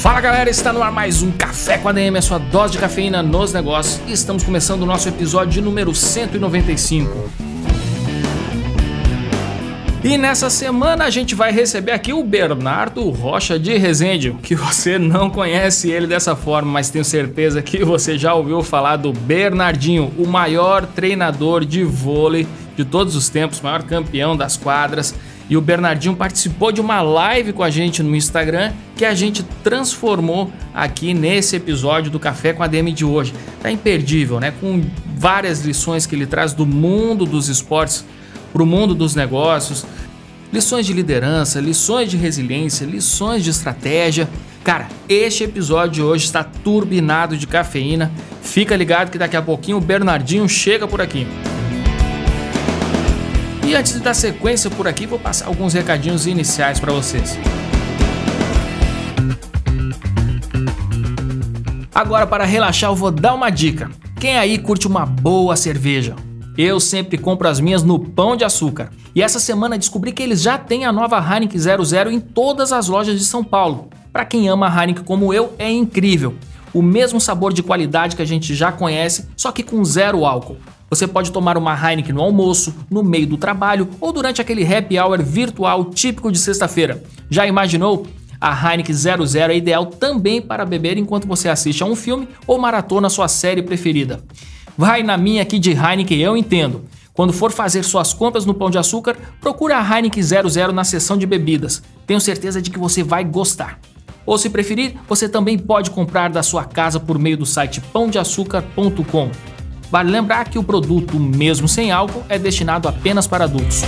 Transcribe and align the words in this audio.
Fala 0.00 0.18
galera, 0.18 0.48
está 0.48 0.72
no 0.72 0.82
ar 0.82 0.90
mais 0.90 1.20
um 1.20 1.30
Café 1.30 1.76
com 1.76 1.86
ADM, 1.86 2.16
a 2.16 2.22
sua 2.22 2.38
dose 2.38 2.72
de 2.72 2.78
cafeína 2.78 3.22
nos 3.22 3.52
negócios. 3.52 4.00
E 4.08 4.12
estamos 4.12 4.42
começando 4.42 4.80
o 4.80 4.86
nosso 4.86 5.06
episódio 5.06 5.60
número 5.60 5.94
195. 5.94 7.30
E 10.02 10.16
nessa 10.16 10.48
semana 10.48 11.04
a 11.04 11.10
gente 11.10 11.34
vai 11.34 11.52
receber 11.52 11.92
aqui 11.92 12.14
o 12.14 12.24
Bernardo 12.24 13.10
Rocha 13.10 13.58
de 13.58 13.76
Resende, 13.76 14.34
que 14.42 14.54
você 14.54 14.98
não 14.98 15.28
conhece 15.28 15.90
ele 15.90 16.06
dessa 16.06 16.34
forma, 16.34 16.72
mas 16.72 16.88
tenho 16.88 17.04
certeza 17.04 17.60
que 17.60 17.84
você 17.84 18.16
já 18.16 18.32
ouviu 18.32 18.62
falar 18.62 18.96
do 18.96 19.12
Bernardinho, 19.12 20.10
o 20.16 20.26
maior 20.26 20.86
treinador 20.86 21.62
de 21.62 21.84
vôlei 21.84 22.46
de 22.74 22.86
todos 22.86 23.14
os 23.14 23.28
tempos, 23.28 23.60
maior 23.60 23.82
campeão 23.82 24.34
das 24.34 24.56
quadras. 24.56 25.14
E 25.50 25.56
o 25.56 25.60
Bernardinho 25.60 26.14
participou 26.14 26.70
de 26.70 26.80
uma 26.80 27.02
live 27.02 27.52
com 27.52 27.64
a 27.64 27.70
gente 27.70 28.04
no 28.04 28.14
Instagram 28.14 28.72
que 28.94 29.04
a 29.04 29.12
gente 29.14 29.42
transformou 29.64 30.52
aqui 30.72 31.12
nesse 31.12 31.56
episódio 31.56 32.08
do 32.08 32.20
Café 32.20 32.52
com 32.52 32.62
a 32.62 32.68
DM 32.68 32.92
de 32.92 33.04
hoje. 33.04 33.34
Tá 33.60 33.68
imperdível, 33.68 34.38
né? 34.38 34.52
Com 34.60 34.80
várias 35.16 35.62
lições 35.64 36.06
que 36.06 36.14
ele 36.14 36.24
traz 36.24 36.52
do 36.52 36.64
mundo 36.64 37.26
dos 37.26 37.48
esportes 37.48 38.04
para 38.52 38.62
o 38.62 38.66
mundo 38.66 38.94
dos 38.94 39.16
negócios, 39.16 39.84
lições 40.52 40.86
de 40.86 40.92
liderança, 40.92 41.58
lições 41.60 42.08
de 42.08 42.16
resiliência, 42.16 42.84
lições 42.84 43.42
de 43.42 43.50
estratégia. 43.50 44.28
Cara, 44.62 44.86
este 45.08 45.42
episódio 45.42 45.94
de 45.94 46.02
hoje 46.02 46.26
está 46.26 46.44
turbinado 46.44 47.36
de 47.36 47.48
cafeína. 47.48 48.12
Fica 48.40 48.76
ligado 48.76 49.10
que 49.10 49.18
daqui 49.18 49.36
a 49.36 49.42
pouquinho 49.42 49.78
o 49.78 49.80
Bernardinho 49.80 50.48
chega 50.48 50.86
por 50.86 51.00
aqui. 51.00 51.26
E 53.70 53.74
antes 53.76 53.92
de 53.92 54.00
dar 54.00 54.14
sequência 54.14 54.68
por 54.68 54.88
aqui, 54.88 55.06
vou 55.06 55.16
passar 55.16 55.46
alguns 55.46 55.74
recadinhos 55.74 56.26
iniciais 56.26 56.80
para 56.80 56.92
vocês. 56.92 57.38
Agora, 61.94 62.26
para 62.26 62.44
relaxar, 62.44 62.90
eu 62.90 62.96
vou 62.96 63.12
dar 63.12 63.32
uma 63.32 63.48
dica. 63.48 63.88
Quem 64.18 64.36
aí 64.36 64.58
curte 64.58 64.88
uma 64.88 65.06
boa 65.06 65.54
cerveja? 65.54 66.16
Eu 66.58 66.80
sempre 66.80 67.16
compro 67.16 67.46
as 67.46 67.60
minhas 67.60 67.84
no 67.84 67.96
Pão 67.96 68.34
de 68.34 68.42
Açúcar. 68.42 68.90
E 69.14 69.22
essa 69.22 69.38
semana 69.38 69.78
descobri 69.78 70.10
que 70.10 70.24
eles 70.24 70.42
já 70.42 70.58
têm 70.58 70.84
a 70.84 70.92
nova 70.92 71.18
Heineken 71.18 71.56
00 71.56 72.10
em 72.10 72.18
todas 72.18 72.72
as 72.72 72.88
lojas 72.88 73.16
de 73.20 73.24
São 73.24 73.44
Paulo. 73.44 73.88
Para 74.12 74.24
quem 74.24 74.48
ama 74.48 74.66
a 74.66 74.80
Heineken 74.80 75.04
como 75.04 75.32
eu, 75.32 75.54
é 75.60 75.70
incrível. 75.70 76.34
O 76.74 76.82
mesmo 76.82 77.20
sabor 77.20 77.52
de 77.52 77.62
qualidade 77.62 78.16
que 78.16 78.22
a 78.22 78.26
gente 78.26 78.52
já 78.52 78.72
conhece, 78.72 79.28
só 79.36 79.52
que 79.52 79.62
com 79.62 79.84
zero 79.84 80.26
álcool. 80.26 80.56
Você 80.90 81.06
pode 81.06 81.30
tomar 81.30 81.56
uma 81.56 81.72
Heineken 81.72 82.12
no 82.12 82.20
almoço, 82.20 82.74
no 82.90 83.04
meio 83.04 83.28
do 83.28 83.36
trabalho 83.36 83.88
ou 84.00 84.12
durante 84.12 84.40
aquele 84.40 84.66
happy 84.66 84.98
hour 84.98 85.22
virtual 85.22 85.84
típico 85.84 86.32
de 86.32 86.38
sexta-feira. 86.38 87.00
Já 87.30 87.46
imaginou? 87.46 88.08
A 88.40 88.52
Heineken 88.52 88.94
00 88.94 89.52
é 89.52 89.56
ideal 89.56 89.86
também 89.86 90.42
para 90.42 90.64
beber 90.64 90.98
enquanto 90.98 91.28
você 91.28 91.48
assiste 91.48 91.82
a 91.82 91.86
um 91.86 91.94
filme 91.94 92.26
ou 92.44 92.58
maratona 92.58 93.08
sua 93.08 93.28
série 93.28 93.62
preferida. 93.62 94.20
Vai 94.76 95.04
na 95.04 95.16
minha 95.16 95.42
aqui 95.42 95.60
de 95.60 95.70
Heineken, 95.70 96.18
eu 96.18 96.36
entendo. 96.36 96.84
Quando 97.12 97.32
for 97.32 97.52
fazer 97.52 97.84
suas 97.84 98.12
compras 98.12 98.44
no 98.44 98.54
Pão 98.54 98.70
de 98.70 98.78
Açúcar, 98.78 99.16
procure 99.40 99.74
a 99.74 99.80
Heineken 99.82 100.22
00 100.22 100.72
na 100.72 100.82
seção 100.82 101.16
de 101.16 101.26
bebidas. 101.26 101.82
Tenho 102.04 102.20
certeza 102.20 102.60
de 102.60 102.70
que 102.70 102.78
você 102.78 103.04
vai 103.04 103.22
gostar. 103.22 103.78
Ou 104.26 104.38
se 104.38 104.50
preferir, 104.50 104.96
você 105.08 105.28
também 105.28 105.58
pode 105.58 105.90
comprar 105.90 106.30
da 106.30 106.42
sua 106.42 106.64
casa 106.64 106.98
por 106.98 107.18
meio 107.18 107.36
do 107.36 107.46
site 107.46 107.80
pãodeaçucar.com. 107.92 109.30
Vale 109.90 110.08
lembrar 110.08 110.48
que 110.48 110.56
o 110.56 110.62
produto, 110.62 111.18
mesmo 111.18 111.66
sem 111.66 111.90
álcool, 111.90 112.22
é 112.28 112.38
destinado 112.38 112.86
apenas 112.86 113.26
para 113.26 113.44
adultos. 113.44 113.82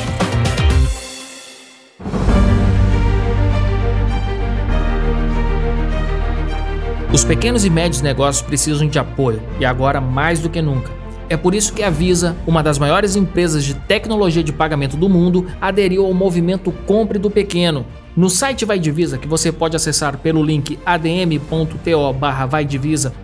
Os 7.13 7.25
pequenos 7.25 7.65
e 7.65 7.71
médios 7.71 8.03
negócios 8.03 8.43
precisam 8.43 8.89
de 8.89 8.99
apoio 8.99 9.41
e 9.61 9.65
agora 9.65 10.01
mais 10.01 10.41
do 10.41 10.51
que 10.51 10.61
nunca. 10.61 10.91
É 11.29 11.37
por 11.37 11.55
isso 11.55 11.73
que 11.73 11.85
a 11.85 11.91
Visa, 11.91 12.37
uma 12.47 12.63
das 12.63 12.79
maiores 12.79 13.15
empresas 13.15 13.65
de 13.65 13.75
tecnologia 13.75 14.43
de 14.43 14.53
pagamento 14.53 14.97
do 14.97 15.09
mundo, 15.09 15.47
aderiu 15.61 16.05
ao 16.05 16.13
movimento 16.13 16.73
Compre 16.85 17.19
do 17.19 17.31
Pequeno. 17.31 17.87
No 18.15 18.29
site 18.29 18.67
Vai 18.67 18.79
Divisa, 18.79 19.17
que 19.17 19.27
você 19.27 19.51
pode 19.51 19.75
acessar 19.75 20.19
pelo 20.19 20.43
link 20.43 20.79
adm.to 20.85 22.13
barra 22.13 22.47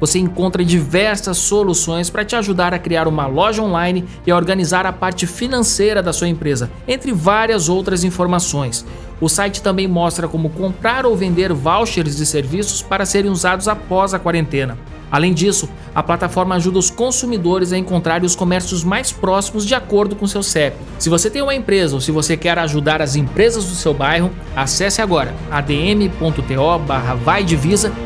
você 0.01 0.19
encontra 0.19 0.65
diversas 0.65 1.37
soluções 1.37 2.09
para 2.09 2.25
te 2.25 2.35
ajudar 2.35 2.73
a 2.73 2.79
criar 2.79 3.07
uma 3.07 3.27
loja 3.27 3.63
online 3.63 4.03
e 4.27 4.31
a 4.31 4.37
organizar 4.37 4.87
a 4.87 4.93
parte 4.93 5.27
financeira 5.27 6.03
da 6.03 6.11
sua 6.11 6.29
empresa, 6.29 6.71
entre 6.87 7.13
várias 7.13 7.69
outras 7.69 8.03
informações. 8.03 8.87
O 9.21 9.29
site 9.29 9.63
também 9.63 9.89
mostra 9.89 10.29
como 10.29 10.51
comprar 10.51 11.05
ou 11.05 11.17
vender 11.17 11.53
vouchers 11.53 12.17
de 12.17 12.25
serviços 12.25 12.83
para 12.83 13.05
serem 13.05 13.31
usados 13.31 13.67
após 13.67 14.15
a 14.15 14.19
quarentena. 14.19 14.79
Além 15.11 15.33
disso, 15.33 15.69
a 15.95 16.03
plataforma 16.03 16.55
ajuda 16.55 16.79
os 16.79 16.91
consumidores 16.91 17.73
a 17.73 17.79
encontrar 17.79 18.23
os 18.23 18.37
comércios 18.37 18.85
mais 18.85 19.11
próximos 19.11 19.65
de 19.65 19.75
acordo 19.75 20.15
com 20.15 20.27
seu 20.27 20.43
CEP. 20.43 20.77
Se 20.99 21.09
você 21.09 21.31
tem 21.31 21.41
uma 21.41 21.55
empresa 21.55 21.95
ou 21.95 22.01
se 22.01 22.13
você 22.13 22.37
quer 22.37 22.59
ajudar 22.59 23.01
as 23.01 23.17
empresas 23.17 23.65
do 23.65 23.75
seu 23.75 23.95
bairro, 23.95 24.31
acesse 24.55 25.01
agora 25.01 25.35
adm.to 25.51 26.79
barra 26.87 27.17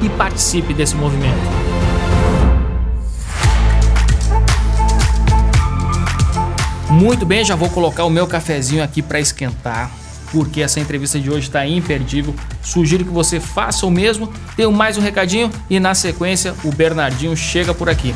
e 0.01 0.09
participe 0.11 0.73
desse 0.73 0.95
movimento. 0.95 1.73
Muito 6.89 7.27
bem, 7.27 7.45
já 7.45 7.57
vou 7.57 7.69
colocar 7.71 8.05
o 8.05 8.11
meu 8.11 8.27
cafezinho 8.27 8.85
aqui 8.85 9.03
para 9.03 9.19
esquentar 9.19 10.02
porque 10.33 10.63
essa 10.63 10.81
entrevista 10.81 11.21
de 11.21 11.31
hoje 11.31 11.47
está 11.47 11.65
imperdível. 11.67 12.35
Sugiro 12.63 13.05
que 13.05 13.11
você 13.11 13.39
faça 13.39 13.87
o 13.87 13.91
mesmo. 13.91 14.33
Tenho 14.57 14.73
mais 14.73 14.97
um 14.97 15.01
recadinho 15.03 15.51
e 15.69 15.79
na 15.79 15.95
sequência 15.95 16.55
o 16.65 16.73
Bernardinho 16.73 17.37
chega 17.37 17.75
por 17.75 17.89
aqui. 17.89 18.15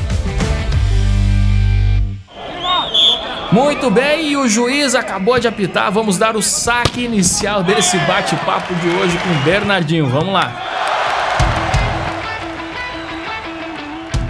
Muito 3.51 3.89
bem, 3.89 4.31
e 4.31 4.37
o 4.37 4.49
juiz 4.49 4.95
acabou 4.95 5.39
de 5.39 5.47
apitar. 5.47 5.91
Vamos 5.91 6.17
dar 6.17 6.35
o 6.35 6.41
saque 6.41 7.05
inicial 7.05 7.63
desse 7.63 7.97
bate-papo 7.99 8.73
de 8.75 8.89
hoje 8.89 9.17
com 9.19 9.29
o 9.29 9.35
Bernardinho. 9.45 10.07
Vamos 10.07 10.33
lá. 10.33 10.61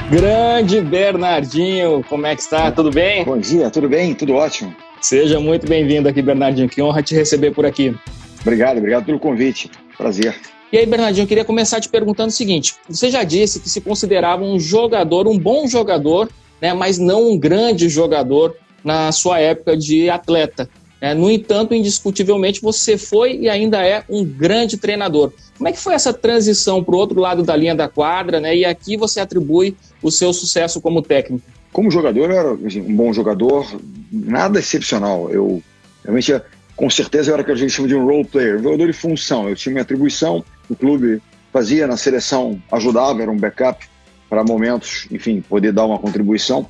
Grande 0.10 0.82
Bernardinho, 0.82 2.06
como 2.08 2.28
é 2.28 2.36
que 2.36 2.42
está? 2.42 2.72
Tudo 2.72 2.92
bem? 2.92 3.26
Bom 3.26 3.40
dia, 3.40 3.72
tudo 3.72 3.90
bem? 3.90 4.14
Tudo 4.14 4.36
ótimo. 4.36 4.76
Seja 5.02 5.40
muito 5.40 5.68
bem-vindo 5.68 6.08
aqui, 6.08 6.22
Bernardinho. 6.22 6.70
Que 6.70 6.80
honra 6.80 7.02
te 7.02 7.16
receber 7.16 7.52
por 7.52 7.66
aqui. 7.66 7.96
Obrigado, 8.42 8.78
obrigado 8.78 9.04
pelo 9.04 9.20
convite. 9.20 9.70
Prazer. 9.98 10.36
E 10.72 10.78
aí, 10.78 10.86
Bernardinho, 10.86 11.24
eu 11.24 11.28
queria 11.28 11.44
começar 11.44 11.82
te 11.82 11.90
perguntando 11.90 12.30
o 12.30 12.32
seguinte: 12.32 12.76
você 12.88 13.10
já 13.10 13.24
disse 13.24 13.60
que 13.60 13.68
se 13.68 13.82
considerava 13.82 14.44
um 14.44 14.60
jogador, 14.60 15.28
um 15.28 15.40
bom 15.40 15.68
jogador, 15.68 16.30
né, 16.62 16.72
mas 16.72 17.00
não 17.00 17.32
um 17.32 17.38
grande 17.38 17.90
jogador 17.90 18.56
na 18.84 19.12
sua 19.12 19.40
época 19.40 19.76
de 19.76 20.08
atleta. 20.08 20.70
É, 21.02 21.14
no 21.14 21.30
entanto, 21.30 21.74
indiscutivelmente, 21.74 22.62
você 22.62 22.98
foi 22.98 23.38
e 23.38 23.50
ainda 23.50 23.86
é 23.86 24.04
um 24.10 24.24
grande 24.24 24.78
treinador. 24.78 25.32
Como 25.58 25.68
é 25.68 25.72
que 25.72 25.80
foi 25.80 25.94
essa 25.94 26.14
transição 26.14 26.84
para 26.84 26.96
o 26.96 26.98
outro 26.98 27.20
lado 27.20 27.44
da 27.44 27.56
linha 27.56 27.76
da 27.76 27.88
quadra, 27.88 28.40
né? 28.40 28.56
E 28.56 28.66
aqui 28.66 28.98
você 28.98 29.20
atribui 29.20 29.76
o 30.02 30.10
seu 30.10 30.34
sucesso 30.34 30.82
como 30.82 31.02
técnico. 31.02 31.46
Como 31.72 31.92
jogador, 31.92 32.32
eu 32.32 32.38
era 32.38 32.68
assim, 32.68 32.82
um 32.82 32.96
bom 32.96 33.12
jogador, 33.12 33.68
nada 34.12 34.60
excepcional. 34.60 35.30
Eu 35.30 35.62
realmente, 36.04 36.34
com 36.76 36.90
certeza, 36.90 37.30
eu 37.30 37.34
era 37.34 37.44
o 37.44 37.46
que 37.46 37.52
a 37.52 37.56
gente 37.56 37.72
chama 37.72 37.88
de 37.88 37.96
um 37.96 38.06
role 38.06 38.26
player, 38.26 38.60
um 38.60 38.64
jogador 38.64 38.88
de 38.88 38.94
função. 38.94 39.50
Eu 39.50 39.56
tinha 39.56 39.74
minha 39.74 39.84
atribuição, 39.84 40.44
o 40.70 40.76
clube 40.76 41.22
fazia 41.52 41.86
na 41.88 41.98
seleção, 41.98 42.62
ajudava, 42.72 43.22
era 43.22 43.32
um 43.32 43.38
backup 43.38 43.86
para 44.30 44.44
momentos, 44.44 45.08
enfim, 45.12 45.42
poder 45.42 45.72
dar 45.72 45.86
uma 45.86 46.00
contribuição. 46.00 46.66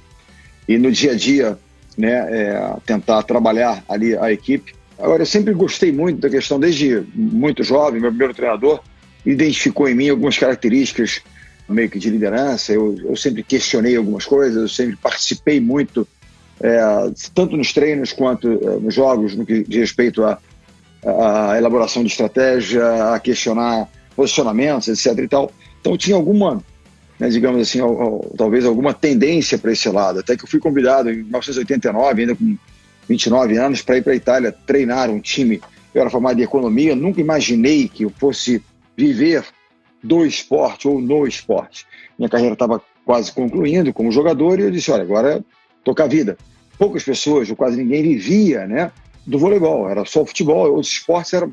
E 0.67 0.77
no 0.77 0.91
dia 0.91 1.11
a 1.11 1.15
dia, 1.15 1.57
né, 1.97 2.27
é, 2.29 2.73
tentar 2.85 3.23
trabalhar 3.23 3.83
ali 3.87 4.17
a 4.17 4.31
equipe. 4.31 4.73
Agora, 4.97 5.23
eu 5.23 5.25
sempre 5.25 5.53
gostei 5.53 5.91
muito 5.91 6.21
da 6.21 6.29
questão, 6.29 6.59
desde 6.59 7.03
muito 7.13 7.63
jovem, 7.63 7.99
meu 7.99 8.09
primeiro 8.09 8.33
treinador 8.33 8.81
identificou 9.25 9.89
em 9.89 9.95
mim 9.95 10.09
algumas 10.09 10.37
características 10.37 11.21
meio 11.67 11.89
que 11.89 11.99
de 11.99 12.09
liderança. 12.09 12.71
Eu, 12.71 12.95
eu 13.03 13.15
sempre 13.15 13.43
questionei 13.43 13.95
algumas 13.95 14.25
coisas, 14.25 14.61
eu 14.61 14.69
sempre 14.69 14.95
participei 14.95 15.59
muito, 15.59 16.07
é, 16.61 16.79
tanto 17.33 17.57
nos 17.57 17.73
treinos 17.73 18.13
quanto 18.13 18.47
é, 18.47 18.79
nos 18.79 18.93
jogos, 18.93 19.35
no 19.35 19.45
que 19.45 19.63
diz 19.63 19.79
respeito 19.79 20.23
à, 20.23 20.39
elaboração 21.57 22.03
de 22.03 22.09
estratégia, 22.09 23.13
a 23.13 23.19
questionar 23.19 23.87
posicionamentos, 24.15 24.87
etc. 24.87 25.19
E 25.23 25.27
tal. 25.27 25.51
Então, 25.79 25.97
tinha 25.97 26.15
alguma 26.15 26.63
né, 27.19 27.29
digamos 27.29 27.61
assim, 27.61 27.79
ao, 27.79 28.01
ao, 28.01 28.19
talvez 28.37 28.65
alguma 28.65 28.93
tendência 28.93 29.57
para 29.57 29.71
esse 29.71 29.89
lado. 29.89 30.19
Até 30.19 30.35
que 30.35 30.43
eu 30.43 30.49
fui 30.49 30.59
convidado 30.59 31.09
em 31.09 31.23
1989, 31.23 32.21
ainda 32.21 32.35
com 32.35 32.57
29 33.07 33.57
anos, 33.57 33.81
para 33.81 33.97
ir 33.97 34.03
para 34.03 34.13
a 34.13 34.15
Itália 34.15 34.51
treinar 34.51 35.09
um 35.09 35.19
time. 35.19 35.61
Eu 35.93 36.01
era 36.01 36.09
formado 36.09 36.39
em 36.39 36.43
economia, 36.43 36.95
nunca 36.95 37.21
imaginei 37.21 37.87
que 37.87 38.03
eu 38.03 38.09
fosse 38.09 38.61
viver 38.97 39.45
do 40.03 40.25
esporte 40.25 40.87
ou 40.87 40.99
no 40.99 41.25
esporte. 41.25 41.85
Minha 42.17 42.29
carreira 42.29 42.53
estava 42.53 42.81
quase 43.05 43.31
concluindo 43.31 43.93
como 43.93 44.11
jogador 44.11 44.59
e 44.59 44.63
eu 44.63 44.71
disse: 44.71 44.91
olha, 44.91 45.03
agora 45.03 45.43
toca 45.83 46.03
a 46.03 46.07
vida. 46.07 46.37
Poucas 46.77 47.03
pessoas, 47.03 47.49
ou 47.49 47.55
quase 47.55 47.77
ninguém, 47.77 48.03
vivia 48.03 48.67
né, 48.67 48.91
do 49.25 49.39
voleibol, 49.39 49.89
era 49.89 50.03
só 50.03 50.23
o 50.23 50.25
futebol, 50.25 50.69
outros 50.71 50.91
esportes 50.91 51.33
eram 51.33 51.51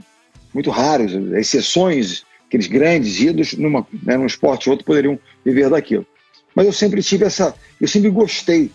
muito 0.52 0.70
raros, 0.70 1.12
exceções 1.34 2.24
aqueles 2.52 2.66
grandes 2.66 3.18
ídolos 3.18 3.54
numa, 3.54 3.86
né, 4.02 4.16
num 4.16 4.26
esporte 4.26 4.68
ou 4.68 4.72
outro 4.72 4.84
poderiam 4.84 5.18
viver 5.42 5.70
daquilo. 5.70 6.06
Mas 6.54 6.66
eu 6.66 6.72
sempre 6.72 7.02
tive 7.02 7.24
essa, 7.24 7.54
eu 7.80 7.88
sempre 7.88 8.10
gostei 8.10 8.70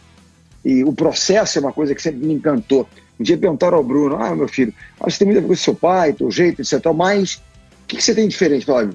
e 0.66 0.84
o 0.84 0.92
processo 0.92 1.60
é 1.60 1.62
uma 1.62 1.72
coisa 1.72 1.94
que 1.94 2.02
sempre 2.02 2.26
me 2.26 2.34
encantou. 2.34 2.90
Um 3.20 3.24
dia 3.24 3.38
perguntaram 3.38 3.78
ao 3.78 3.84
Bruno, 3.84 4.16
ah, 4.16 4.36
meu 4.36 4.48
filho, 4.48 4.74
ah, 5.00 5.08
você 5.08 5.20
tem 5.20 5.28
muita 5.28 5.42
coisa 5.42 5.60
com 5.60 5.64
seu 5.64 5.76
pai, 5.76 6.12
teu 6.14 6.32
jeito, 6.32 6.62
etc. 6.62 6.84
Mas 6.96 7.36
o 7.36 7.42
que, 7.88 7.98
que 7.98 8.04
você 8.04 8.16
tem 8.16 8.26
de 8.26 8.32
diferente? 8.32 8.66
Falei, 8.66 8.90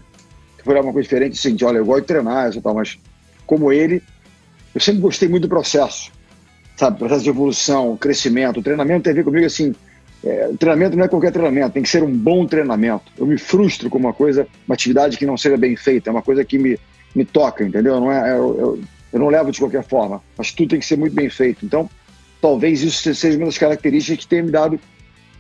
uma 0.67 0.93
coisa 0.93 1.03
diferente, 1.03 1.39
assim, 1.39 1.57
olha, 1.65 1.79
eu 1.79 1.85
gosto 1.85 2.01
de 2.01 2.07
treinar, 2.09 2.49
etc. 2.49 2.61
Mas 2.75 2.99
como 3.47 3.73
ele, 3.73 4.03
eu 4.75 4.81
sempre 4.81 5.01
gostei 5.01 5.29
muito 5.29 5.45
do 5.45 5.49
processo, 5.49 6.11
sabe? 6.77 6.99
Processo 6.99 7.23
de 7.23 7.31
evolução, 7.31 7.97
crescimento. 7.97 8.59
O 8.59 8.63
treinamento 8.63 9.05
tem 9.05 9.13
a 9.13 9.17
ver 9.17 9.25
comigo, 9.25 9.47
assim, 9.47 9.75
é, 10.25 10.51
treinamento 10.59 10.97
não 10.97 11.05
é 11.05 11.09
qualquer 11.09 11.33
treinamento, 11.33 11.71
tem 11.73 11.83
que 11.83 11.89
ser 11.89 12.03
um 12.03 12.13
bom 12.13 12.47
treinamento. 12.47 13.05
Eu 13.19 13.27
me 13.27 13.39
frustro 13.39 13.91
com 13.91 13.99
uma 13.99 14.13
coisa, 14.13 14.47
uma 14.67 14.75
atividade 14.75 15.17
que 15.17 15.27
não 15.27 15.37
seja 15.37 15.57
bem 15.57 15.77
feita, 15.77 16.11
é 16.11 16.13
uma 16.13 16.23
coisa 16.23 16.45
que 16.45 16.59
me, 16.59 16.79
me 17.15 17.25
toca, 17.25 17.65
entendeu? 17.65 18.01
Não 18.01 18.13
é, 18.13 18.31
eu, 18.33 18.57
eu, 18.59 18.81
eu 19.13 19.19
não 19.19 19.29
levo 19.29 19.51
de 19.51 19.59
qualquer 19.59 19.83
forma, 19.83 20.23
mas 20.37 20.53
tudo 20.53 20.71
tem 20.71 20.81
que 20.81 20.87
ser 20.87 20.97
muito 20.97 21.15
bem 21.15 21.29
feito. 21.29 21.67
Então, 21.67 21.91
talvez 22.41 22.83
isso 22.83 23.15
seja 23.15 23.37
uma 23.37 23.47
das 23.47 23.59
características 23.59 24.25
que 24.25 24.29
tenha 24.29 24.43
me 24.43 24.51
dado 24.51 24.79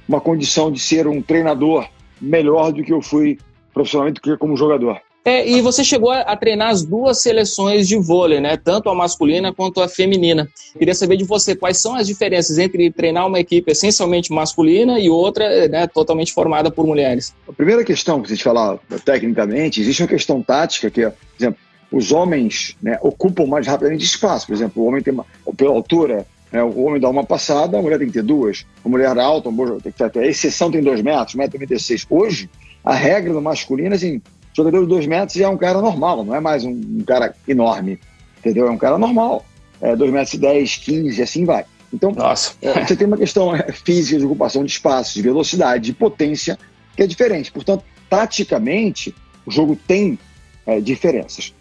uma 0.08 0.20
condição 0.20 0.70
de 0.70 0.80
ser 0.80 1.06
um 1.06 1.22
treinador 1.22 1.88
melhor 2.20 2.72
do 2.72 2.82
que 2.82 2.92
eu 2.92 3.00
fui 3.00 3.38
profissionalmente 3.72 4.20
do 4.20 4.22
que 4.22 4.36
como 4.36 4.56
jogador. 4.56 5.00
É, 5.24 5.48
e 5.48 5.60
você 5.60 5.84
chegou 5.84 6.10
a, 6.10 6.36
treinar 6.36 6.70
as 6.70 6.82
duas 6.82 7.22
seleções 7.22 7.86
de 7.86 7.96
vôlei, 7.96 8.40
né? 8.40 8.56
Tanto 8.56 8.90
a 8.90 8.94
masculina 8.94 9.52
quanto 9.52 9.80
a 9.80 9.88
feminina. 9.88 10.48
Queria 10.76 10.94
saber 10.94 11.16
de 11.16 11.24
você 11.24 11.54
quais 11.54 11.78
são 11.78 11.94
as 11.94 12.08
diferenças 12.08 12.58
entre 12.58 12.90
treinar 12.90 13.28
uma 13.28 13.38
equipe 13.38 13.70
essencialmente 13.70 14.32
masculina 14.32 14.98
e 14.98 15.08
outra 15.08 15.68
né, 15.68 15.86
totalmente 15.86 16.32
formada 16.32 16.72
por 16.72 16.86
mulheres. 16.86 17.32
A 17.48 17.52
primeira 17.52 17.84
questão, 17.84 18.20
que 18.20 18.26
a 18.26 18.34
gente 18.34 18.42
falar 18.42 18.78
tecnicamente, 19.04 19.80
existe 19.80 20.02
uma 20.02 20.08
questão 20.08 20.42
tática 20.42 20.90
que 20.90 21.02
é, 21.02 21.10
por 21.10 21.18
exemplo, 21.38 21.58
os 21.92 22.10
homens 22.10 22.76
né, 22.82 22.98
ocupam 23.00 23.46
mais 23.46 23.66
rapidamente 23.66 24.04
espaço. 24.04 24.46
Por 24.46 24.54
exemplo, 24.54 24.82
o 24.82 24.86
homem 24.86 25.02
tem 25.02 25.12
uma, 25.12 25.26
pela 25.56 25.70
altura, 25.70 26.26
né, 26.50 26.64
o 26.64 26.82
homem 26.82 27.00
dá 27.00 27.08
uma 27.08 27.22
passada, 27.22 27.78
a 27.78 27.82
mulher 27.82 27.98
tem 27.98 28.08
que 28.08 28.14
ter 28.14 28.22
duas. 28.24 28.66
A 28.84 28.88
mulher 28.88 29.16
alta, 29.18 29.50
que 29.84 29.92
ter, 29.92 30.18
a 30.18 30.26
exceção 30.26 30.68
tem 30.68 30.82
dois 30.82 31.00
metros, 31.00 31.36
1,96m. 31.36 32.06
Hoje, 32.10 32.50
a 32.82 32.92
regra 32.92 33.32
do 33.32 33.40
masculino 33.40 33.92
é 33.92 33.96
assim, 33.96 34.20
jogador 34.54 34.82
de 34.82 34.88
dois 34.88 35.06
metros 35.06 35.40
é 35.40 35.48
um 35.48 35.56
cara 35.56 35.80
normal, 35.80 36.24
não 36.24 36.34
é 36.34 36.40
mais 36.40 36.64
um, 36.64 36.70
um 36.70 37.04
cara 37.06 37.34
enorme, 37.46 37.98
entendeu? 38.38 38.66
É 38.66 38.70
um 38.70 38.78
cara 38.78 38.98
normal, 38.98 39.44
é, 39.80 39.96
dois 39.96 40.12
metros 40.12 40.34
e 40.34 40.38
dez, 40.38 40.76
quinze, 40.76 41.22
assim 41.22 41.44
vai. 41.44 41.64
Então, 41.92 42.14
é, 42.62 42.86
você 42.86 42.96
tem 42.96 43.06
uma 43.06 43.16
questão 43.16 43.54
é, 43.54 43.70
física 43.72 44.18
de 44.18 44.24
ocupação 44.24 44.64
de 44.64 44.72
espaço, 44.72 45.14
de 45.14 45.22
velocidade, 45.22 45.84
de 45.84 45.92
potência, 45.92 46.58
que 46.96 47.02
é 47.02 47.06
diferente. 47.06 47.52
Portanto, 47.52 47.84
taticamente, 48.08 49.14
o 49.44 49.50
jogo 49.50 49.76
tem 49.86 50.18
é, 50.66 50.80
diferenças. 50.80 51.52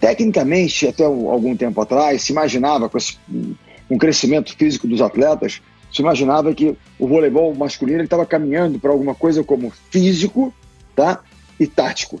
Tecnicamente, 0.00 0.86
até 0.86 1.04
algum 1.04 1.56
tempo 1.56 1.80
atrás, 1.80 2.22
se 2.22 2.32
imaginava, 2.32 2.88
com 2.88 2.98
esse, 2.98 3.18
um 3.90 3.98
crescimento 3.98 4.56
físico 4.56 4.86
dos 4.86 5.00
atletas, 5.00 5.60
se 5.92 6.02
imaginava 6.02 6.52
que 6.54 6.76
o 6.98 7.06
voleibol 7.06 7.54
masculino 7.54 8.02
estava 8.02 8.26
caminhando 8.26 8.78
para 8.78 8.90
alguma 8.90 9.14
coisa 9.14 9.44
como 9.44 9.72
físico 9.90 10.52
tá? 10.96 11.20
e 11.58 11.66
tático. 11.66 12.20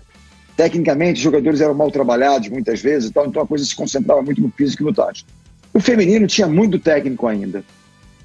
Tecnicamente, 0.56 1.16
os 1.16 1.22
jogadores 1.22 1.60
eram 1.60 1.74
mal 1.74 1.90
trabalhados 1.90 2.48
muitas 2.48 2.80
vezes, 2.80 3.10
então 3.10 3.24
a 3.42 3.46
coisa 3.46 3.64
se 3.64 3.74
concentrava 3.74 4.22
muito 4.22 4.40
no 4.40 4.50
físico 4.50 4.82
e 4.82 4.86
no 4.86 4.94
tático. 4.94 5.28
O 5.72 5.80
feminino 5.80 6.26
tinha 6.26 6.46
muito 6.46 6.78
técnico 6.78 7.26
ainda. 7.26 7.64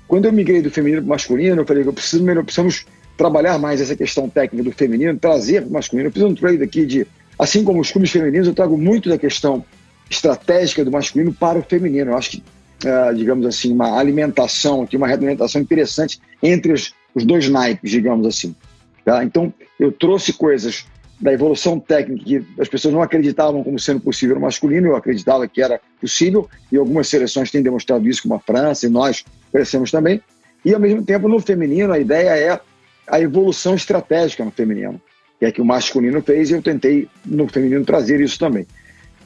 Quando 0.08 0.26
eu 0.26 0.32
migrei 0.32 0.62
do 0.62 0.70
feminino 0.70 1.02
para 1.02 1.08
o 1.08 1.10
masculino, 1.10 1.62
eu 1.62 1.66
falei 1.66 1.84
que 1.84 1.90
eu 1.90 1.94
preciso 1.94 2.24
melhor, 2.24 2.44
precisamos 2.44 2.86
trabalhar 3.18 3.58
mais 3.58 3.82
essa 3.82 3.96
questão 3.96 4.30
técnica 4.30 4.64
do 4.70 4.76
feminino, 4.76 5.18
trazer 5.18 5.62
para 5.62 5.70
o 5.70 5.74
masculino. 5.74 6.08
Eu 6.10 6.12
fiz 6.12 6.24
um 6.24 6.36
trade 6.36 6.64
aqui 6.64 6.86
de, 6.86 7.08
assim 7.38 7.64
como 7.64 7.80
os 7.80 7.92
clubes 7.92 8.12
femininos, 8.12 8.48
eu 8.48 8.54
trago 8.54 8.78
muito 8.78 9.10
da 9.10 9.18
questão 9.18 9.66
estratégica 10.10 10.86
do 10.86 10.92
masculino 10.92 11.34
para 11.34 11.60
o 11.60 11.64
feminino. 11.64 12.12
Eu 12.12 12.18
acho 12.18 12.32
que, 12.32 12.44
uh, 12.86 13.14
digamos 13.16 13.46
assim, 13.46 13.74
uma 13.74 14.00
alimentação, 14.00 14.88
uma 14.94 15.08
retroalimentação 15.08 15.62
interessante 15.62 16.20
entre 16.42 16.72
os, 16.72 16.94
os 17.14 17.26
dois 17.26 17.50
naipes, 17.50 17.92
digamos 17.92 18.26
assim. 18.26 18.56
Tá? 19.04 19.24
Então, 19.24 19.54
eu 19.80 19.92
trouxe 19.92 20.32
coisas 20.32 20.86
da 21.20 21.34
evolução 21.34 21.80
técnica 21.80 22.24
que 22.24 22.46
as 22.60 22.70
pessoas 22.70 22.94
não 22.94 23.02
acreditavam 23.02 23.64
como 23.64 23.78
sendo 23.78 24.00
possível 24.00 24.36
no 24.36 24.42
masculino, 24.42 24.88
eu 24.88 24.96
acreditava 24.96 25.48
que 25.48 25.62
era 25.62 25.80
possível, 26.00 26.50
e 26.72 26.78
algumas 26.78 27.08
seleções 27.08 27.52
têm 27.52 27.62
demonstrado 27.62 28.08
isso, 28.08 28.24
como 28.24 28.36
a 28.36 28.40
França, 28.40 28.86
e 28.86 28.90
nós 28.90 29.26
crescemos 29.52 29.92
também. 29.92 30.22
E, 30.64 30.74
ao 30.74 30.80
mesmo 30.80 31.04
tempo, 31.04 31.28
no 31.28 31.40
feminino, 31.40 31.92
a 31.92 32.00
ideia 32.00 32.38
é 32.38 32.60
a 33.08 33.20
evolução 33.20 33.76
estratégica 33.76 34.46
no 34.46 34.52
feminino, 34.52 35.02
que 35.40 35.46
é 35.46 35.52
que 35.52 35.62
o 35.62 35.66
masculino 35.66 36.22
fez, 36.22 36.50
e 36.50 36.54
eu 36.54 36.62
tentei, 36.62 37.08
no 37.26 37.48
feminino, 37.48 37.84
trazer 37.84 38.22
isso 38.22 38.40
também. 38.40 38.66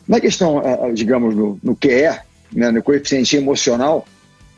Na 0.07 0.19
questão, 0.19 0.61
digamos, 0.93 1.35
no, 1.35 1.59
no 1.61 1.75
QE, 1.75 2.19
né, 2.51 2.71
no 2.71 2.81
coeficiente 2.81 3.37
emocional, 3.37 4.05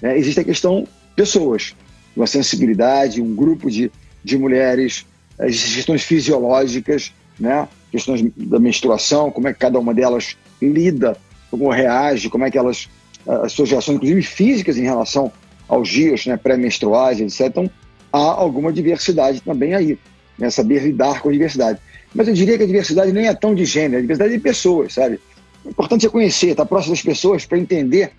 né, 0.01 0.17
existe 0.17 0.39
a 0.39 0.43
questão 0.43 0.87
pessoas, 1.15 1.75
uma 2.15 2.27
sensibilidade, 2.27 3.21
um 3.21 3.35
grupo 3.35 3.69
de, 3.69 3.91
de 4.23 4.37
mulheres, 4.37 5.05
as 5.37 5.61
questões 5.61 6.03
fisiológicas, 6.03 7.13
né? 7.39 7.67
questões 7.91 8.21
da 8.35 8.59
menstruação, 8.59 9.31
como 9.31 9.47
é 9.47 9.53
que 9.53 9.59
cada 9.59 9.79
uma 9.79 9.93
delas 9.93 10.35
lida, 10.61 11.17
como 11.49 11.69
reage, 11.69 12.29
como 12.29 12.43
é 12.43 12.51
que 12.51 12.57
elas, 12.57 12.89
as 13.25 13.53
suas 13.53 13.71
reações, 13.71 13.95
inclusive 13.95 14.21
físicas, 14.21 14.77
em 14.77 14.83
relação 14.83 15.31
aos 15.67 15.87
dias 15.87 16.25
né, 16.25 16.37
pré-menstruais, 16.37 17.19
etc. 17.19 17.47
Então, 17.47 17.69
há 18.11 18.17
alguma 18.17 18.71
diversidade 18.71 19.41
também 19.41 19.73
aí, 19.73 19.97
né? 20.37 20.49
saber 20.49 20.83
lidar 20.83 21.21
com 21.21 21.29
a 21.29 21.31
diversidade. 21.31 21.79
Mas 22.13 22.27
eu 22.27 22.33
diria 22.33 22.57
que 22.57 22.63
a 22.63 22.67
diversidade 22.67 23.11
nem 23.11 23.27
é 23.27 23.33
tão 23.33 23.55
de 23.55 23.65
gênero, 23.65 23.97
a 23.97 24.01
diversidade 24.01 24.33
é 24.33 24.37
de 24.37 24.43
pessoas, 24.43 24.93
sabe? 24.93 25.19
O 25.63 25.69
importante 25.69 26.05
é 26.05 26.09
conhecer, 26.09 26.51
estar 26.51 26.65
próximo 26.65 26.93
das 26.93 27.01
pessoas 27.01 27.45
para 27.45 27.57
entender 27.57 28.11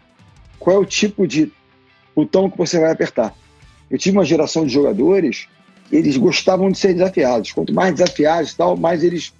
qual 0.58 0.76
é 0.76 0.78
o 0.78 0.84
tipo 0.84 1.26
de 1.26 1.52
botão 2.14 2.50
que 2.50 2.58
você 2.58 2.78
vai 2.80 2.90
apertar. 2.90 3.34
Eu 3.90 3.98
tive 3.98 4.16
uma 4.16 4.24
geração 4.24 4.66
de 4.66 4.72
jogadores 4.72 5.46
eles 5.90 6.16
gostavam 6.16 6.70
de 6.70 6.78
ser 6.78 6.94
desafiados. 6.94 7.52
Quanto 7.52 7.72
mais 7.72 7.94
desafiados 7.94 8.54
tal, 8.54 8.76
mais 8.76 9.02
eles. 9.02 9.32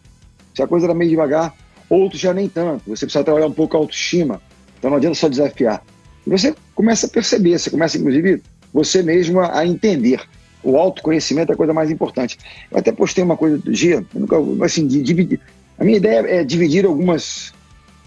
Se 0.55 0.62
a 0.62 0.67
coisa 0.67 0.87
era 0.87 0.95
meio 0.95 1.11
devagar, 1.11 1.55
outros 1.88 2.21
já 2.21 2.33
nem 2.33 2.49
tanto. 2.49 2.83
Você 2.88 3.07
precisa 3.07 3.25
trabalhar 3.25 3.47
um 3.47 3.53
pouco 3.53 3.76
a 3.76 3.81
autoestima. 3.81 4.41
Então 4.79 4.91
não 4.91 4.97
adianta 4.97 5.15
só 5.15 5.29
desafiar. 5.29 5.83
E 6.26 6.31
você 6.31 6.55
começa 6.75 7.07
a 7.07 7.11
perceber, 7.11 7.59
você 7.59 7.71
começa, 7.71 7.97
inclusive, 7.99 8.43
você 8.73 9.03
mesmo 9.03 9.41
a 9.41 9.65
entender. 9.67 10.21
O 10.62 10.76
autoconhecimento 10.76 11.53
é 11.53 11.55
a 11.55 11.57
coisa 11.57 11.73
mais 11.73 11.91
importante. 11.91 12.38
Eu 12.71 12.79
até 12.79 12.91
postei 12.91 13.23
uma 13.23 13.37
coisa 13.37 13.59
do 13.59 13.71
dia, 13.71 14.05
nunca, 14.12 14.37
assim, 14.65 14.87
dividir. 14.87 15.41
A 15.79 15.85
minha 15.85 15.97
ideia 15.99 16.21
é 16.26 16.45
dividir 16.45 16.85
algumas, 16.85 17.53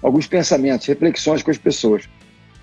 alguns 0.02 0.28
pensamentos, 0.28 0.88
reflexões 0.88 1.42
com 1.42 1.52
as 1.52 1.58
pessoas. 1.58 2.10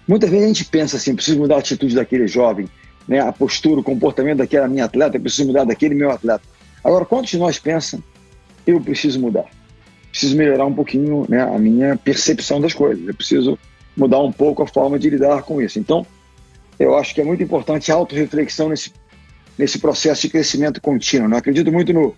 Muitas 0.07 0.29
vezes 0.29 0.45
a 0.45 0.49
gente 0.49 0.65
pensa 0.67 0.97
assim, 0.97 1.15
preciso 1.15 1.39
mudar 1.39 1.57
a 1.57 1.59
atitude 1.59 1.95
daquele 1.95 2.29
jovem, 2.29 2.69
né, 3.09 3.21
a 3.21 3.33
postura, 3.33 3.81
o 3.81 3.85
comportamento 3.85 4.39
daquela 4.39 4.69
minha 4.69 4.85
atleta, 4.85 5.17
eu 5.17 5.21
preciso 5.21 5.47
mudar 5.47 5.65
daquele 5.65 5.95
meu 5.95 6.11
atleta. 6.11 6.43
Agora, 6.83 7.05
quantos 7.05 7.31
de 7.31 7.39
nós 7.39 7.59
pensam, 7.59 8.03
eu 8.67 8.81
preciso 8.81 9.21
mudar? 9.21 9.47
Preciso 10.11 10.37
melhorar 10.37 10.67
um 10.67 10.75
pouquinho 10.75 11.27
né, 11.29 11.43
a 11.43 11.59
minha 11.59 11.97
percepção 11.97 12.61
das 12.61 12.73
coisas, 12.73 13.07
eu 13.07 13.15
preciso 13.15 13.59
mudar 13.97 14.21
um 14.21 14.33
pouco 14.33 14.63
a 14.63 14.67
forma 14.67 14.99
de 14.99 15.11
lidar 15.11 15.43
com 15.43 15.61
isso. 15.61 15.79
Então, 15.79 16.07
eu 16.79 16.97
acho 16.97 17.15
que 17.15 17.21
é 17.21 17.25
muito 17.25 17.43
importante 17.43 17.91
a 17.91 17.95
autorreflexão 17.95 18.69
nesse, 18.69 18.93
nesse 19.59 19.79
processo 19.79 20.23
de 20.23 20.29
crescimento 20.29 20.81
contínuo. 20.81 21.29
Né? 21.29 21.39
acredito 21.39 21.73
muito 21.73 21.93
no, 21.93 22.15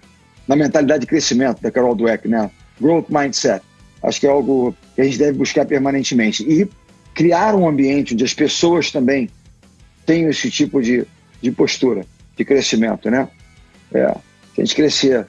na 0.47 0.57
mentalidade 0.57 1.03
de 1.03 1.07
crescimento 1.07 1.61
da 1.61 1.71
Carol 1.71 1.95
Dweck, 1.95 2.27
né? 2.27 2.51
Growth 2.81 3.07
Mindset. 3.09 3.63
Acho 4.03 4.21
que 4.21 4.27
é 4.27 4.31
algo 4.31 4.75
que 4.95 5.01
a 5.01 5.05
gente 5.05 5.19
deve 5.19 5.39
buscar 5.39 5.65
permanentemente. 5.65 6.43
E 6.43 6.69
criar 7.15 7.55
um 7.55 7.69
ambiente 7.69 8.15
onde 8.15 8.25
as 8.25 8.35
pessoas 8.35 8.91
também 8.91 9.29
tenham 10.09 10.31
esse 10.31 10.51
tipo 10.51 10.81
de, 10.81 11.07
de 11.43 11.53
postura, 11.53 12.07
de 12.35 12.43
crescimento, 12.43 13.11
né? 13.11 13.29
É, 13.93 14.11
se 14.55 14.63
a 14.63 14.65
gente 14.65 14.75
crescer 14.75 15.27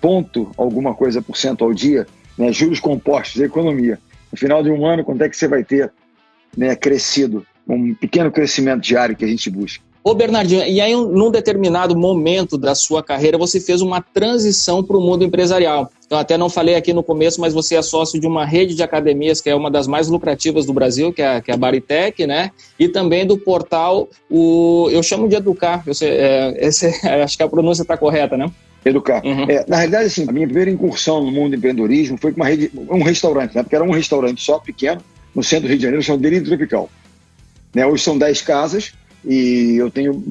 ponto 0.00 0.52
alguma 0.56 0.94
coisa 0.94 1.20
por 1.20 1.36
cento 1.36 1.64
ao 1.64 1.74
dia, 1.74 2.06
né, 2.38 2.52
juros 2.52 2.78
compostos, 2.78 3.42
economia, 3.42 3.98
no 4.30 4.38
final 4.38 4.62
de 4.62 4.70
um 4.70 4.86
ano, 4.86 5.04
quanto 5.04 5.22
é 5.22 5.28
que 5.28 5.36
você 5.36 5.48
vai 5.48 5.64
ter 5.64 5.92
né, 6.56 6.76
crescido? 6.76 7.44
Um 7.68 7.92
pequeno 7.92 8.30
crescimento 8.30 8.82
diário 8.82 9.16
que 9.16 9.24
a 9.24 9.28
gente 9.28 9.50
busca. 9.50 9.82
Ô 10.02 10.14
Bernardinho, 10.14 10.64
e 10.64 10.80
aí 10.80 10.94
num 10.94 11.30
determinado 11.30 11.94
momento 11.94 12.56
da 12.56 12.74
sua 12.74 13.02
carreira 13.02 13.36
você 13.36 13.60
fez 13.60 13.82
uma 13.82 14.00
transição 14.00 14.82
para 14.82 14.96
o 14.96 15.00
mundo 15.00 15.24
empresarial. 15.24 15.90
Então 16.06 16.18
até 16.18 16.38
não 16.38 16.48
falei 16.48 16.74
aqui 16.74 16.92
no 16.92 17.02
começo, 17.02 17.38
mas 17.40 17.52
você 17.52 17.76
é 17.76 17.82
sócio 17.82 18.18
de 18.18 18.26
uma 18.26 18.46
rede 18.46 18.74
de 18.74 18.82
academias 18.82 19.42
que 19.42 19.50
é 19.50 19.54
uma 19.54 19.70
das 19.70 19.86
mais 19.86 20.08
lucrativas 20.08 20.64
do 20.64 20.72
Brasil, 20.72 21.12
que 21.12 21.20
é, 21.20 21.40
que 21.42 21.50
é 21.50 21.54
a 21.54 21.56
Baritec, 21.56 22.26
né? 22.26 22.50
E 22.78 22.88
também 22.88 23.26
do 23.26 23.36
portal, 23.36 24.08
o, 24.30 24.88
eu 24.90 25.02
chamo 25.02 25.28
de 25.28 25.36
Educar, 25.36 25.82
eu 25.86 25.92
sei, 25.92 26.10
é, 26.10 26.66
esse, 26.66 26.86
acho 27.06 27.36
que 27.36 27.42
a 27.42 27.48
pronúncia 27.48 27.82
está 27.82 27.96
correta, 27.96 28.38
né? 28.38 28.50
Educar. 28.82 29.22
Uhum. 29.22 29.44
É, 29.50 29.66
na 29.68 29.76
realidade, 29.76 30.06
assim, 30.06 30.26
a 30.26 30.32
minha 30.32 30.46
primeira 30.46 30.70
incursão 30.70 31.22
no 31.22 31.30
mundo 31.30 31.50
do 31.50 31.56
empreendedorismo 31.56 32.16
foi 32.16 32.32
com 32.32 32.40
uma 32.40 32.48
rede, 32.48 32.72
um 32.74 33.02
restaurante, 33.02 33.54
né? 33.54 33.62
Porque 33.62 33.76
era 33.76 33.84
um 33.84 33.90
restaurante 33.90 34.42
só 34.42 34.58
pequeno, 34.58 35.02
no 35.34 35.42
centro 35.42 35.66
do 35.66 35.68
Rio 35.68 35.76
de 35.76 35.82
Janeiro, 35.82 36.02
chamado 36.02 36.22
Delírio 36.22 36.46
Tropical. 36.46 36.88
Né? 37.74 37.86
Hoje 37.86 38.02
são 38.02 38.18
10 38.18 38.42
casas, 38.42 38.92
e 39.24 39.76
eu 39.76 39.90
tenho, 39.90 40.22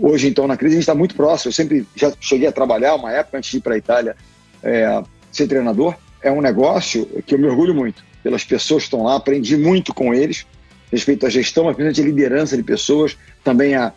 hoje 0.00 0.28
então 0.28 0.46
na 0.46 0.56
crise, 0.56 0.74
a 0.74 0.76
gente 0.76 0.82
está 0.82 0.94
muito 0.94 1.14
próximo. 1.14 1.48
Eu 1.48 1.52
sempre 1.52 1.86
já 1.94 2.12
cheguei 2.20 2.46
a 2.46 2.52
trabalhar 2.52 2.94
uma 2.94 3.12
época 3.12 3.38
antes 3.38 3.50
de 3.50 3.56
ir 3.58 3.60
para 3.60 3.74
a 3.74 3.78
Itália 3.78 4.16
é, 4.62 5.02
ser 5.32 5.46
treinador. 5.48 5.94
É 6.22 6.30
um 6.30 6.40
negócio 6.40 7.06
que 7.26 7.34
eu 7.34 7.38
me 7.38 7.46
orgulho 7.46 7.74
muito 7.74 8.04
pelas 8.22 8.44
pessoas 8.44 8.82
que 8.82 8.86
estão 8.88 9.04
lá, 9.04 9.16
aprendi 9.16 9.56
muito 9.56 9.94
com 9.94 10.12
eles, 10.12 10.46
respeito 10.90 11.26
à 11.26 11.28
gestão, 11.28 11.64
mas 11.64 11.76
principalmente 11.76 12.16
liderança 12.16 12.56
de 12.56 12.62
pessoas, 12.62 13.16
também 13.44 13.74
a 13.74 13.92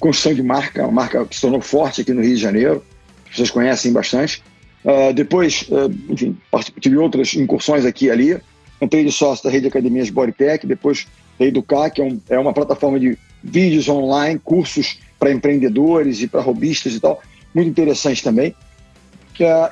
construção 0.00 0.34
de 0.34 0.42
marca, 0.42 0.82
uma 0.82 0.92
marca 0.92 1.24
que 1.24 1.34
se 1.34 1.40
tornou 1.40 1.60
forte 1.60 2.00
aqui 2.00 2.12
no 2.12 2.20
Rio 2.20 2.34
de 2.34 2.40
Janeiro, 2.40 2.84
pessoas 3.28 3.50
conhecem 3.50 3.92
bastante. 3.92 4.42
Uh, 4.84 5.12
depois, 5.12 5.62
uh, 5.68 5.92
enfim, 6.08 6.36
tive 6.80 6.96
outras 6.96 7.34
incursões 7.34 7.84
aqui 7.84 8.06
e 8.06 8.10
ali. 8.10 8.40
Entrei 8.80 9.04
de 9.04 9.12
sócio 9.12 9.44
da 9.44 9.50
rede 9.50 9.62
de 9.62 9.68
academias 9.68 10.08
Bodytech, 10.08 10.66
depois 10.66 11.06
da 11.38 11.44
Educar, 11.44 11.90
que 11.90 12.00
é, 12.00 12.04
um, 12.04 12.20
é 12.28 12.38
uma 12.38 12.52
plataforma 12.52 12.98
de 12.98 13.18
vídeos 13.42 13.88
online, 13.88 14.40
cursos 14.42 14.98
para 15.18 15.32
empreendedores 15.32 16.20
e 16.22 16.28
para 16.28 16.40
robistas 16.40 16.94
e 16.94 17.00
tal, 17.00 17.20
muito 17.54 17.68
interessante 17.68 18.22
também. 18.22 18.54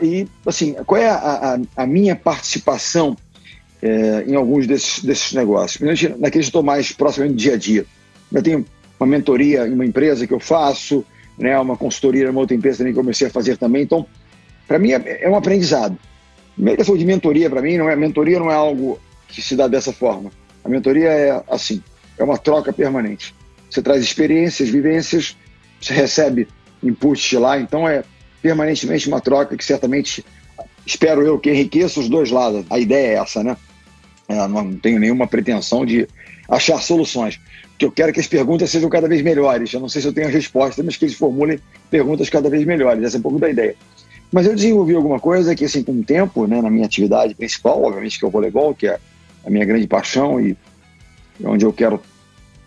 E, 0.00 0.28
assim, 0.44 0.74
qual 0.86 1.00
é 1.00 1.08
a, 1.08 1.16
a, 1.76 1.82
a 1.82 1.86
minha 1.86 2.14
participação 2.14 3.16
é, 3.82 4.24
em 4.26 4.36
alguns 4.36 4.66
desses, 4.66 5.02
desses 5.02 5.32
negócios? 5.32 5.80
Naqueles 6.18 6.30
que 6.30 6.38
estou 6.38 6.62
mais 6.62 6.92
próximo 6.92 7.26
do 7.26 7.34
dia 7.34 7.54
a 7.54 7.56
dia. 7.56 7.84
Eu 8.32 8.42
tenho 8.42 8.64
uma 8.98 9.06
mentoria 9.06 9.66
em 9.66 9.72
uma 9.72 9.84
empresa 9.84 10.26
que 10.26 10.32
eu 10.32 10.40
faço, 10.40 11.04
né, 11.38 11.58
uma 11.58 11.76
consultoria 11.76 12.26
em 12.26 12.30
uma 12.30 12.40
outra 12.40 12.56
empresa 12.56 12.78
também 12.78 12.92
que 12.92 12.98
eu 12.98 13.02
comecei 13.02 13.26
a 13.26 13.30
fazer 13.30 13.56
também. 13.56 13.82
Então, 13.82 14.06
para 14.66 14.78
mim 14.78 14.92
é, 14.92 15.24
é, 15.24 15.28
um 15.28 15.36
aprendizado. 15.36 15.96
Primeiro 16.54 16.78
questão 16.78 16.96
de 16.96 17.04
mentoria 17.04 17.50
para 17.50 17.60
mim 17.60 17.76
não 17.76 17.90
é 17.90 17.96
mentoria 17.96 18.38
não 18.38 18.50
é 18.50 18.54
algo 18.54 18.98
que 19.28 19.42
se 19.42 19.54
dá 19.54 19.68
dessa 19.68 19.92
forma. 19.92 20.30
A 20.64 20.68
mentoria 20.68 21.08
é 21.08 21.42
assim, 21.50 21.82
é 22.18 22.24
uma 22.24 22.38
troca 22.38 22.72
permanente. 22.72 23.34
Você 23.70 23.82
traz 23.82 24.02
experiências, 24.02 24.68
vivências, 24.68 25.36
você 25.80 25.92
recebe 25.92 26.48
inputs 26.82 27.22
de 27.22 27.38
lá, 27.38 27.58
então 27.58 27.88
é 27.88 28.04
permanentemente 28.40 29.08
uma 29.08 29.20
troca 29.20 29.56
que 29.56 29.64
certamente 29.64 30.24
espero 30.84 31.22
eu 31.22 31.38
que 31.38 31.50
enriqueça 31.50 32.00
os 32.00 32.08
dois 32.08 32.30
lados. 32.30 32.64
A 32.70 32.78
ideia 32.78 33.08
é 33.08 33.14
essa, 33.14 33.42
né? 33.42 33.56
É, 34.28 34.46
não 34.48 34.74
tenho 34.76 34.98
nenhuma 34.98 35.26
pretensão 35.26 35.84
de 35.84 36.08
achar 36.48 36.80
soluções. 36.80 37.36
O 37.74 37.78
que 37.78 37.84
eu 37.84 37.92
quero 37.92 38.10
é 38.10 38.12
que 38.12 38.20
as 38.20 38.26
perguntas 38.26 38.70
sejam 38.70 38.88
cada 38.88 39.08
vez 39.08 39.22
melhores. 39.22 39.72
Eu 39.72 39.80
não 39.80 39.88
sei 39.88 40.00
se 40.00 40.08
eu 40.08 40.12
tenho 40.12 40.28
a 40.28 40.30
resposta, 40.30 40.82
mas 40.82 40.96
que 40.96 41.04
eles 41.04 41.16
formulem 41.16 41.60
perguntas 41.90 42.30
cada 42.30 42.48
vez 42.48 42.64
melhores. 42.64 43.04
Essa 43.04 43.16
é 43.16 43.18
um 43.18 43.22
pouco 43.22 43.38
da 43.38 43.50
ideia. 43.50 43.74
Mas 44.32 44.46
eu 44.46 44.54
desenvolvi 44.54 44.94
alguma 44.94 45.20
coisa 45.20 45.54
que, 45.54 45.64
assim, 45.64 45.82
com 45.82 45.92
o 45.92 46.04
tempo, 46.04 46.46
né, 46.46 46.60
na 46.60 46.70
minha 46.70 46.86
atividade 46.86 47.34
principal, 47.34 47.82
obviamente, 47.82 48.18
que 48.18 48.24
é 48.24 48.28
o 48.28 48.30
voleibol, 48.30 48.74
que 48.74 48.88
é 48.88 48.98
a 49.44 49.50
minha 49.50 49.64
grande 49.64 49.86
paixão 49.86 50.40
e 50.40 50.56
onde 51.44 51.64
eu 51.64 51.72
quero 51.72 52.00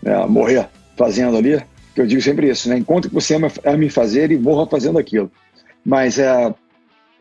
né, 0.02 0.24
morrer 0.26 0.68
fazendo 1.00 1.38
ali, 1.38 1.58
que 1.94 2.00
eu 2.02 2.06
digo 2.06 2.20
sempre 2.20 2.50
isso, 2.50 2.68
né? 2.68 2.76
Enquanto 2.76 3.08
que 3.08 3.14
você 3.14 3.34
ama, 3.34 3.50
ama 3.64 3.88
fazer 3.88 4.30
e 4.30 4.36
morra 4.36 4.66
fazendo 4.66 4.98
aquilo. 4.98 5.32
Mas 5.82 6.18
é, 6.18 6.54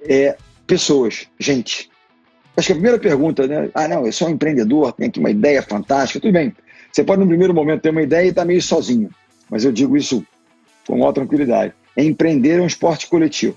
é 0.01 0.35
pessoas, 0.67 1.27
gente. 1.39 1.89
Acho 2.57 2.67
que 2.67 2.73
a 2.73 2.75
primeira 2.75 2.99
pergunta, 2.99 3.47
né? 3.47 3.69
Ah, 3.73 3.87
não, 3.87 4.05
eu 4.05 4.11
sou 4.11 4.27
um 4.27 4.31
empreendedor, 4.31 4.91
tenho 4.91 5.09
aqui 5.09 5.17
uma 5.17 5.31
ideia 5.31 5.61
fantástica. 5.61 6.19
Tudo 6.19 6.33
bem. 6.33 6.53
Você 6.91 7.05
pode, 7.05 7.21
no 7.21 7.27
primeiro 7.27 7.53
momento, 7.53 7.81
ter 7.81 7.91
uma 7.91 8.01
ideia 8.01 8.25
e 8.25 8.29
estar 8.29 8.41
tá 8.41 8.45
meio 8.45 8.61
sozinho. 8.61 9.09
Mas 9.49 9.63
eu 9.63 9.71
digo 9.71 9.95
isso 9.95 10.25
com 10.85 10.97
maior 10.97 11.13
tranquilidade. 11.13 11.73
É 11.95 12.03
empreender 12.03 12.59
é 12.59 12.61
um 12.61 12.67
esporte 12.67 13.07
coletivo. 13.07 13.55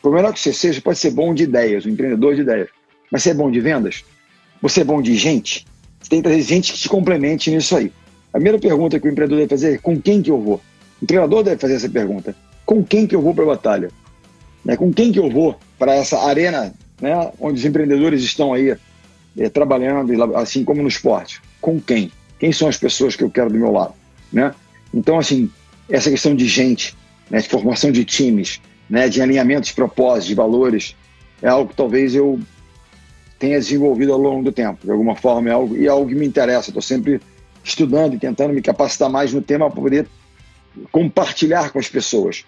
Por 0.00 0.14
melhor 0.14 0.32
que 0.32 0.40
você 0.40 0.52
seja, 0.52 0.80
pode 0.80 0.98
ser 0.98 1.10
bom 1.10 1.34
de 1.34 1.42
ideias, 1.42 1.84
um 1.84 1.90
empreendedor 1.90 2.34
de 2.34 2.40
ideias. 2.40 2.68
Mas 3.10 3.22
você 3.22 3.30
é 3.30 3.34
bom 3.34 3.50
de 3.50 3.60
vendas? 3.60 4.02
Você 4.62 4.80
é 4.80 4.84
bom 4.84 5.02
de 5.02 5.14
gente? 5.14 5.66
Você 6.00 6.08
tem 6.08 6.22
que 6.22 6.28
trazer 6.28 6.40
gente 6.40 6.72
que 6.72 6.78
te 6.78 6.88
complemente 6.88 7.50
nisso 7.50 7.76
aí. 7.76 7.92
A 8.32 8.38
primeira 8.38 8.58
pergunta 8.58 8.98
que 8.98 9.06
o 9.06 9.10
empreendedor 9.10 9.40
deve 9.40 9.50
fazer 9.50 9.74
é 9.74 9.78
com 9.78 10.00
quem 10.00 10.22
que 10.22 10.30
eu 10.30 10.40
vou? 10.40 10.60
O 11.00 11.06
treinador 11.06 11.42
deve 11.42 11.58
fazer 11.58 11.74
essa 11.74 11.88
pergunta. 11.88 12.34
Com 12.64 12.82
quem 12.82 13.06
que 13.06 13.14
eu 13.14 13.20
vou 13.20 13.34
para 13.34 13.44
a 13.44 13.48
batalha? 13.48 13.90
Né? 14.64 14.76
Com 14.76 14.92
quem 14.92 15.12
que 15.12 15.18
eu 15.18 15.30
vou 15.30 15.58
para 15.78 15.94
essa 15.94 16.18
arena 16.20 16.72
né, 17.00 17.30
onde 17.38 17.58
os 17.58 17.64
empreendedores 17.64 18.22
estão 18.22 18.54
aí 18.54 18.76
é, 19.36 19.48
trabalhando, 19.50 20.34
assim 20.36 20.64
como 20.64 20.80
no 20.80 20.88
esporte? 20.88 21.42
Com 21.60 21.80
quem? 21.80 22.10
Quem 22.38 22.52
são 22.52 22.68
as 22.68 22.76
pessoas 22.78 23.14
que 23.14 23.22
eu 23.22 23.30
quero 23.30 23.50
do 23.50 23.58
meu 23.58 23.70
lado? 23.70 23.94
Né? 24.32 24.54
Então, 24.94 25.18
assim, 25.18 25.50
essa 25.90 26.10
questão 26.10 26.34
de 26.34 26.46
gente, 26.46 26.96
né, 27.28 27.38
de 27.40 27.48
formação 27.48 27.92
de 27.92 28.04
times, 28.04 28.60
né, 28.88 29.08
de 29.08 29.20
alinhamento 29.20 29.66
de 29.66 29.74
propósitos, 29.74 30.28
de 30.28 30.34
valores, 30.34 30.96
é 31.42 31.48
algo 31.48 31.70
que 31.70 31.76
talvez 31.76 32.14
eu 32.14 32.40
tenha 33.38 33.58
desenvolvido 33.58 34.12
ao 34.12 34.18
longo 34.18 34.44
do 34.44 34.52
tempo. 34.52 34.78
De 34.84 34.90
alguma 34.90 35.16
forma, 35.16 35.48
é 35.48 35.52
algo, 35.52 35.76
e 35.76 35.86
é 35.86 35.88
algo 35.88 36.08
que 36.08 36.14
me 36.14 36.26
interessa. 36.26 36.70
Estou 36.70 36.82
sempre 36.82 37.20
estudando 37.64 38.14
e 38.14 38.18
tentando 38.18 38.52
me 38.52 38.62
capacitar 38.62 39.10
mais 39.10 39.32
no 39.32 39.40
tema 39.40 39.70
para 39.70 39.80
poder 39.80 40.08
compartilhar 40.90 41.70
com 41.70 41.78
as 41.78 41.88
pessoas 41.88 42.44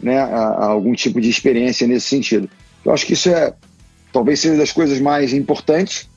né, 0.00 0.18
a, 0.18 0.26
a 0.26 0.66
algum 0.66 0.92
tipo 0.94 1.20
de 1.20 1.28
experiência 1.28 1.86
nesse 1.86 2.06
sentido. 2.06 2.48
Eu 2.84 2.92
acho 2.92 3.06
que 3.06 3.14
isso 3.14 3.28
é 3.28 3.54
talvez 4.12 4.40
seja 4.40 4.56
das 4.56 4.72
coisas 4.72 5.00
mais 5.00 5.32
importantes 5.32 6.08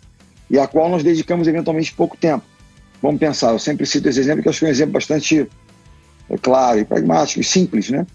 e 0.50 0.58
a 0.58 0.68
qual 0.68 0.90
nós 0.90 1.04
dedicamos 1.04 1.48
eventualmente 1.48 1.94
pouco 1.94 2.18
tempo. 2.18 2.44
Vamos 3.02 3.20
pensar, 3.20 3.52
eu 3.52 3.60
sempre 3.60 3.86
cito 3.86 4.10
esse 4.10 4.20
exemplo 4.20 4.44
que 4.44 4.50
acho 4.50 4.60
que 4.60 4.66
é 4.66 4.68
um 4.68 4.72
exemplo 4.72 4.94
bastante 4.94 5.48
é, 6.30 6.38
claro 6.38 6.80
e 6.80 6.86
pragmático 6.86 7.42
e 7.42 7.44
simples, 7.44 7.90
né? 7.90 8.06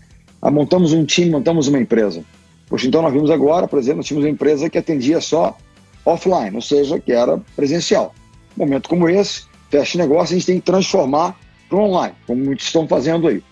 Ah, 0.40 0.50
montamos 0.50 0.92
um 0.92 1.04
time, 1.04 1.30
montamos 1.30 1.66
uma 1.66 1.78
empresa. 1.78 2.22
Poxa, 2.68 2.86
então 2.86 3.02
nós 3.02 3.12
vimos 3.12 3.30
agora, 3.30 3.66
por 3.66 3.78
exemplo, 3.78 3.98
nós 3.98 4.06
tínhamos 4.06 4.24
uma 4.24 4.30
empresa 4.30 4.68
que 4.68 4.78
atendia 4.78 5.20
só 5.20 5.56
offline, 6.04 6.54
ou 6.54 6.62
seja, 6.62 7.00
que 7.00 7.12
era 7.12 7.38
presencial. 7.56 8.14
momento 8.56 8.88
como 8.88 9.08
esse, 9.08 9.42
fecha 9.70 9.98
negócio, 9.98 10.34
a 10.34 10.38
gente 10.38 10.46
tem 10.46 10.60
que 10.60 10.66
transformar 10.66 11.38
para 11.68 11.78
online, 11.78 12.14
como 12.26 12.44
muitos 12.44 12.66
estão 12.66 12.86
fazendo 12.86 13.28
aí. 13.28 13.42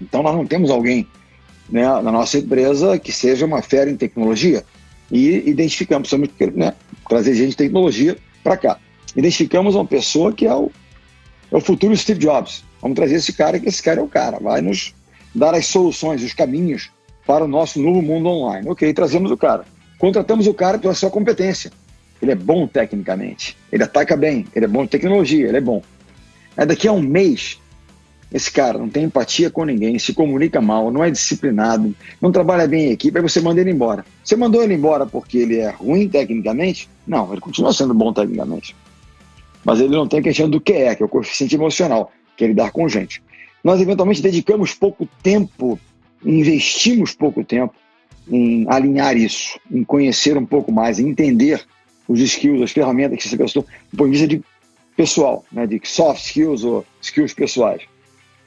Então, 0.00 0.22
nós 0.22 0.34
não 0.34 0.46
temos 0.46 0.70
alguém 0.70 1.06
né, 1.68 1.82
na 1.82 2.12
nossa 2.12 2.38
empresa 2.38 2.98
que 2.98 3.12
seja 3.12 3.46
uma 3.46 3.62
fera 3.62 3.90
em 3.90 3.96
tecnologia 3.96 4.64
e 5.10 5.48
identificamos, 5.48 6.08
precisamos 6.08 6.56
né, 6.56 6.74
trazer 7.08 7.34
gente 7.34 7.50
de 7.50 7.56
tecnologia 7.56 8.16
para 8.42 8.56
cá. 8.56 8.78
Identificamos 9.16 9.74
uma 9.74 9.86
pessoa 9.86 10.32
que 10.32 10.46
é 10.46 10.54
o, 10.54 10.70
é 11.50 11.56
o 11.56 11.60
futuro 11.60 11.96
Steve 11.96 12.20
Jobs. 12.20 12.64
Vamos 12.80 12.96
trazer 12.96 13.16
esse 13.16 13.32
cara, 13.32 13.58
que 13.58 13.68
esse 13.68 13.82
cara 13.82 14.00
é 14.00 14.02
o 14.02 14.08
cara, 14.08 14.38
vai 14.40 14.60
nos 14.60 14.94
dar 15.34 15.54
as 15.54 15.66
soluções, 15.66 16.22
os 16.22 16.32
caminhos 16.32 16.90
para 17.26 17.44
o 17.44 17.48
nosso 17.48 17.80
novo 17.80 18.02
mundo 18.02 18.28
online. 18.28 18.68
Ok, 18.68 18.92
trazemos 18.92 19.30
o 19.30 19.36
cara. 19.36 19.64
Contratamos 19.98 20.46
o 20.46 20.54
cara 20.54 20.78
pela 20.78 20.94
sua 20.94 21.10
competência. 21.10 21.70
Ele 22.24 22.32
é 22.32 22.34
bom 22.34 22.66
tecnicamente, 22.66 23.54
ele 23.70 23.82
ataca 23.82 24.16
bem, 24.16 24.46
ele 24.54 24.64
é 24.64 24.68
bom 24.68 24.84
de 24.84 24.88
tecnologia, 24.88 25.46
ele 25.46 25.58
é 25.58 25.60
bom. 25.60 25.82
Aí 26.56 26.64
daqui 26.64 26.88
a 26.88 26.92
um 26.92 27.02
mês, 27.02 27.60
esse 28.32 28.50
cara 28.50 28.78
não 28.78 28.88
tem 28.88 29.04
empatia 29.04 29.50
com 29.50 29.62
ninguém, 29.62 29.98
se 29.98 30.14
comunica 30.14 30.58
mal, 30.58 30.90
não 30.90 31.04
é 31.04 31.10
disciplinado, 31.10 31.94
não 32.22 32.32
trabalha 32.32 32.66
bem 32.66 32.86
em 32.86 32.92
equipe, 32.92 33.18
aí 33.18 33.22
você 33.22 33.42
manda 33.42 33.60
ele 33.60 33.70
embora. 33.70 34.06
Você 34.24 34.36
mandou 34.36 34.62
ele 34.62 34.72
embora 34.72 35.04
porque 35.04 35.36
ele 35.36 35.58
é 35.58 35.68
ruim 35.68 36.08
tecnicamente? 36.08 36.88
Não, 37.06 37.30
ele 37.30 37.42
continua 37.42 37.74
sendo 37.74 37.92
bom 37.92 38.10
tecnicamente. 38.10 38.74
Mas 39.62 39.80
ele 39.80 39.94
não 39.94 40.08
tem 40.08 40.22
questão 40.22 40.48
do 40.48 40.58
que 40.58 40.72
é, 40.72 40.94
que 40.94 41.02
é 41.02 41.06
o 41.06 41.08
coeficiente 41.10 41.54
emocional, 41.54 42.10
que 42.38 42.44
é 42.44 42.46
lidar 42.46 42.72
com 42.72 42.88
gente. 42.88 43.22
nós 43.62 43.82
eventualmente 43.82 44.22
dedicamos 44.22 44.72
pouco 44.72 45.06
tempo, 45.22 45.78
investimos 46.24 47.14
pouco 47.14 47.44
tempo 47.44 47.74
em 48.26 48.64
alinhar 48.70 49.14
isso, 49.14 49.60
em 49.70 49.84
conhecer 49.84 50.38
um 50.38 50.46
pouco 50.46 50.72
mais, 50.72 50.98
em 50.98 51.10
entender 51.10 51.62
os 52.08 52.20
skills, 52.20 52.62
as 52.62 52.72
ferramentas 52.72 53.18
que 53.20 53.28
essa 53.28 53.36
pessoa, 53.36 53.64
do 53.92 53.96
ponto 53.96 54.10
de 54.10 54.18
vista 54.18 54.28
de 54.28 54.42
pessoal, 54.96 55.44
né, 55.50 55.66
de 55.66 55.80
soft 55.84 56.24
skills 56.24 56.64
ou 56.64 56.84
skills 57.00 57.34
pessoais. 57.34 57.82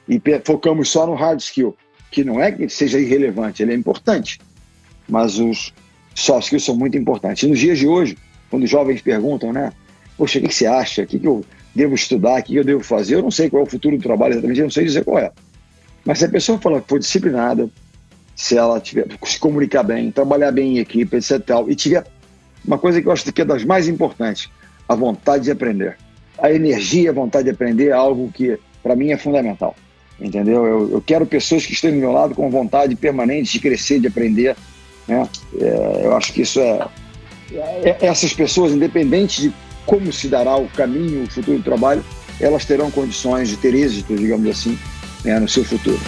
E 0.08 0.20
focamos 0.44 0.88
só 0.88 1.06
no 1.06 1.14
hard 1.14 1.40
skill, 1.40 1.76
que 2.10 2.24
não 2.24 2.40
é 2.40 2.50
que 2.50 2.68
seja 2.68 2.98
irrelevante, 2.98 3.62
ele 3.62 3.72
é 3.72 3.76
importante, 3.76 4.40
mas 5.08 5.38
os 5.38 5.72
soft 6.14 6.44
skills 6.44 6.64
são 6.64 6.76
muito 6.76 6.96
importantes. 6.96 7.42
E 7.42 7.46
nos 7.46 7.58
dias 7.58 7.78
de 7.78 7.86
hoje, 7.86 8.16
quando 8.50 8.64
os 8.64 8.70
jovens 8.70 9.02
perguntam, 9.02 9.52
né, 9.52 9.72
poxa, 10.16 10.38
o 10.38 10.42
que, 10.42 10.54
você 10.54 10.66
acha? 10.66 11.02
O 11.02 11.06
que, 11.06 11.20
eu 11.22 11.44
devo 11.74 11.94
estudar? 11.94 12.40
O 12.40 12.42
que 12.42 12.56
eu 12.56 12.64
devo 12.64 12.82
fazer? 12.82 13.16
Eu 13.16 13.22
não 13.22 13.30
sei 13.30 13.50
qual 13.50 13.62
é 13.62 13.66
o 13.66 13.70
futuro 13.70 13.96
do 13.96 14.02
trabalho 14.02 14.32
exatamente, 14.32 14.60
eu 14.60 14.64
não 14.64 14.70
sei 14.70 14.84
dizer 14.84 15.04
qual 15.04 15.18
é. 15.18 15.30
Mas 16.04 16.20
se 16.20 16.24
a 16.24 16.28
pessoa 16.28 16.58
fala 16.58 16.80
que 16.80 16.88
for 16.88 16.98
disciplinada, 16.98 17.68
se 18.34 18.56
ela 18.56 18.80
tiver, 18.80 19.06
se 19.24 19.38
comunicar 19.38 19.82
bem, 19.82 20.10
trabalhar 20.10 20.52
bem 20.52 20.76
em 20.76 20.78
equipe, 20.78 21.16
etc. 21.16 21.40
Tal, 21.44 21.70
e 21.70 21.74
tiver 21.74 22.06
uma 22.64 22.78
coisa 22.78 23.00
que 23.00 23.08
eu 23.08 23.12
acho 23.12 23.30
que 23.32 23.42
é 23.42 23.44
das 23.44 23.64
mais 23.64 23.88
importantes, 23.88 24.50
a 24.88 24.94
vontade 24.94 25.44
de 25.44 25.50
aprender. 25.50 25.96
A 26.38 26.52
energia, 26.52 27.10
a 27.10 27.12
vontade 27.12 27.44
de 27.44 27.50
aprender 27.50 27.88
é 27.88 27.92
algo 27.92 28.30
que, 28.32 28.58
para 28.82 28.94
mim, 28.94 29.10
é 29.10 29.16
fundamental. 29.16 29.74
Entendeu? 30.20 30.66
Eu, 30.66 30.90
eu, 30.92 31.02
quero 31.04 31.24
pessoas 31.26 31.64
que 31.64 31.72
estejam 31.72 31.96
do 31.96 32.00
meu 32.00 32.12
lado 32.12 32.34
com 32.34 32.50
vontade 32.50 32.96
permanente 32.96 33.52
de 33.52 33.60
crescer, 33.60 34.00
de 34.00 34.08
aprender. 34.08 34.56
Né? 35.06 35.28
É, 35.60 36.02
eu 36.04 36.16
acho 36.16 36.32
que 36.32 36.42
isso 36.42 36.60
é, 36.60 36.88
é. 37.52 37.96
Essas 38.00 38.32
pessoas, 38.32 38.72
independente 38.72 39.42
de 39.42 39.52
como 39.86 40.12
se 40.12 40.28
dará 40.28 40.56
o 40.56 40.68
caminho, 40.68 41.24
o 41.24 41.30
futuro 41.30 41.58
do 41.58 41.64
trabalho, 41.64 42.04
elas 42.40 42.64
terão 42.64 42.90
condições 42.90 43.48
de 43.48 43.56
ter 43.56 43.74
êxito, 43.74 44.14
digamos 44.14 44.48
assim, 44.48 44.78
né, 45.24 45.38
no 45.38 45.48
seu 45.48 45.64
futuro. 45.64 45.98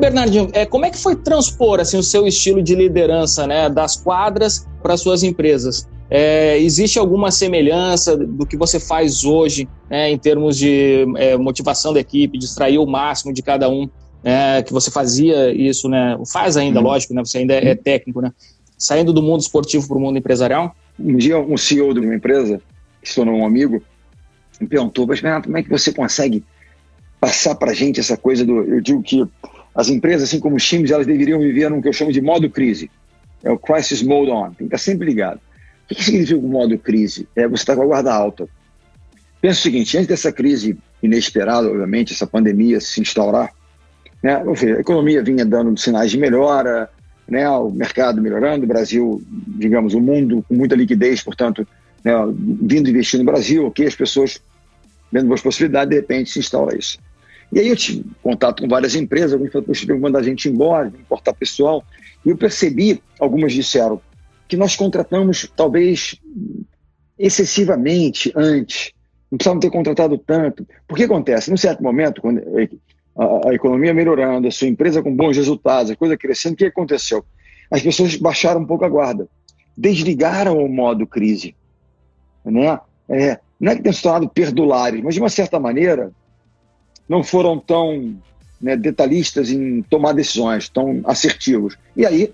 Bernardinho, 0.00 0.48
é, 0.52 0.64
como 0.66 0.84
é 0.84 0.90
que 0.90 0.98
foi 0.98 1.14
transpor 1.14 1.78
assim, 1.78 1.98
o 1.98 2.02
seu 2.02 2.26
estilo 2.26 2.62
de 2.62 2.74
liderança 2.74 3.46
né, 3.46 3.68
das 3.68 3.96
quadras 3.96 4.66
para 4.82 4.96
suas 4.96 5.22
empresas? 5.22 5.88
É, 6.08 6.58
existe 6.58 6.98
alguma 6.98 7.30
semelhança 7.30 8.16
do 8.16 8.44
que 8.44 8.56
você 8.56 8.80
faz 8.80 9.24
hoje 9.24 9.68
né, 9.88 10.10
em 10.10 10.18
termos 10.18 10.56
de 10.56 11.06
é, 11.16 11.36
motivação 11.36 11.92
da 11.92 12.00
equipe, 12.00 12.36
de 12.36 12.46
extrair 12.46 12.78
o 12.78 12.86
máximo 12.86 13.32
de 13.32 13.42
cada 13.42 13.68
um, 13.68 13.88
né, 14.24 14.62
que 14.62 14.72
você 14.72 14.90
fazia 14.90 15.52
isso, 15.52 15.88
né, 15.88 16.18
faz 16.32 16.56
ainda, 16.56 16.80
uhum. 16.80 16.86
lógico, 16.86 17.14
né, 17.14 17.24
você 17.24 17.38
ainda 17.38 17.54
é, 17.54 17.68
é 17.68 17.74
técnico, 17.76 18.20
né, 18.20 18.32
saindo 18.76 19.12
do 19.12 19.22
mundo 19.22 19.40
esportivo 19.40 19.86
para 19.86 19.96
o 19.96 20.00
mundo 20.00 20.18
empresarial? 20.18 20.74
Um 20.98 21.16
dia 21.16 21.38
um 21.38 21.56
CEO 21.56 21.94
de 21.94 22.00
uma 22.00 22.14
empresa, 22.14 22.60
que 23.00 23.08
se 23.08 23.14
tornou 23.14 23.36
um 23.36 23.46
amigo, 23.46 23.80
me 24.60 24.66
perguntou, 24.66 25.06
mas 25.06 25.20
Renato, 25.20 25.46
como 25.46 25.58
é 25.58 25.62
que 25.62 25.70
você 25.70 25.92
consegue 25.92 26.44
passar 27.20 27.54
para 27.54 27.70
a 27.70 27.74
gente 27.74 28.00
essa 28.00 28.16
coisa 28.16 28.44
do... 28.44 28.62
Eu 28.62 28.80
digo 28.80 29.02
que 29.02 29.26
as 29.74 29.88
empresas, 29.88 30.28
assim 30.28 30.40
como 30.40 30.56
os 30.56 30.66
times, 30.66 30.90
elas 30.90 31.06
deveriam 31.06 31.38
viver 31.38 31.70
num 31.70 31.80
que 31.80 31.88
eu 31.88 31.92
chamo 31.92 32.12
de 32.12 32.20
modo 32.20 32.50
crise. 32.50 32.90
É 33.42 33.50
o 33.50 33.58
crisis 33.58 34.02
mode 34.02 34.30
on. 34.30 34.46
Tem 34.46 34.54
que 34.56 34.64
estar 34.64 34.78
sempre 34.78 35.06
ligado. 35.06 35.40
O 35.90 35.94
que 35.94 36.04
significa 36.04 36.38
o 36.38 36.42
modo 36.42 36.76
crise? 36.78 37.26
É 37.34 37.48
você 37.48 37.62
estar 37.62 37.76
com 37.76 37.82
a 37.82 37.86
guarda 37.86 38.12
alta. 38.12 38.48
Pensa 39.40 39.58
o 39.58 39.62
seguinte, 39.62 39.96
antes 39.96 40.08
dessa 40.08 40.30
crise 40.30 40.78
inesperada, 41.02 41.68
obviamente, 41.68 42.12
essa 42.12 42.26
pandemia 42.26 42.80
se 42.80 43.00
instaurar, 43.00 43.50
né, 44.22 44.36
a 44.36 44.80
economia 44.80 45.22
vinha 45.22 45.46
dando 45.46 45.78
sinais 45.78 46.10
de 46.10 46.18
melhora, 46.18 46.90
né, 47.26 47.48
o 47.48 47.70
mercado 47.70 48.20
melhorando, 48.20 48.64
o 48.64 48.68
Brasil, 48.68 49.22
digamos, 49.58 49.94
o 49.94 50.00
mundo 50.00 50.44
com 50.46 50.54
muita 50.54 50.74
liquidez, 50.74 51.22
portanto, 51.22 51.66
né, 52.04 52.12
vindo 52.60 52.90
investir 52.90 53.18
no 53.18 53.24
Brasil, 53.24 53.66
ok, 53.66 53.86
as 53.86 53.94
pessoas 53.94 54.40
vendo 55.10 55.28
boas 55.28 55.40
possibilidades, 55.40 55.88
de 55.88 55.96
repente 55.96 56.30
se 56.30 56.38
instaura 56.38 56.76
isso. 56.76 56.98
E 57.52 57.58
aí 57.58 57.68
eu 57.68 57.76
tive 57.76 58.04
contato 58.22 58.62
com 58.62 58.68
várias 58.68 58.94
empresas, 58.94 59.32
alguns 59.32 59.50
falaram, 59.50 59.66
poxa, 59.66 59.86
vamos 59.86 60.02
mandar 60.02 60.20
a 60.20 60.22
gente 60.22 60.48
embora, 60.48 60.88
importar 60.88 61.32
pessoal. 61.32 61.84
E 62.24 62.30
eu 62.30 62.36
percebi, 62.36 63.02
algumas 63.18 63.52
disseram, 63.52 64.00
que 64.46 64.56
nós 64.56 64.76
contratamos 64.76 65.50
talvez 65.56 66.16
excessivamente 67.18 68.32
antes, 68.34 68.92
não 69.30 69.36
precisávamos 69.36 69.64
ter 69.64 69.70
contratado 69.70 70.18
tanto. 70.18 70.66
Por 70.88 70.96
que 70.96 71.04
acontece? 71.04 71.50
Num 71.50 71.56
certo 71.56 71.82
momento, 71.82 72.20
quando 72.20 72.40
a, 73.16 73.50
a 73.50 73.54
economia 73.54 73.92
melhorando, 73.94 74.48
a 74.48 74.50
sua 74.50 74.68
empresa 74.68 75.02
com 75.02 75.14
bons 75.14 75.36
resultados, 75.36 75.90
a 75.90 75.96
coisa 75.96 76.16
crescendo, 76.16 76.54
o 76.54 76.56
que 76.56 76.64
aconteceu? 76.64 77.24
As 77.70 77.82
pessoas 77.82 78.16
baixaram 78.16 78.60
um 78.60 78.66
pouco 78.66 78.84
a 78.84 78.88
guarda, 78.88 79.28
desligaram 79.76 80.58
o 80.58 80.68
modo 80.68 81.06
crise. 81.06 81.54
Né? 82.44 82.78
É, 83.08 83.38
não 83.60 83.72
é 83.72 83.76
que 83.76 83.82
tenham 83.82 83.94
se 83.94 84.02
tornado 84.02 84.28
perdulares, 84.28 85.02
mas 85.02 85.14
de 85.14 85.20
uma 85.20 85.28
certa 85.28 85.60
maneira 85.60 86.10
não 87.10 87.24
foram 87.24 87.58
tão 87.58 88.16
né, 88.60 88.76
detalhistas 88.76 89.50
em 89.50 89.82
tomar 89.82 90.12
decisões, 90.12 90.68
tão 90.68 91.00
assertivos. 91.04 91.76
E 91.96 92.06
aí, 92.06 92.32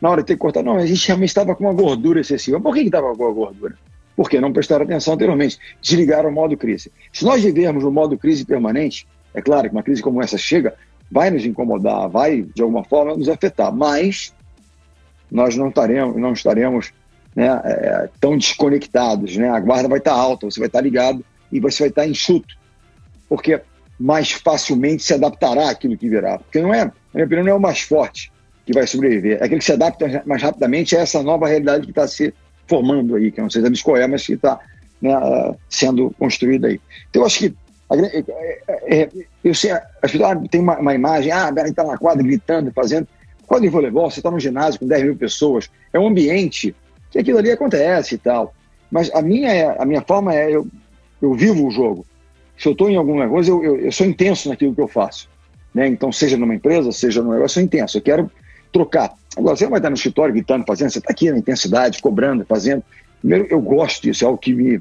na 0.00 0.08
hora 0.08 0.22
de 0.22 0.28
ter 0.28 0.34
que 0.34 0.38
cortar, 0.38 0.62
não, 0.62 0.76
a 0.76 0.86
gente 0.86 1.04
realmente 1.04 1.30
estava 1.30 1.56
com 1.56 1.64
uma 1.64 1.72
gordura 1.72 2.20
excessiva. 2.20 2.60
Por 2.60 2.72
que 2.72 2.82
estava 2.82 3.12
com 3.16 3.26
a 3.26 3.32
gordura? 3.32 3.76
Porque 4.14 4.40
não 4.40 4.52
prestaram 4.52 4.84
atenção 4.84 5.14
anteriormente, 5.14 5.58
desligaram 5.82 6.30
o 6.30 6.32
modo 6.32 6.56
crise. 6.56 6.92
Se 7.12 7.24
nós 7.24 7.42
vivermos 7.42 7.82
o 7.82 7.90
modo 7.90 8.16
crise 8.16 8.44
permanente, 8.44 9.04
é 9.34 9.42
claro 9.42 9.68
que 9.68 9.74
uma 9.74 9.82
crise 9.82 10.00
como 10.00 10.22
essa 10.22 10.38
chega, 10.38 10.74
vai 11.10 11.28
nos 11.30 11.44
incomodar, 11.44 12.08
vai 12.08 12.42
de 12.42 12.62
alguma 12.62 12.84
forma 12.84 13.16
nos 13.16 13.28
afetar, 13.28 13.74
mas 13.74 14.32
nós 15.28 15.56
não 15.56 15.70
estaremos, 15.70 16.16
não 16.16 16.32
estaremos 16.34 16.92
né, 17.34 17.48
é, 17.64 18.08
tão 18.20 18.38
desconectados, 18.38 19.36
né? 19.36 19.48
A 19.48 19.58
guarda 19.58 19.88
vai 19.88 19.98
estar 19.98 20.12
alta, 20.12 20.48
você 20.48 20.60
vai 20.60 20.68
estar 20.68 20.80
ligado 20.80 21.24
e 21.50 21.58
você 21.58 21.82
vai 21.82 21.88
estar 21.88 22.06
enxuto, 22.06 22.56
porque 23.28 23.60
mais 23.98 24.30
facilmente 24.30 25.02
se 25.02 25.14
adaptará 25.14 25.70
àquilo 25.70 25.96
que 25.96 26.08
virá. 26.08 26.38
Porque 26.38 26.60
não 26.60 26.72
é, 26.72 26.84
na 26.84 26.92
minha 27.14 27.26
opinião, 27.26 27.44
não 27.44 27.52
é 27.52 27.56
o 27.56 27.60
mais 27.60 27.80
forte 27.80 28.30
que 28.64 28.72
vai 28.72 28.86
sobreviver. 28.86 29.38
É 29.40 29.44
aquele 29.44 29.58
que 29.58 29.64
se 29.64 29.72
adapta 29.72 30.22
mais 30.26 30.42
rapidamente 30.42 30.96
a 30.96 31.00
essa 31.00 31.22
nova 31.22 31.48
realidade 31.48 31.84
que 31.84 31.90
está 31.90 32.06
se 32.06 32.32
formando 32.66 33.16
aí, 33.16 33.32
que 33.32 33.40
não 33.40 33.50
sei 33.50 33.62
se 33.62 33.82
qual 33.82 33.96
é, 33.96 34.06
mas 34.06 34.26
que 34.26 34.34
está 34.34 34.60
né, 35.00 35.14
sendo 35.68 36.14
construída 36.18 36.68
aí. 36.68 36.80
Então, 37.08 37.22
eu 37.22 37.26
acho 37.26 37.38
que 37.38 37.54
é, 37.90 38.18
é, 38.18 39.02
é, 39.02 39.08
eu 39.42 39.54
sei, 39.54 39.72
acho 39.72 40.18
que 40.18 40.22
ah, 40.22 40.36
tem 40.50 40.60
uma, 40.60 40.78
uma, 40.78 40.94
imagem, 40.94 41.32
ah, 41.32 41.48
a 41.48 41.68
está 41.68 41.82
na 41.84 41.96
quadra 41.96 42.22
gritando, 42.22 42.70
fazendo. 42.72 43.08
Quadro 43.46 43.64
de 43.64 43.70
voleibol, 43.70 44.10
você 44.10 44.20
está 44.20 44.30
num 44.30 44.38
ginásio 44.38 44.78
com 44.78 44.86
10 44.86 45.04
mil 45.04 45.16
pessoas, 45.16 45.70
é 45.90 45.98
um 45.98 46.06
ambiente 46.06 46.76
que 47.10 47.18
aquilo 47.18 47.38
ali 47.38 47.50
acontece 47.50 48.16
e 48.16 48.18
tal. 48.18 48.54
Mas 48.90 49.10
a 49.14 49.22
minha, 49.22 49.72
a 49.72 49.86
minha 49.86 50.02
forma 50.02 50.34
é, 50.34 50.54
eu, 50.54 50.66
eu 51.22 51.32
vivo 51.32 51.66
o 51.66 51.70
jogo 51.70 52.04
se 52.58 52.66
eu 52.66 52.72
estou 52.72 52.90
em 52.90 52.96
alguma 52.96 53.28
coisa, 53.28 53.50
eu, 53.50 53.62
eu, 53.62 53.76
eu, 53.78 53.92
sou 53.92 54.06
intenso 54.06 54.48
naquilo 54.48 54.74
que 54.74 54.80
eu 54.80 54.88
faço. 54.88 55.28
Né? 55.72 55.86
Então, 55.86 56.10
seja 56.10 56.36
numa 56.36 56.54
empresa, 56.54 56.90
seja 56.90 57.22
no 57.22 57.30
negócio, 57.30 57.44
eu 57.44 57.48
sou 57.48 57.62
intenso. 57.62 57.98
Eu 57.98 58.02
quero 58.02 58.30
trocar. 58.72 59.14
Agora, 59.36 59.56
você 59.56 59.64
não 59.64 59.70
vai 59.70 59.78
estar 59.78 59.90
no 59.90 59.96
escritório 59.96 60.34
gritando, 60.34 60.64
fazendo, 60.66 60.90
você 60.90 60.98
está 60.98 61.12
aqui 61.12 61.30
na 61.30 61.38
intensidade, 61.38 62.02
cobrando, 62.02 62.44
fazendo. 62.44 62.82
Primeiro, 63.20 63.46
eu 63.48 63.60
gosto 63.60 64.02
disso, 64.02 64.24
é 64.24 64.26
algo 64.26 64.38
que 64.38 64.52
me, 64.52 64.80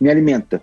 me 0.00 0.08
alimenta. 0.08 0.62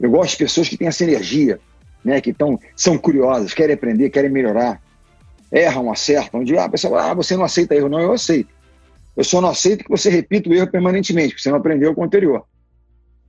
Eu 0.00 0.10
gosto 0.10 0.30
de 0.30 0.38
pessoas 0.38 0.68
que 0.68 0.78
têm 0.78 0.88
essa 0.88 1.04
energia, 1.04 1.60
né? 2.02 2.20
que 2.20 2.32
tão, 2.32 2.58
são 2.74 2.96
curiosas, 2.96 3.52
querem 3.52 3.74
aprender, 3.74 4.08
querem 4.08 4.30
melhorar, 4.30 4.80
erram, 5.52 5.92
acertam. 5.92 6.42
De, 6.42 6.56
ah, 6.56 6.68
pessoal, 6.68 6.96
ah, 6.96 7.12
você 7.12 7.36
não 7.36 7.44
aceita 7.44 7.74
erro. 7.74 7.90
Não, 7.90 8.00
eu 8.00 8.12
aceito. 8.12 8.48
Eu 9.14 9.24
só 9.24 9.40
não 9.40 9.50
aceito 9.50 9.84
que 9.84 9.90
você 9.90 10.08
repita 10.08 10.48
o 10.48 10.54
erro 10.54 10.70
permanentemente, 10.70 11.34
porque 11.34 11.42
você 11.42 11.50
não 11.50 11.58
aprendeu 11.58 11.94
com 11.94 12.00
o 12.00 12.04
anterior. 12.04 12.46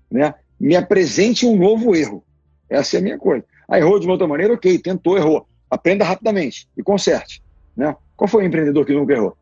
Né? 0.09 0.33
Me 0.57 0.75
apresente 0.75 1.45
um 1.45 1.57
novo 1.57 1.93
erro. 1.93 2.23
Essa 2.71 2.95
é 2.95 2.99
a 2.99 3.03
minha 3.03 3.17
coisa. 3.17 3.43
Ah, 3.67 3.77
errou 3.77 3.99
de 3.99 4.07
uma 4.07 4.13
outra 4.13 4.27
maneira, 4.27 4.53
ok, 4.53 4.79
tentou, 4.79 5.17
errou. 5.17 5.45
Aprenda 5.69 6.05
rapidamente 6.05 6.67
e 6.77 6.81
conserte. 6.81 7.43
Né? 7.75 7.93
Qual 8.15 8.29
foi 8.29 8.43
o 8.43 8.47
empreendedor 8.47 8.85
que 8.85 8.93
nunca 8.93 9.13
errou? 9.13 9.35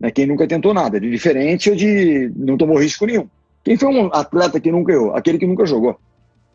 Né? 0.00 0.10
Quem 0.10 0.26
nunca 0.26 0.48
tentou 0.48 0.74
nada, 0.74 1.00
de 1.00 1.08
diferente 1.08 1.70
ou 1.70 1.76
de 1.76 2.32
não 2.34 2.56
tomou 2.56 2.78
risco 2.78 3.06
nenhum. 3.06 3.28
Quem 3.62 3.76
foi 3.76 3.88
um 3.88 4.06
atleta 4.12 4.58
que 4.58 4.72
nunca 4.72 4.92
errou? 4.92 5.14
Aquele 5.14 5.38
que 5.38 5.46
nunca 5.46 5.64
jogou. 5.64 5.96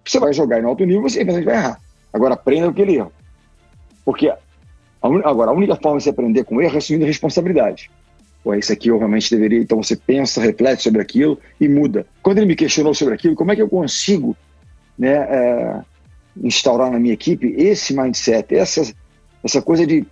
Você 0.06 0.20
vai 0.20 0.34
jogar 0.34 0.62
em 0.62 0.66
alto 0.66 0.84
nível, 0.84 1.04
você 1.04 1.24
vai 1.24 1.56
errar. 1.56 1.80
Agora 2.12 2.34
aprenda 2.34 2.68
o 2.68 2.74
que 2.74 2.82
ele 2.82 2.98
erra. 2.98 3.12
Porque 4.04 4.30
a 4.30 5.08
un... 5.08 5.22
agora 5.24 5.52
a 5.52 5.54
única 5.54 5.76
forma 5.78 5.98
de 5.98 6.04
se 6.04 6.10
aprender 6.10 6.44
com 6.44 6.62
erro 6.62 6.76
é 6.76 6.78
assumindo 6.78 7.06
responsabilidade. 7.06 7.90
Pô, 8.44 8.54
isso 8.54 8.72
aqui 8.72 8.90
eu 8.90 8.98
realmente 8.98 9.34
deveria. 9.34 9.60
Então 9.60 9.82
você 9.82 9.96
pensa, 9.96 10.42
reflete 10.42 10.84
sobre 10.84 11.02
aquilo 11.02 11.40
e 11.60 11.70
muda. 11.70 12.06
Quando 12.22 12.40
ele 12.40 12.48
me 12.48 12.56
questionou 12.56 12.94
sobre 12.94 13.14
aquilo, 13.14 13.36
como 13.36 13.52
é 13.52 13.56
que 13.56 13.62
eu 13.62 13.70
consigo 13.70 14.36
né, 14.98 15.14
é, 15.14 15.82
instaurar 16.44 16.92
na 16.92 17.00
minha 17.00 17.14
equipe 17.14 17.54
esse 17.58 17.96
mindset, 17.96 18.56
essa, 18.56 18.82
essa 19.44 19.62
coisa 19.62 19.86
de, 19.86 20.06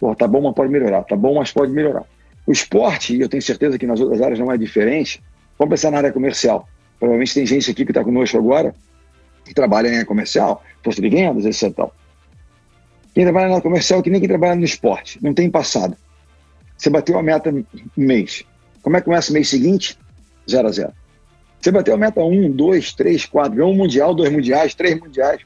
pô, 0.00 0.14
tá 0.14 0.26
bom, 0.26 0.42
mas 0.42 0.54
pode 0.54 0.70
melhorar, 0.70 1.02
tá 1.04 1.16
bom, 1.16 1.34
mas 1.34 1.52
pode 1.52 1.72
melhorar. 1.72 2.04
O 2.46 2.52
esporte, 2.52 3.14
e 3.14 3.20
eu 3.20 3.28
tenho 3.28 3.42
certeza 3.42 3.78
que 3.78 3.86
nas 3.86 4.00
outras 4.00 4.20
áreas 4.22 4.38
não 4.38 4.50
é 4.50 4.56
diferente, 4.56 5.22
vamos 5.58 5.70
pensar 5.70 5.90
na 5.90 5.98
área 5.98 6.12
comercial. 6.12 6.68
Provavelmente 6.98 7.34
tem 7.34 7.46
gente 7.46 7.70
aqui 7.70 7.84
que 7.84 7.90
está 7.90 8.02
conosco 8.02 8.36
agora 8.38 8.74
que 9.44 9.54
trabalha 9.54 9.88
em 9.88 9.94
área 9.94 10.06
comercial, 10.06 10.62
força 10.82 11.00
de 11.00 11.08
vendas, 11.08 11.44
etc. 11.44 11.88
Quem 13.14 13.24
trabalha 13.24 13.48
na 13.48 13.54
área 13.54 13.62
comercial 13.62 14.00
é 14.00 14.02
que 14.02 14.10
nem 14.10 14.20
quem 14.20 14.28
trabalha 14.28 14.54
no 14.54 14.64
esporte, 14.64 15.18
não 15.22 15.32
tem 15.32 15.50
passado. 15.50 15.96
Você 16.76 16.90
bateu 16.90 17.18
a 17.18 17.22
meta 17.22 17.50
no 17.50 17.66
mês. 17.96 18.44
Como 18.82 18.96
é 18.96 19.00
que 19.00 19.06
começa 19.06 19.30
o 19.30 19.34
mês 19.34 19.48
seguinte? 19.48 19.98
Zero 20.48 20.68
a 20.68 20.72
zero. 20.72 20.92
Você 21.60 21.70
bateu 21.70 21.94
a 21.94 21.98
meta 21.98 22.20
1, 22.20 22.52
2, 22.52 22.92
3, 22.92 23.26
4, 23.26 23.56
ganhou 23.56 23.72
um 23.72 23.76
mundial, 23.76 24.14
dois 24.14 24.30
mundiais, 24.30 24.74
três 24.74 24.98
mundiais. 24.98 25.42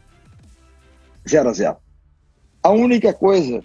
0 1.28 1.48
a 1.48 1.52
0. 1.52 1.76
A 2.62 2.70
única 2.70 3.12
coisa, 3.12 3.62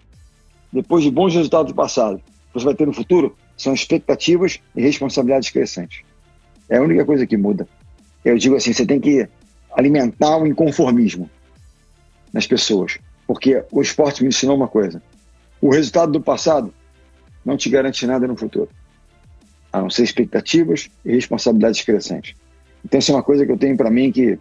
depois 0.71 1.03
de 1.03 1.11
bons 1.11 1.33
resultados 1.33 1.71
do 1.71 1.75
passado, 1.75 2.17
que 2.17 2.53
você 2.53 2.65
vai 2.65 2.75
ter 2.75 2.87
no 2.87 2.93
futuro, 2.93 3.35
são 3.57 3.73
expectativas 3.73 4.59
e 4.75 4.81
responsabilidades 4.81 5.49
crescentes. 5.49 6.01
É 6.69 6.77
a 6.77 6.81
única 6.81 7.03
coisa 7.05 7.25
que 7.25 7.35
muda. 7.35 7.67
Eu 8.23 8.37
digo 8.37 8.55
assim, 8.55 8.73
você 8.73 8.85
tem 8.85 8.99
que 8.99 9.27
alimentar 9.71 10.37
o 10.37 10.47
inconformismo 10.47 11.29
nas 12.31 12.47
pessoas. 12.47 12.97
Porque 13.25 13.63
o 13.71 13.81
esporte 13.81 14.23
me 14.23 14.29
ensinou 14.29 14.55
uma 14.55 14.67
coisa. 14.67 15.01
O 15.61 15.69
resultado 15.69 16.11
do 16.11 16.21
passado 16.21 16.73
não 17.43 17.57
te 17.57 17.69
garante 17.69 18.05
nada 18.05 18.27
no 18.27 18.37
futuro. 18.37 18.69
A 19.71 19.81
não 19.81 19.89
ser 19.89 20.03
expectativas 20.03 20.89
e 21.03 21.11
responsabilidades 21.13 21.81
crescentes. 21.81 22.35
Então, 22.83 22.99
isso 22.99 23.11
é 23.11 23.15
uma 23.15 23.23
coisa 23.23 23.45
que 23.45 23.51
eu 23.51 23.57
tenho 23.57 23.75
para 23.75 23.91
mim 23.91 24.11
que, 24.11 24.39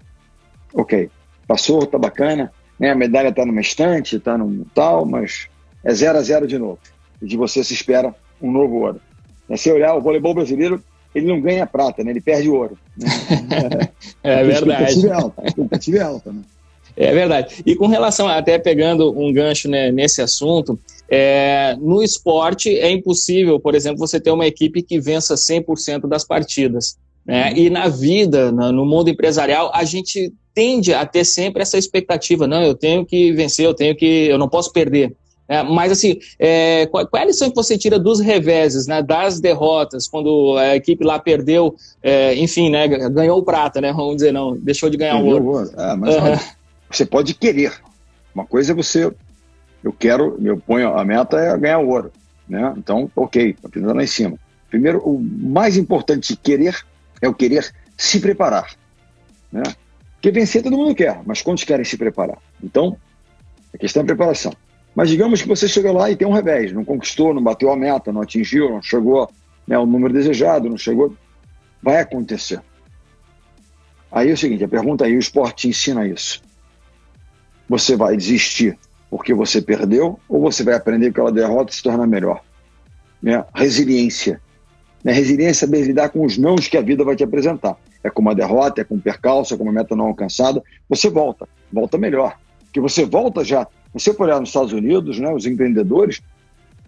ok, 0.73 1.11
passou, 1.47 1.87
tá 1.87 1.99
bacana, 1.99 2.53
né? 2.79 2.91
a 2.91 2.95
medalha 2.95 3.33
tá 3.33 3.45
numa 3.45 3.61
estante, 3.61 4.21
tá 4.21 4.39
num 4.39 4.65
tal, 4.75 5.05
mas 5.05 5.49
é 5.85 5.93
zero 5.93 6.19
a 6.19 6.23
zero 6.23 6.47
de 6.47 6.59
novo. 6.59 6.79
E 7.21 7.27
de 7.27 7.37
você 7.37 7.65
se 7.65 7.75
espera 7.75 8.15
um 8.41 8.51
novo 8.51 8.77
ouro. 8.77 9.01
É, 9.49 9.57
se 9.57 9.71
olhar 9.71 9.95
o 9.95 10.01
voleibol 10.01 10.35
brasileiro, 10.35 10.83
ele 11.15 11.27
não 11.27 11.41
ganha 11.41 11.67
prata, 11.67 12.05
né? 12.05 12.11
ele 12.11 12.21
perde 12.21 12.49
ouro. 12.49 12.77
Né? 12.97 13.09
é, 14.23 14.45
verdade. 14.45 14.85
A 14.85 14.89
expectativa 14.89 15.09
é 15.09 15.13
alta. 15.13 15.43
A 15.43 15.47
expectativa 15.47 15.97
é 15.99 16.03
alta 16.03 16.33
né? 16.33 16.43
É 16.97 17.13
verdade. 17.13 17.63
E 17.67 17.77
com 17.77 17.87
relação, 17.87 18.27
até 18.27 18.59
pegando 18.59 19.19
um 19.19 19.33
gancho 19.33 19.69
né, 19.69 19.93
nesse 19.93 20.23
assunto, 20.23 20.79
é, 21.09 21.77
no 21.81 22.03
esporte 22.03 22.77
é 22.77 22.91
impossível, 22.91 23.61
por 23.61 23.75
exemplo, 23.75 23.99
você 23.99 24.21
ter 24.21 24.31
uma 24.31 24.47
equipe 24.47 24.83
que 24.83 25.01
vença 25.01 25.35
100% 25.35 26.09
das 26.09 26.25
partidas. 26.25 26.97
Né? 27.25 27.51
Uhum. 27.51 27.57
E 27.57 27.71
na 27.71 27.89
vida, 27.89 28.53
no 28.53 28.85
mundo 28.85 29.11
empresarial, 29.11 29.71
a 29.75 29.85
gente 29.85 30.33
tende 30.55 30.95
a 30.95 31.05
ter 31.05 31.25
sempre 31.25 31.63
essa 31.63 31.77
expectativa, 31.77 32.47
não, 32.47 32.63
eu 32.63 32.75
tenho 32.75 33.05
que 33.05 33.31
vencer, 33.33 33.67
eu 33.67 33.75
tenho 33.75 33.95
que, 33.95 34.27
eu 34.27 34.39
não 34.39 34.49
posso 34.49 34.73
perder. 34.73 35.15
É, 35.49 35.63
mas 35.63 35.93
assim, 35.93 36.19
é, 36.39 36.87
qual, 36.87 37.07
qual, 37.07 37.21
é 37.21 37.25
a 37.25 37.29
lição 37.29 37.49
que 37.49 37.55
você 37.55 37.79
tira 37.79 37.99
dos 37.99 38.19
reveses, 38.19 38.87
né, 38.87 39.01
das 39.01 39.39
derrotas, 39.39 40.09
quando 40.09 40.57
a 40.59 40.75
equipe 40.75 41.05
lá 41.05 41.19
perdeu, 41.19 41.77
é, 42.03 42.35
enfim, 42.35 42.69
né, 42.69 42.89
ganhou 42.89 43.39
o 43.39 43.45
prata, 43.45 43.81
né, 43.81 43.93
vamos 43.93 44.17
dizer, 44.17 44.33
não, 44.33 44.57
deixou 44.57 44.91
de 44.91 44.97
ganhar 44.97 45.19
o 45.19 45.27
ouro. 45.27 45.71
É, 45.77 45.95
mas 45.95 46.17
uhum. 46.17 46.39
você 46.91 47.07
pode 47.07 47.35
querer. 47.35 47.73
Uma 48.35 48.45
coisa 48.45 48.73
é 48.73 48.75
você, 48.75 49.13
eu 49.87 49.93
quero, 49.93 50.37
eu 50.43 50.59
ponho 50.59 50.99
a 50.99 51.05
meta 51.05 51.39
é 51.39 51.57
ganhar 51.57 51.79
o 51.79 51.89
ouro, 51.89 52.11
né? 52.49 52.75
Então, 52.77 53.09
ok, 53.15 53.53
tá 53.55 53.69
lá 53.93 54.03
em 54.03 54.07
cima. 54.07 54.37
Primeiro, 54.69 54.99
o 54.99 55.21
mais 55.21 55.77
importante 55.77 56.33
de 56.33 56.37
querer 56.37 56.85
é 57.23 57.29
o 57.29 57.35
querer 57.35 57.73
se 57.97 58.19
preparar, 58.19 58.75
né? 59.53 59.63
Porque 60.15 60.33
vencer 60.33 60.61
todo 60.61 60.77
mundo 60.77 60.93
quer, 60.93 61.21
mas 61.25 61.41
quantos 61.41 61.63
querem 61.63 61.85
se 61.85 61.97
preparar? 61.97 62.39
Então, 62.61 62.97
a 63.73 63.79
questão 63.79 64.03
é 64.03 64.07
preparação. 64.07 64.53
Mas 64.93 65.09
digamos 65.09 65.41
que 65.41 65.47
você 65.47 65.69
chegou 65.69 65.93
lá 65.93 66.11
e 66.11 66.17
tem 66.17 66.27
um 66.27 66.33
revés, 66.33 66.73
não 66.73 66.85
conquistou, 66.85 67.33
não 67.33 67.43
bateu 67.43 67.71
a 67.71 67.77
meta, 67.77 68.13
não 68.13 68.23
atingiu, 68.23 68.71
não 68.71 68.83
chegou 68.83 69.31
né, 69.69 69.77
ao 69.77 69.87
número 69.87 70.13
desejado, 70.13 70.69
não 70.69 70.77
chegou. 70.77 71.15
Vai 71.81 72.01
acontecer. 72.01 72.61
Aí 74.11 74.31
é 74.31 74.33
o 74.33 74.37
seguinte, 74.37 74.65
a 74.65 74.69
pergunta 74.69 75.05
aí, 75.05 75.15
o 75.15 75.21
esporte 75.21 75.69
ensina 75.69 76.05
isso. 76.09 76.43
Você 77.69 77.95
vai 77.95 78.17
desistir 78.17 78.77
porque 79.11 79.33
você 79.33 79.63
perdeu 79.63 80.19
ou 80.29 80.41
você 80.41 80.63
vai 80.63 80.75
aprender 80.75 81.07
com 81.07 81.13
aquela 81.13 81.33
derrota 81.33 81.73
e 81.73 81.75
se 81.75 81.83
tornar 81.83 82.07
melhor? 82.07 82.43
Né? 83.23 83.45
Resiliência. 83.55 84.41
Né? 85.03 85.13
Resiliência 85.13 85.65
é 85.65 85.67
saber 85.67 85.83
lidar 85.83 86.09
com 86.11 86.25
os 86.25 86.37
nãos 86.37 86.69
que 86.69 86.77
a 86.77 86.83
vida 86.83 87.05
vai 87.05 87.17
te 87.17 87.25
apresentar. 87.25 87.77
É 88.03 88.11
com 88.11 88.23
uma 88.23 88.35
derrota, 88.35 88.81
é 88.81 88.85
com 88.85 88.97
um 88.97 89.01
percalço, 89.01 89.55
é 89.55 89.57
com 89.57 89.65
uma 89.65 89.73
meta 89.73 89.97
não 89.97 90.07
alcançada. 90.07 90.63
Você 90.89 91.09
volta, 91.09 91.49
volta 91.73 91.99
melhor. 91.99 92.39
Porque 92.65 92.81
você 92.81 93.05
volta 93.05 93.45
já. 93.45 93.67
Você 93.93 94.13
for 94.13 94.25
olhar 94.25 94.41
nos 94.41 94.51
Estados 94.51 94.73
Unidos, 94.73 95.19
né, 95.19 95.33
os 95.33 95.47
empreendedores, 95.47 96.21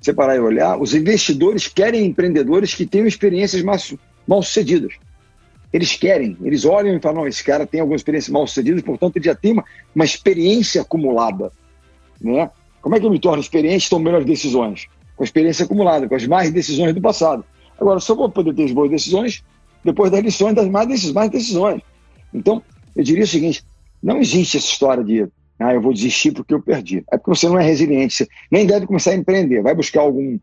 você 0.00 0.12
parar 0.12 0.36
e 0.36 0.40
olhar, 0.40 0.80
os 0.80 0.94
investidores 0.94 1.66
querem 1.66 2.06
empreendedores 2.06 2.74
que 2.74 2.86
tenham 2.86 3.06
experiências 3.06 3.62
mal 3.62 4.42
sucedidas. 4.42 4.92
Eles 5.72 5.94
querem, 5.96 6.36
eles 6.42 6.64
olham 6.64 6.96
e 6.96 7.00
falam: 7.00 7.26
esse 7.26 7.42
cara 7.44 7.66
tem 7.66 7.80
alguma 7.80 7.96
experiência 7.96 8.32
mal 8.32 8.46
sucedida, 8.46 8.80
portanto 8.82 9.16
ele 9.16 9.24
já 9.24 9.34
tem 9.34 9.52
uma, 9.52 9.64
uma 9.94 10.04
experiência 10.04 10.82
acumulada. 10.82 11.52
Né? 12.20 12.50
Como 12.80 12.94
é 12.94 13.00
que 13.00 13.06
eu 13.06 13.10
me 13.10 13.18
torno 13.18 13.40
experiente 13.40 13.88
tomo 13.88 14.04
melhores 14.04 14.26
decisões? 14.26 14.86
Com 15.16 15.22
a 15.22 15.26
experiência 15.26 15.64
acumulada, 15.64 16.08
com 16.08 16.14
as 16.14 16.26
mais 16.26 16.52
decisões 16.52 16.94
do 16.94 17.00
passado. 17.00 17.44
Agora, 17.80 18.00
só 18.00 18.14
vou 18.14 18.30
poder 18.30 18.54
ter 18.54 18.64
as 18.64 18.72
boas 18.72 18.90
decisões 18.90 19.44
depois 19.84 20.10
das 20.10 20.20
lições 20.20 20.54
das 20.54 20.68
mais 20.68 20.88
decisões. 20.88 21.14
Mais 21.14 21.30
decisões. 21.30 21.82
Então, 22.32 22.62
eu 22.94 23.02
diria 23.02 23.24
o 23.24 23.26
seguinte: 23.26 23.64
não 24.02 24.18
existe 24.18 24.56
essa 24.56 24.66
história 24.66 25.02
de 25.04 25.28
ah, 25.58 25.74
eu 25.74 25.80
vou 25.80 25.92
desistir 25.92 26.32
porque 26.32 26.54
eu 26.54 26.62
perdi. 26.62 27.04
É 27.10 27.16
porque 27.16 27.30
você 27.30 27.48
não 27.48 27.58
é 27.58 27.64
resiliente. 27.64 28.14
Você 28.14 28.28
nem 28.50 28.66
deve 28.66 28.86
começar 28.86 29.10
a 29.10 29.16
empreender. 29.16 29.60
Vai 29.60 29.74
buscar 29.74 30.02
algum, 30.02 30.38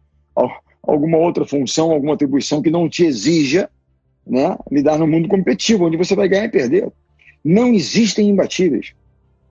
alguma 0.83 1.17
outra 1.17 1.45
função, 1.45 1.91
alguma 1.91 2.15
atribuição 2.15 2.61
que 2.61 2.69
não 2.69 2.89
te 2.89 3.05
exija 3.05 3.69
né, 4.27 4.57
lidar 4.69 4.97
no 4.97 5.07
mundo 5.07 5.29
competitivo, 5.29 5.85
onde 5.85 5.95
você 5.95 6.15
vai 6.15 6.27
ganhar 6.27 6.45
e 6.45 6.49
perder. 6.49 6.91
Não 7.43 7.67
existem 7.67 8.27
imbatíveis. 8.27 8.93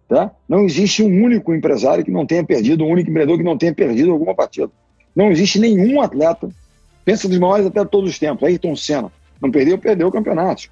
Tá? 0.08 0.30
Não 0.48 0.64
existe 0.64 1.02
um 1.02 1.24
único 1.24 1.54
empresário 1.54 2.04
que 2.04 2.10
não 2.10 2.26
tenha 2.26 2.44
perdido, 2.44 2.84
um 2.84 2.90
único 2.90 3.10
empreendedor 3.10 3.38
que 3.38 3.44
não 3.44 3.56
tenha 3.56 3.74
perdido 3.74 4.12
alguma 4.12 4.34
partida. 4.34 4.70
Não 5.16 5.30
existe 5.30 5.58
nenhum 5.58 6.00
atleta, 6.00 6.48
pensa 7.04 7.28
nos 7.28 7.38
maiores 7.38 7.66
até 7.66 7.84
todos 7.84 8.10
os 8.10 8.18
tempos, 8.18 8.42
Ayrton 8.42 8.76
Senna, 8.76 9.10
não 9.40 9.50
perdeu, 9.50 9.78
perdeu 9.78 10.08
o 10.08 10.12
campeonato. 10.12 10.68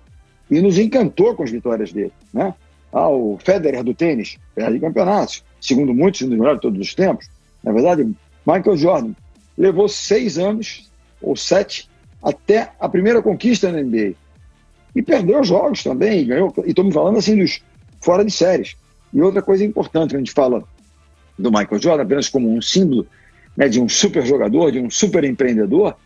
E 0.51 0.61
nos 0.61 0.79
encantou 0.79 1.35
com 1.35 1.43
as 1.43 1.51
vitórias 1.51 1.93
dele. 1.93 2.13
Né? 2.33 2.55
Ah, 2.93 3.09
o 3.09 3.39
Federer 3.43 3.83
do 3.83 3.95
tênis 3.95 4.39
perde 4.55 4.79
campeonatos, 4.79 5.43
segundo 5.61 5.95
muitos, 5.95 6.21
um 6.23 6.29
dos 6.29 6.37
melhores 6.37 6.59
de 6.59 6.63
todos 6.63 6.81
os 6.81 6.95
tempos. 6.95 7.27
Na 7.63 7.73
verdade, 7.73 8.05
Michael 8.47 8.77
Jordan 8.77 9.13
levou 9.57 9.89
seis 9.89 10.37
anos 10.37 10.91
ou 11.23 11.37
sete 11.37 11.89
até 12.23 12.71
a 12.79 12.89
primeira 12.89 13.23
conquista 13.23 13.73
na 13.73 13.81
NBA. 13.83 14.15
E 14.95 15.03
perdeu 15.03 15.43
jogos 15.43 15.83
também, 15.83 16.27
ganhou. 16.27 16.53
E 16.67 16.83
me 16.83 16.93
falando 16.93 17.19
assim 17.19 17.37
dos 17.37 17.63
fora 18.01 18.25
de 18.25 18.31
séries. 18.31 18.77
E 19.13 19.21
outra 19.21 19.43
coisa 19.43 19.65
importante, 19.65 20.15
a 20.15 20.19
gente 20.19 20.33
fala 20.33 20.65
do 21.39 21.51
Michael 21.51 21.81
Jordan 21.81 22.03
apenas 22.03 22.29
como 22.29 22.55
um 22.55 22.63
símbolo 22.63 23.07
né, 23.57 23.69
de 23.69 23.81
um 23.81 23.89
super 23.89 24.25
jogador, 24.25 24.73
de 24.73 24.79
um 24.81 24.91
super 24.91 25.25
empreendedor, 25.25 25.97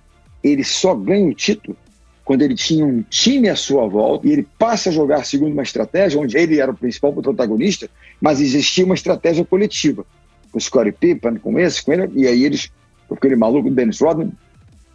ele 0.42 0.64
só 0.64 0.95
ganha 0.95 1.27
o 1.27 1.35
título 1.35 1.77
quando 2.25 2.42
ele 2.42 2.57
tinha 2.57 2.85
um 2.85 3.03
time 3.03 3.49
à 3.49 3.55
sua 3.55 3.87
volta 3.87 4.27
e 4.27 4.33
ele 4.33 4.49
passa 4.59 4.90
a 4.90 4.92
jogar 4.92 5.25
segundo 5.25 5.53
uma 5.53 5.62
estratégia 5.62 6.21
onde 6.21 6.37
ele 6.37 6.59
era 6.59 6.73
o 6.73 6.77
principal 6.77 7.12
protagonista, 7.12 7.88
mas 8.21 8.40
existia 8.40 8.85
uma 8.85 8.97
estratégia 8.97 9.45
coletiva. 9.45 10.05
Com 10.51 10.59
o 10.59 10.61
Scottie 10.61 10.90
Pippen, 10.90 11.37
com 11.37 11.57
esse, 11.57 11.85
com 11.85 11.92
ele, 11.92 12.11
e 12.14 12.27
aí 12.27 12.45
eles, 12.45 12.73
com 13.07 13.14
aquele 13.14 13.37
maluco 13.37 13.71
Dennis 13.71 14.01
Rodman, 14.01 14.33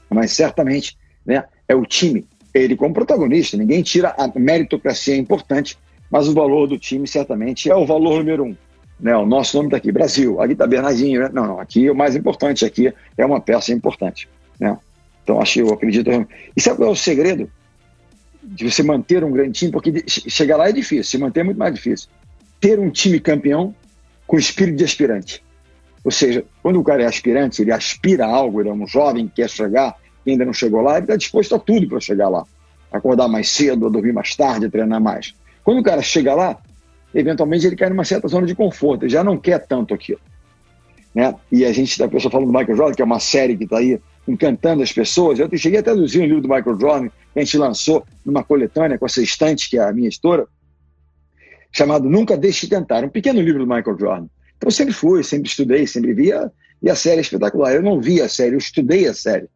mas 0.09 0.31
certamente 0.31 0.97
né, 1.25 1.45
é 1.69 1.73
o 1.73 1.85
time, 1.85 2.25
ele 2.53 2.75
como 2.75 2.93
protagonista, 2.93 3.55
ninguém 3.55 3.81
tira 3.81 4.13
a 4.17 4.27
meritocracia 4.37 5.15
é 5.15 5.17
importante, 5.17 5.77
mas 6.11 6.27
o 6.27 6.33
valor 6.33 6.67
do 6.67 6.77
time 6.77 7.07
certamente 7.07 7.71
é 7.71 7.75
o 7.75 7.85
valor 7.85 8.17
número 8.17 8.43
um. 8.43 8.55
Né? 8.99 9.15
O 9.15 9.25
nosso 9.25 9.55
nome 9.55 9.67
está 9.67 9.77
aqui, 9.77 9.91
Brasil. 9.91 10.41
Aqui 10.41 10.53
está 10.53 10.67
Bernardinho. 10.67 11.21
Né? 11.21 11.29
Não, 11.33 11.47
não, 11.47 11.59
aqui 11.59 11.89
o 11.89 11.95
mais 11.95 12.15
importante 12.15 12.65
aqui 12.65 12.93
é 13.17 13.25
uma 13.25 13.39
peça 13.39 13.73
importante. 13.73 14.29
Né? 14.59 14.77
Então, 15.23 15.41
acho, 15.41 15.59
eu 15.59 15.73
acredito. 15.73 16.09
E 16.55 16.61
sabe 16.61 16.77
qual 16.77 16.89
é 16.89 16.91
o 16.91 16.95
segredo 16.95 17.49
de 18.43 18.69
você 18.69 18.83
manter 18.83 19.23
um 19.23 19.31
grande 19.31 19.53
time? 19.53 19.71
Porque 19.71 20.03
chegar 20.07 20.57
lá 20.57 20.67
é 20.67 20.71
difícil, 20.73 21.05
se 21.05 21.17
manter 21.17 21.39
é 21.39 21.43
muito 21.43 21.57
mais 21.57 21.73
difícil. 21.73 22.09
Ter 22.59 22.77
um 22.77 22.89
time 22.91 23.19
campeão 23.19 23.73
com 24.27 24.37
espírito 24.37 24.77
de 24.77 24.83
aspirante. 24.83 25.41
Ou 26.03 26.11
seja, 26.11 26.43
quando 26.61 26.79
o 26.79 26.83
cara 26.83 27.03
é 27.03 27.05
aspirante, 27.05 27.61
ele 27.61 27.71
aspira 27.71 28.25
a 28.25 28.29
algo, 28.29 28.59
ele 28.59 28.69
é 28.69 28.73
um 28.73 28.87
jovem 28.87 29.27
que 29.27 29.35
quer 29.35 29.49
chegar, 29.49 29.95
que 30.23 30.31
ainda 30.31 30.45
não 30.45 30.53
chegou 30.53 30.81
lá, 30.81 30.93
ele 30.93 31.05
está 31.05 31.15
disposto 31.15 31.55
a 31.55 31.59
tudo 31.59 31.87
para 31.87 31.99
chegar 31.99 32.27
lá. 32.27 32.45
Acordar 32.91 33.27
mais 33.27 33.49
cedo, 33.49 33.89
dormir 33.89 34.11
mais 34.11 34.35
tarde, 34.35 34.69
treinar 34.69 34.99
mais. 34.99 35.33
Quando 35.63 35.79
o 35.79 35.83
cara 35.83 36.01
chega 36.01 36.33
lá, 36.33 36.57
eventualmente 37.13 37.65
ele 37.65 37.75
cai 37.75 37.89
numa 37.89 38.05
certa 38.05 38.27
zona 38.27 38.47
de 38.47 38.55
conforto, 38.55 39.03
ele 39.03 39.11
já 39.11 39.23
não 39.23 39.37
quer 39.37 39.59
tanto 39.65 39.93
aquilo. 39.93 40.19
Né? 41.13 41.33
E 41.51 41.65
a 41.65 41.73
gente, 41.73 42.01
a 42.01 42.07
pessoa 42.07 42.31
falando 42.31 42.51
do 42.51 42.57
Michael 42.57 42.77
Jordan, 42.77 42.95
que 42.95 43.01
é 43.01 43.05
uma 43.05 43.19
série 43.19 43.57
que 43.57 43.65
está 43.65 43.77
aí 43.77 43.99
encantando 44.27 44.81
as 44.81 44.91
pessoas. 44.91 45.39
Eu 45.39 45.49
cheguei 45.57 45.79
até 45.79 45.91
a 45.91 45.93
traduzir 45.93 46.21
um 46.21 46.25
livro 46.25 46.41
do 46.41 46.47
Michael 46.47 46.79
Jordan, 46.79 47.09
que 47.09 47.39
a 47.39 47.43
gente 47.43 47.57
lançou 47.57 48.05
numa 48.25 48.43
coletânea 48.43 48.97
com 48.97 49.05
essa 49.05 49.21
estante, 49.21 49.69
que 49.69 49.77
é 49.77 49.83
a 49.83 49.91
minha 49.91 50.07
editora, 50.07 50.47
chamado 51.71 52.09
Nunca 52.09 52.37
Deixe 52.37 52.67
de 52.67 52.75
Tentar, 52.75 53.03
um 53.03 53.09
pequeno 53.09 53.41
livro 53.41 53.65
do 53.65 53.67
Michael 53.67 53.97
Jordan. 53.97 54.27
Então 54.57 54.67
eu 54.67 54.71
sempre 54.71 54.93
fui, 54.93 55.23
sempre 55.23 55.49
estudei, 55.49 55.87
sempre 55.87 56.13
via, 56.13 56.51
e 56.81 56.89
a 56.89 56.95
série 56.95 57.17
é 57.17 57.21
espetacular. 57.21 57.73
Eu 57.73 57.81
não 57.81 57.99
vi 57.99 58.21
a 58.21 58.29
série, 58.29 58.55
eu 58.55 58.59
estudei 58.59 59.07
a 59.07 59.13
série. 59.13 59.47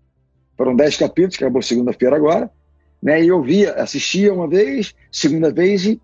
Foram 0.57 0.75
dez 0.75 0.97
capítulos, 0.97 1.35
acabou 1.35 1.61
segunda-feira 1.61 2.15
agora, 2.15 2.49
né? 3.01 3.23
E 3.23 3.27
eu 3.27 3.41
via, 3.41 3.73
assistia 3.73 4.33
uma 4.33 4.47
vez, 4.47 4.93
segunda 5.11 5.51
vez 5.51 5.85
e 5.85 6.01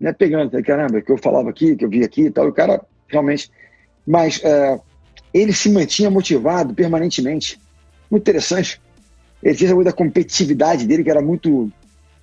né, 0.00 0.12
pegando, 0.12 0.60
caramba, 0.64 1.00
que 1.00 1.12
eu 1.12 1.16
falava 1.16 1.50
aqui, 1.50 1.76
que 1.76 1.84
eu 1.84 1.88
via 1.88 2.04
aqui 2.04 2.22
e 2.22 2.30
tal, 2.30 2.46
e 2.46 2.48
o 2.48 2.52
cara 2.52 2.84
realmente. 3.08 3.50
Mas 4.04 4.42
é, 4.42 4.80
ele 5.32 5.52
se 5.52 5.70
mantinha 5.70 6.10
motivado 6.10 6.74
permanentemente. 6.74 7.58
Muito 8.10 8.22
interessante. 8.22 8.80
Ele 9.42 9.54
tinha 9.54 9.72
a 9.72 9.82
da 9.82 9.92
competitividade 9.92 10.86
dele, 10.86 11.04
que 11.04 11.10
era 11.10 11.22
muito 11.22 11.70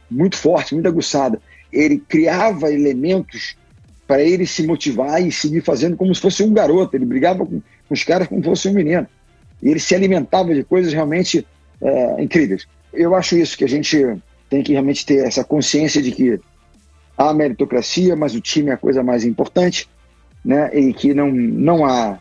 muito 0.10 0.38
forte, 0.38 0.74
muito 0.74 0.88
aguçada. 0.88 1.40
Ele 1.72 2.00
criava 2.00 2.72
elementos 2.74 3.56
para 4.08 4.22
ele 4.24 4.46
se 4.48 4.66
motivar 4.66 5.22
e 5.22 5.32
seguir 5.32 5.62
fazendo 5.62 5.96
como 5.96 6.14
se 6.14 6.20
fosse 6.20 6.44
um 6.44 6.52
garoto. 6.52 6.96
Ele 6.98 7.06
brigava 7.06 7.46
com, 7.46 7.62
com 7.62 7.94
os 7.94 8.04
caras 8.04 8.28
como 8.28 8.42
se 8.42 8.50
fosse 8.50 8.68
um 8.68 8.74
menino. 8.74 9.08
E 9.62 9.70
ele 9.70 9.80
se 9.80 9.94
alimentava 9.94 10.54
de 10.54 10.64
coisas 10.64 10.92
realmente 10.92 11.46
é, 11.82 12.24
incríveis. 12.24 12.68
Eu 12.94 13.16
acho 13.16 13.38
isso, 13.38 13.58
que 13.58 13.64
a 13.64 13.70
gente 13.70 14.18
tem 14.50 14.64
que 14.64 14.72
realmente 14.74 15.06
ter 15.06 15.26
essa 15.26 15.44
consciência 15.44 16.02
de 16.02 16.12
que 16.12 16.40
há 17.18 17.34
meritocracia, 17.34 18.16
mas 18.16 18.34
o 18.34 18.42
time 18.42 18.72
é 18.72 18.74
a 18.74 18.78
coisa 18.78 19.04
mais 19.04 19.24
importante, 19.24 19.88
né? 20.44 20.70
E 20.74 20.94
que 20.94 21.14
não, 21.14 21.32
não 21.32 21.86
há 21.86 22.18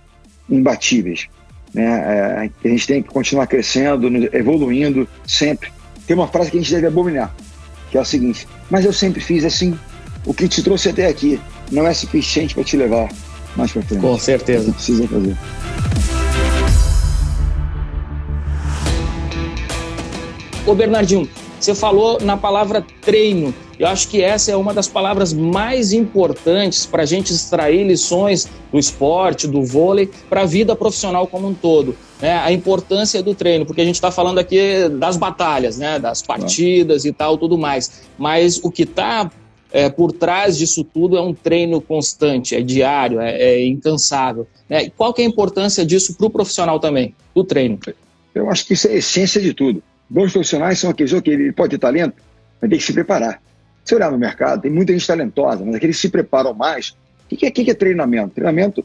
imbatíveis. 0.49 1.29
Né? 1.73 1.85
É, 1.85 2.51
a 2.65 2.69
gente 2.69 2.87
tem 2.87 3.03
que 3.03 3.09
continuar 3.09 3.47
crescendo, 3.47 4.09
evoluindo 4.35 5.09
sempre. 5.27 5.71
Tem 6.07 6.17
uma 6.17 6.29
frase 6.29 6.51
que 6.51 6.59
a 6.59 6.61
gente 6.61 6.73
deve 6.73 6.87
abominar, 6.87 7.35
que 7.91 7.99
é 7.99 8.01
a 8.01 8.05
seguinte: 8.05 8.47
Mas 8.71 8.85
eu 8.85 8.93
sempre 8.93 9.21
fiz 9.21 9.45
assim. 9.45 9.79
O 10.27 10.35
que 10.35 10.49
te 10.49 10.63
trouxe 10.63 10.91
até 10.91 11.07
aqui 11.07 11.41
não 11.71 11.87
é 11.87 11.95
suficiente 11.95 12.55
para 12.55 12.65
te 12.65 12.77
levar 12.77 13.09
mais 13.57 13.73
para 13.73 13.83
frente. 13.83 14.01
Com 14.01 14.19
certeza. 14.19 14.65
Você 14.65 14.73
precisa 14.73 15.09
fazer. 15.09 15.37
Ô 20.69 20.75
Bernardinho, 20.75 21.27
você 21.59 21.75
falou 21.75 22.21
na 22.21 22.37
palavra 22.37 22.85
treino. 23.01 23.55
Eu 23.79 23.87
acho 23.87 24.07
que 24.07 24.21
essa 24.21 24.53
é 24.53 24.57
uma 24.57 24.75
das 24.75 24.87
palavras 24.87 25.33
mais 25.33 25.95
importantes 25.95 26.85
para 26.85 27.05
a 27.05 27.07
gente 27.07 27.33
extrair 27.33 27.87
lições 27.87 28.47
do 28.71 28.79
esporte, 28.79 29.47
do 29.47 29.63
vôlei, 29.65 30.11
para 30.29 30.43
a 30.43 30.45
vida 30.45 30.77
profissional 30.77 31.27
como 31.27 31.49
um 31.49 31.55
todo. 31.55 31.97
Né? 32.21 32.35
A 32.35 32.53
importância 32.53 33.23
do 33.23 33.35
treino, 33.35 33.65
porque 33.65 33.81
a 33.81 33.85
gente 33.85 33.95
está 33.95 34.11
falando 34.11 34.41
aqui 34.41 34.91
das 34.91 35.17
batalhas, 35.17 35.79
né? 35.79 35.99
das 35.99 36.21
partidas 36.21 37.07
e 37.07 37.15
tal, 37.15 37.39
tudo 37.39 37.57
mais. 37.57 38.03
Mas 38.19 38.61
o 38.63 38.71
que 38.71 38.83
está 38.83 39.31
é, 39.73 39.89
por 39.89 40.13
trás 40.13 40.59
disso 40.59 40.85
tudo 40.85 41.17
é 41.17 41.23
um 41.23 41.33
treino 41.33 41.81
constante, 41.81 42.55
é 42.55 42.61
diário, 42.61 43.21
é, 43.21 43.41
é 43.41 43.67
incansável. 43.67 44.47
Né? 44.69 44.83
E 44.83 44.91
qual 44.91 45.15
que 45.15 45.23
é 45.23 45.25
a 45.25 45.29
importância 45.29 45.87
disso 45.87 46.15
para 46.15 46.27
o 46.27 46.31
profissional 46.31 46.79
também, 46.79 47.15
do 47.35 47.43
treino? 47.43 47.79
Eu 48.35 48.51
acho 48.51 48.67
que 48.67 48.75
isso 48.75 48.87
é 48.87 48.91
a 48.91 48.97
essência 48.97 49.41
de 49.41 49.55
tudo. 49.55 49.83
Bons 50.09 50.33
profissionais 50.33 50.79
são 50.79 50.91
aqueles 50.91 51.21
que 51.21 51.31
ele 51.31 51.53
pode 51.53 51.71
ter 51.71 51.79
talento, 51.79 52.15
mas 52.61 52.71
tem 52.71 52.79
que 52.79 52.85
se 52.85 52.93
preparar. 52.93 53.43
Se 53.85 53.95
olhar 53.95 54.11
no 54.11 54.19
mercado, 54.19 54.63
tem 54.63 54.71
muita 54.71 54.93
gente 54.93 55.07
talentosa, 55.07 55.65
mas 55.65 55.75
aqueles 55.75 55.97
que 55.97 56.03
se 56.03 56.09
preparam 56.09 56.55
mais. 56.55 56.97
O 57.31 57.37
que 57.37 57.47
é, 57.47 57.51
que 57.51 57.71
é 57.71 57.75
treinamento? 57.75 58.35
Treinamento, 58.35 58.85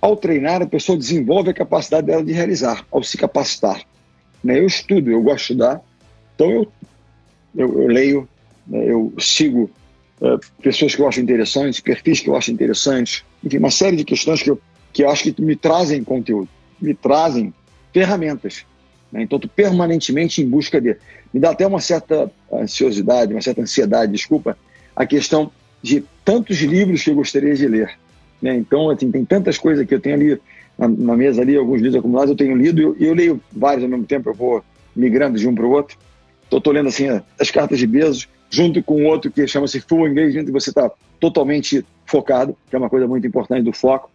ao 0.00 0.16
treinar, 0.16 0.62
a 0.62 0.66
pessoa 0.66 0.96
desenvolve 0.96 1.50
a 1.50 1.54
capacidade 1.54 2.06
dela 2.06 2.24
de 2.24 2.32
realizar, 2.32 2.86
ao 2.90 3.02
se 3.02 3.18
capacitar. 3.18 3.82
Né? 4.42 4.58
Eu 4.58 4.66
estudo, 4.66 5.10
eu 5.10 5.22
gosto 5.22 5.36
de 5.36 5.42
estudar, 5.42 5.80
então 6.34 6.50
eu, 6.50 6.72
eu, 7.56 7.82
eu 7.82 7.88
leio, 7.88 8.28
né? 8.66 8.84
eu 8.90 9.12
sigo 9.18 9.70
uh, 10.20 10.38
pessoas 10.62 10.94
que 10.94 11.02
eu 11.02 11.08
acho 11.08 11.20
interessantes, 11.20 11.80
perfis 11.80 12.20
que 12.20 12.28
eu 12.28 12.36
acho 12.36 12.50
interessantes, 12.50 13.24
enfim, 13.44 13.58
uma 13.58 13.70
série 13.70 13.96
de 13.96 14.04
questões 14.04 14.42
que 14.42 14.50
eu, 14.50 14.60
que 14.92 15.02
eu 15.02 15.10
acho 15.10 15.24
que 15.24 15.42
me 15.42 15.56
trazem 15.56 16.02
conteúdo, 16.04 16.48
me 16.80 16.94
trazem 16.94 17.52
ferramentas. 17.92 18.64
Né? 19.16 19.22
Então, 19.22 19.38
tu 19.38 19.48
permanentemente 19.48 20.42
em 20.42 20.48
busca 20.48 20.80
de. 20.80 20.96
Me 21.32 21.40
dá 21.40 21.50
até 21.50 21.66
uma 21.66 21.80
certa 21.80 22.30
ansiosidade, 22.52 23.32
uma 23.32 23.40
certa 23.40 23.62
ansiedade, 23.62 24.12
desculpa, 24.12 24.56
a 24.94 25.06
questão 25.06 25.50
de 25.82 26.04
tantos 26.24 26.58
livros 26.58 27.02
que 27.02 27.10
eu 27.10 27.14
gostaria 27.14 27.54
de 27.54 27.66
ler. 27.66 27.90
Né? 28.40 28.56
Então, 28.56 28.90
assim, 28.90 29.10
tem 29.10 29.24
tantas 29.24 29.56
coisas 29.56 29.86
que 29.86 29.94
eu 29.94 30.00
tenho 30.00 30.16
ali 30.16 30.40
na, 30.78 30.86
na 30.86 31.16
mesa 31.16 31.40
ali, 31.40 31.56
alguns 31.56 31.80
livros 31.80 31.98
acumulados 31.98 32.30
eu 32.30 32.36
tenho 32.36 32.56
lido 32.56 32.80
e 32.80 32.84
eu, 32.84 32.96
eu, 32.98 33.14
leio 33.14 33.40
vários 33.50 33.82
ao 33.82 33.88
mesmo 33.88 34.04
tempo, 34.04 34.28
eu 34.28 34.34
vou 34.34 34.62
migrando 34.94 35.38
de 35.38 35.48
um 35.48 35.54
para 35.54 35.64
o 35.64 35.70
outro. 35.70 35.96
Estou 36.50 36.72
lendo 36.72 36.88
assim 36.88 37.06
as 37.40 37.50
cartas 37.50 37.78
de 37.78 37.86
Bezos, 37.86 38.28
junto 38.50 38.82
com 38.82 39.04
outro 39.06 39.30
que 39.30 39.46
chama-se 39.46 39.80
Full 39.80 40.08
Engagement, 40.08 40.44
e 40.48 40.52
você 40.52 40.70
está 40.70 40.90
totalmente 41.18 41.84
focado, 42.04 42.56
que 42.68 42.76
é 42.76 42.78
uma 42.78 42.90
coisa 42.90 43.06
muito 43.06 43.26
importante 43.26 43.64
do 43.64 43.72
foco. 43.72 44.10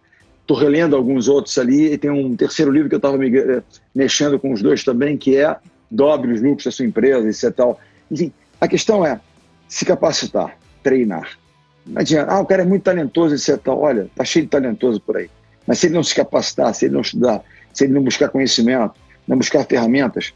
Estou 0.52 0.64
relendo 0.64 0.94
alguns 0.94 1.28
outros 1.28 1.56
ali, 1.56 1.94
e 1.94 1.96
tem 1.96 2.10
um 2.10 2.36
terceiro 2.36 2.70
livro 2.70 2.86
que 2.86 2.94
eu 2.94 2.98
estava 2.98 3.16
eh, 3.24 3.62
mexendo 3.94 4.38
com 4.38 4.52
os 4.52 4.60
dois 4.60 4.84
também, 4.84 5.16
que 5.16 5.34
é 5.34 5.56
Dobre 5.90 6.30
os 6.32 6.42
lucros 6.42 6.64
da 6.64 6.70
sua 6.70 6.84
empresa, 6.84 7.26
etc. 7.26 7.56
Tal. 7.56 7.80
Enfim, 8.10 8.30
a 8.60 8.68
questão 8.68 9.04
é 9.04 9.18
se 9.66 9.86
capacitar, 9.86 10.58
treinar. 10.82 11.38
Não 11.86 12.00
adianta, 12.00 12.32
ah, 12.32 12.40
o 12.40 12.46
cara 12.46 12.62
é 12.62 12.64
muito 12.66 12.82
talentoso, 12.82 13.34
etc. 13.34 13.62
Tal. 13.62 13.80
Olha, 13.80 14.10
tá 14.14 14.24
cheio 14.24 14.44
de 14.44 14.50
talentoso 14.50 15.00
por 15.00 15.16
aí. 15.16 15.30
Mas 15.66 15.78
se 15.78 15.86
ele 15.86 15.94
não 15.94 16.02
se 16.02 16.14
capacitar, 16.14 16.74
se 16.74 16.84
ele 16.84 16.94
não 16.94 17.00
estudar, 17.00 17.42
se 17.72 17.84
ele 17.84 17.94
não 17.94 18.02
buscar 18.02 18.28
conhecimento, 18.28 18.94
não 19.26 19.38
buscar 19.38 19.64
ferramentas, 19.64 20.34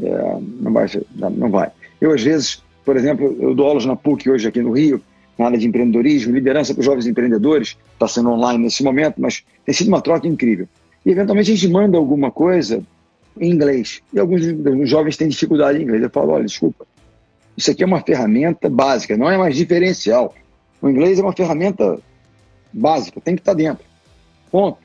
é, 0.00 0.38
não, 0.60 0.72
vai, 0.72 0.86
não 1.16 1.50
vai. 1.50 1.70
Eu, 2.00 2.12
às 2.12 2.22
vezes, 2.22 2.62
por 2.84 2.96
exemplo, 2.96 3.36
eu 3.40 3.54
dou 3.56 3.66
aulas 3.66 3.86
na 3.86 3.96
PUC 3.96 4.30
hoje 4.30 4.46
aqui 4.46 4.62
no 4.62 4.70
Rio, 4.72 5.02
na 5.38 5.46
área 5.46 5.58
de 5.58 5.66
empreendedorismo, 5.66 6.34
liderança 6.34 6.74
para 6.74 6.82
jovens 6.82 7.06
empreendedores, 7.06 7.76
está 7.92 8.06
sendo 8.06 8.30
online 8.30 8.64
nesse 8.64 8.82
momento, 8.82 9.20
mas 9.20 9.42
tem 9.64 9.74
sido 9.74 9.88
uma 9.88 10.00
troca 10.00 10.26
incrível. 10.28 10.68
E 11.04 11.10
eventualmente 11.10 11.50
a 11.50 11.54
gente 11.54 11.68
manda 11.68 11.96
alguma 11.96 12.30
coisa 12.30 12.82
em 13.40 13.50
inglês. 13.50 14.02
E 14.12 14.18
alguns, 14.18 14.42
jovens 14.88 15.16
têm 15.16 15.28
dificuldade 15.28 15.78
em 15.78 15.82
inglês. 15.82 16.02
Eu 16.02 16.10
falo, 16.10 16.32
olha, 16.32 16.44
desculpa, 16.44 16.86
isso 17.56 17.70
aqui 17.70 17.82
é 17.82 17.86
uma 17.86 18.00
ferramenta 18.00 18.68
básica, 18.68 19.16
não 19.16 19.30
é 19.30 19.36
mais 19.36 19.56
diferencial. 19.56 20.34
O 20.80 20.88
inglês 20.88 21.18
é 21.18 21.22
uma 21.22 21.32
ferramenta 21.32 21.98
básica, 22.72 23.20
tem 23.20 23.34
que 23.34 23.40
estar 23.40 23.52
tá 23.52 23.58
dentro. 23.58 23.84
Ponto. 24.50 24.78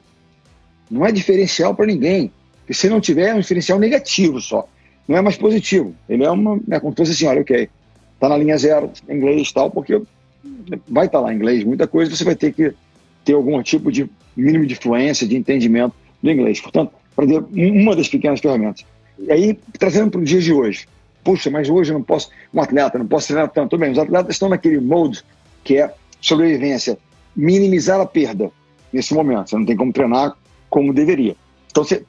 Não 0.89 1.05
é 1.05 1.11
diferencial 1.11 1.75
para 1.75 1.85
ninguém. 1.85 2.31
Porque 2.59 2.73
se 2.73 2.89
não 2.89 2.99
tiver, 2.99 3.29
é 3.29 3.33
um 3.33 3.39
diferencial 3.39 3.79
negativo 3.79 4.41
só. 4.41 4.67
Não 5.07 5.17
é 5.17 5.21
mais 5.21 5.37
positivo. 5.37 5.95
Ele 6.07 6.23
é 6.23 6.29
uma. 6.29 6.59
É 6.69 6.79
como 6.79 6.91
se 6.91 6.97
fosse 6.97 7.11
assim: 7.11 7.27
olha, 7.27 7.41
ok, 7.41 7.69
está 8.13 8.27
na 8.27 8.37
linha 8.37 8.57
zero, 8.57 8.91
inglês 9.09 9.49
e 9.49 9.53
tal, 9.53 9.71
porque 9.71 10.01
vai 10.87 11.05
estar 11.05 11.19
lá 11.19 11.33
em 11.33 11.35
inglês, 11.35 11.63
muita 11.63 11.87
coisa 11.87 12.13
você 12.13 12.23
vai 12.23 12.35
ter 12.35 12.53
que 12.53 12.73
ter 13.23 13.33
algum 13.33 13.61
tipo 13.61 13.91
de 13.91 14.09
mínimo 14.35 14.65
de 14.65 14.75
fluência, 14.75 15.27
de 15.27 15.35
entendimento 15.35 15.93
do 16.21 16.31
inglês. 16.31 16.59
Portanto, 16.61 16.93
aprender 17.11 17.43
uma 17.53 17.95
das 17.95 18.07
pequenas 18.07 18.39
ferramentas. 18.39 18.85
E 19.19 19.31
aí, 19.31 19.59
trazendo 19.77 20.11
para 20.11 20.21
o 20.21 20.23
dia 20.23 20.39
de 20.39 20.53
hoje, 20.53 20.87
puxa, 21.23 21.49
mas 21.49 21.69
hoje 21.69 21.91
eu 21.91 21.97
não 21.97 22.03
posso, 22.03 22.29
um 22.53 22.61
atleta, 22.61 22.97
não 22.97 23.07
posso 23.07 23.27
treinar 23.27 23.49
tanto. 23.49 23.77
Bem, 23.77 23.91
os 23.91 23.97
atletas 23.97 24.35
estão 24.35 24.49
naquele 24.49 24.79
mode 24.79 25.23
que 25.63 25.77
é 25.77 25.93
sobrevivência, 26.21 26.97
minimizar 27.35 27.99
a 27.99 28.05
perda 28.05 28.51
nesse 28.93 29.13
momento. 29.13 29.49
Você 29.49 29.57
não 29.57 29.65
tem 29.65 29.75
como 29.75 29.91
treinar 29.91 30.35
como 30.69 30.93
deveria. 30.93 31.35
Então, 31.69 31.83
você, 31.83 32.03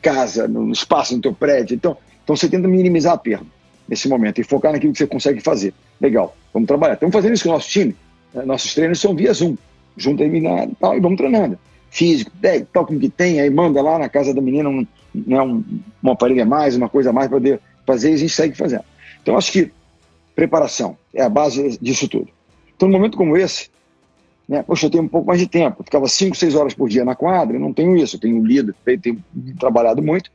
casa, 0.00 0.46
no 0.46 0.70
espaço, 0.70 1.14
no 1.14 1.22
teu 1.22 1.34
prédio, 1.34 1.74
então, 1.74 1.96
então 2.22 2.36
você 2.36 2.48
tenta 2.48 2.68
minimizar 2.68 3.14
a 3.14 3.18
perda 3.18 3.46
nesse 3.88 4.08
momento 4.08 4.40
e 4.40 4.44
focar 4.44 4.72
naquilo 4.72 4.92
que 4.92 4.98
você 4.98 5.06
consegue 5.06 5.40
fazer. 5.40 5.74
Legal, 6.00 6.36
vamos 6.52 6.66
trabalhar. 6.66 6.94
Estamos 6.94 7.12
fazendo 7.12 7.34
isso 7.34 7.44
com 7.44 7.50
o 7.50 7.52
nosso 7.52 7.68
time. 7.68 7.96
Né? 8.32 8.44
Nossos 8.44 8.74
treinos 8.74 9.00
são 9.00 9.14
via 9.14 9.32
Zoom, 9.32 9.56
junto 9.96 10.22
a 10.22 10.26
e 10.26 10.74
tal, 10.80 10.96
e 10.96 11.00
vamos 11.00 11.18
treinando. 11.18 11.58
Físico, 11.90 12.30
tal 12.72 12.86
como 12.86 12.98
que 12.98 13.10
tem, 13.10 13.40
aí 13.40 13.50
manda 13.50 13.82
lá 13.82 13.98
na 13.98 14.08
casa 14.08 14.32
da 14.32 14.40
menina 14.40 14.68
um, 14.68 14.86
né, 15.14 15.42
um, 15.42 15.62
um 16.02 16.10
aparelho 16.10 16.42
a 16.42 16.46
mais, 16.46 16.74
uma 16.74 16.88
coisa 16.88 17.10
a 17.10 17.12
mais 17.12 17.28
para 17.28 17.36
poder 17.36 17.60
fazer 17.86 18.10
e 18.10 18.14
a 18.14 18.16
gente 18.16 18.32
segue 18.32 18.56
fazendo. 18.56 18.84
Então, 19.20 19.36
acho 19.36 19.52
que 19.52 19.70
preparação 20.34 20.96
é 21.14 21.22
a 21.22 21.28
base 21.28 21.78
disso 21.78 22.08
tudo. 22.08 22.28
Então, 22.74 22.88
num 22.88 22.96
momento 22.96 23.16
como 23.18 23.36
esse, 23.36 23.68
né, 24.48 24.62
poxa, 24.62 24.86
eu 24.86 24.90
tenho 24.90 25.04
um 25.04 25.08
pouco 25.08 25.26
mais 25.26 25.40
de 25.40 25.46
tempo. 25.46 25.80
Eu 25.80 25.84
ficava 25.84 26.08
5, 26.08 26.36
6 26.36 26.54
horas 26.54 26.74
por 26.74 26.88
dia 26.88 27.04
na 27.04 27.14
quadra, 27.14 27.56
eu 27.56 27.60
não 27.60 27.72
tenho 27.72 27.96
isso. 27.96 28.16
Eu 28.16 28.20
tenho 28.20 28.44
lido, 28.44 28.74
tenho 29.00 29.22
trabalhado 29.58 30.02
muito. 30.02 30.30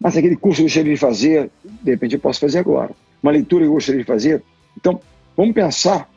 Mas 0.00 0.16
aquele 0.16 0.34
curso 0.34 0.56
que 0.56 0.62
eu 0.62 0.66
gostaria 0.66 0.94
de 0.94 0.98
fazer, 0.98 1.50
de 1.62 1.90
repente 1.90 2.14
eu 2.14 2.20
posso 2.20 2.40
fazer 2.40 2.58
agora. 2.58 2.90
Uma 3.22 3.32
leitura 3.32 3.64
que 3.64 3.68
eu 3.68 3.74
gostaria 3.74 4.00
de 4.00 4.06
fazer. 4.06 4.42
Então, 4.76 5.00
vamos 5.36 5.54
pensar 5.54 6.08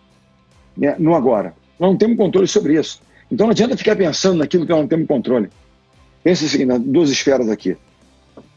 né, 0.78 0.96
no 0.98 1.14
agora. 1.14 1.54
Nós 1.78 1.92
não 1.92 1.98
temos 1.98 2.16
controle 2.16 2.48
sobre 2.48 2.80
isso. 2.80 3.02
Então 3.30 3.48
não 3.48 3.52
adianta 3.52 3.76
ficar 3.76 3.96
pensando 3.96 4.38
naquilo 4.38 4.66
que 4.66 4.72
nós 4.72 4.82
não 4.82 4.88
temos 4.88 5.08
controle. 5.08 5.50
Pense 6.24 6.46
o 6.46 6.48
seguinte, 6.48 6.80
duas 6.80 7.10
esferas 7.10 7.50
aqui. 7.50 7.76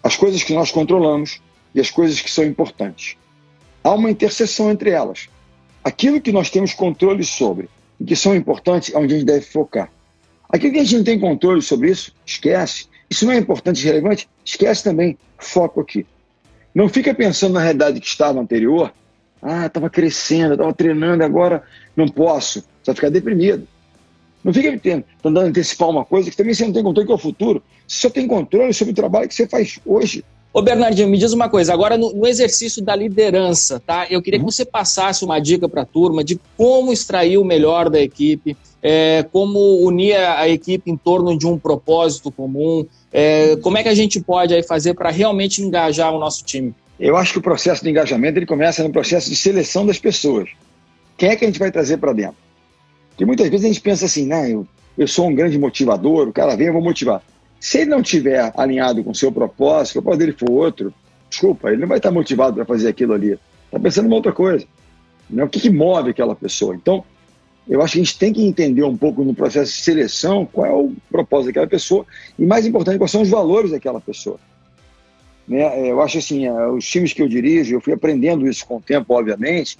As 0.02 0.16
coisas 0.16 0.42
que 0.42 0.54
nós 0.54 0.70
controlamos 0.70 1.40
e 1.74 1.80
as 1.80 1.90
coisas 1.90 2.20
que 2.20 2.30
são 2.30 2.44
importantes. 2.44 3.16
Há 3.82 3.94
uma 3.94 4.10
interseção 4.10 4.70
entre 4.70 4.90
elas. 4.90 5.28
Aquilo 5.82 6.20
que 6.20 6.30
nós 6.30 6.50
temos 6.50 6.74
controle 6.74 7.24
sobre 7.24 7.68
e 7.98 8.04
que 8.04 8.14
são 8.14 8.34
importantes 8.34 8.94
é 8.94 8.98
onde 8.98 9.14
a 9.14 9.18
gente 9.18 9.26
deve 9.26 9.46
focar. 9.46 9.90
Aquilo 10.48 10.74
que 10.74 10.78
a 10.78 10.84
gente 10.84 10.96
não 10.96 11.04
tem 11.04 11.18
controle 11.18 11.62
sobre 11.62 11.90
isso, 11.90 12.12
esquece. 12.24 12.86
Isso 13.08 13.24
não 13.24 13.32
é 13.32 13.38
importante 13.38 13.80
e 13.80 13.84
relevante? 13.84 14.28
Esquece 14.44 14.82
também. 14.84 15.16
Foco 15.38 15.80
aqui. 15.80 16.06
Não 16.74 16.88
fica 16.88 17.14
pensando 17.14 17.54
na 17.54 17.60
realidade 17.60 18.00
que 18.00 18.06
estava 18.06 18.40
anterior. 18.40 18.92
Ah, 19.40 19.66
estava 19.66 19.88
crescendo, 19.88 20.54
estava 20.54 20.72
treinando, 20.72 21.22
agora 21.22 21.62
não 21.94 22.08
posso. 22.08 22.60
Você 22.60 22.86
vai 22.86 22.94
ficar 22.94 23.10
deprimido. 23.10 23.66
Não 24.42 24.52
fica 24.52 24.78
tentando 24.78 25.40
antecipar 25.40 25.88
uma 25.88 26.04
coisa 26.04 26.30
que 26.30 26.36
também 26.36 26.54
você 26.54 26.64
não 26.64 26.72
tem 26.72 26.82
controle, 26.82 27.06
que 27.06 27.12
é 27.12 27.14
o 27.14 27.18
futuro. 27.18 27.62
Você 27.86 28.00
só 28.00 28.10
tem 28.10 28.26
controle 28.26 28.72
sobre 28.72 28.92
o 28.92 28.94
trabalho 28.94 29.28
que 29.28 29.34
você 29.34 29.46
faz 29.46 29.80
hoje. 29.84 30.24
Ô 30.56 30.62
Bernardinho, 30.62 31.06
me 31.06 31.18
diz 31.18 31.34
uma 31.34 31.50
coisa, 31.50 31.74
agora 31.74 31.98
no, 31.98 32.14
no 32.14 32.26
exercício 32.26 32.82
da 32.82 32.96
liderança, 32.96 33.78
tá? 33.78 34.06
Eu 34.08 34.22
queria 34.22 34.40
que 34.40 34.44
uhum. 34.46 34.50
você 34.50 34.64
passasse 34.64 35.22
uma 35.22 35.38
dica 35.38 35.68
para 35.68 35.82
a 35.82 35.84
turma 35.84 36.24
de 36.24 36.40
como 36.56 36.94
extrair 36.94 37.36
o 37.36 37.44
melhor 37.44 37.90
da 37.90 38.00
equipe, 38.00 38.56
é, 38.82 39.22
como 39.30 39.58
unir 39.86 40.16
a 40.16 40.48
equipe 40.48 40.90
em 40.90 40.96
torno 40.96 41.36
de 41.36 41.46
um 41.46 41.58
propósito 41.58 42.32
comum, 42.32 42.86
é, 43.12 43.56
como 43.56 43.76
é 43.76 43.82
que 43.82 43.90
a 43.90 43.94
gente 43.94 44.18
pode 44.18 44.54
aí 44.54 44.62
fazer 44.62 44.94
para 44.94 45.10
realmente 45.10 45.60
engajar 45.60 46.14
o 46.14 46.18
nosso 46.18 46.42
time? 46.42 46.74
Eu 46.98 47.18
acho 47.18 47.34
que 47.34 47.38
o 47.38 47.42
processo 47.42 47.84
de 47.84 47.90
engajamento 47.90 48.38
ele 48.38 48.46
começa 48.46 48.82
no 48.82 48.90
processo 48.90 49.28
de 49.28 49.36
seleção 49.36 49.84
das 49.84 49.98
pessoas. 49.98 50.48
Quem 51.18 51.28
é 51.28 51.36
que 51.36 51.44
a 51.44 51.48
gente 51.48 51.58
vai 51.58 51.70
trazer 51.70 51.98
para 51.98 52.14
dentro? 52.14 52.36
Porque 53.10 53.26
muitas 53.26 53.50
vezes 53.50 53.66
a 53.66 53.68
gente 53.68 53.82
pensa 53.82 54.06
assim, 54.06 54.24
né, 54.24 54.50
eu, 54.50 54.66
eu 54.96 55.06
sou 55.06 55.28
um 55.28 55.34
grande 55.34 55.58
motivador, 55.58 56.26
o 56.26 56.32
cara 56.32 56.56
vem, 56.56 56.68
eu 56.68 56.72
vou 56.72 56.82
motivar. 56.82 57.22
Se 57.66 57.78
ele 57.78 57.90
não 57.90 58.00
tiver 58.00 58.52
alinhado 58.56 59.02
com 59.02 59.10
o 59.10 59.14
seu 59.14 59.32
propósito, 59.32 59.98
o 59.98 60.02
propósito 60.02 60.20
dele 60.20 60.36
for 60.38 60.52
outro, 60.52 60.94
desculpa, 61.28 61.68
ele 61.68 61.80
não 61.80 61.88
vai 61.88 61.96
estar 61.96 62.12
motivado 62.12 62.54
para 62.54 62.64
fazer 62.64 62.86
aquilo 62.86 63.12
ali. 63.12 63.36
Está 63.64 63.80
pensando 63.80 64.08
em 64.08 64.12
outra 64.14 64.30
coisa. 64.30 64.64
Né? 65.28 65.42
O 65.42 65.48
que, 65.48 65.58
que 65.58 65.68
move 65.68 66.10
aquela 66.10 66.36
pessoa? 66.36 66.76
Então, 66.76 67.04
eu 67.68 67.82
acho 67.82 67.94
que 67.94 67.98
a 67.98 68.04
gente 68.04 68.16
tem 68.20 68.32
que 68.32 68.46
entender 68.46 68.84
um 68.84 68.96
pouco 68.96 69.24
no 69.24 69.34
processo 69.34 69.72
de 69.72 69.78
seleção 69.80 70.46
qual 70.46 70.64
é 70.64 70.72
o 70.72 70.92
propósito 71.10 71.46
daquela 71.46 71.66
pessoa 71.66 72.06
e, 72.38 72.46
mais 72.46 72.64
importante, 72.64 72.98
quais 72.98 73.10
são 73.10 73.22
os 73.22 73.30
valores 73.30 73.72
daquela 73.72 74.00
pessoa. 74.00 74.38
Né? 75.48 75.62
É, 75.62 75.90
eu 75.90 76.00
acho 76.00 76.18
assim, 76.18 76.46
é, 76.46 76.68
os 76.68 76.86
times 76.86 77.12
que 77.12 77.20
eu 77.20 77.28
dirijo, 77.28 77.74
eu 77.74 77.80
fui 77.80 77.92
aprendendo 77.92 78.46
isso 78.46 78.64
com 78.64 78.76
o 78.76 78.80
tempo, 78.80 79.12
obviamente, 79.12 79.76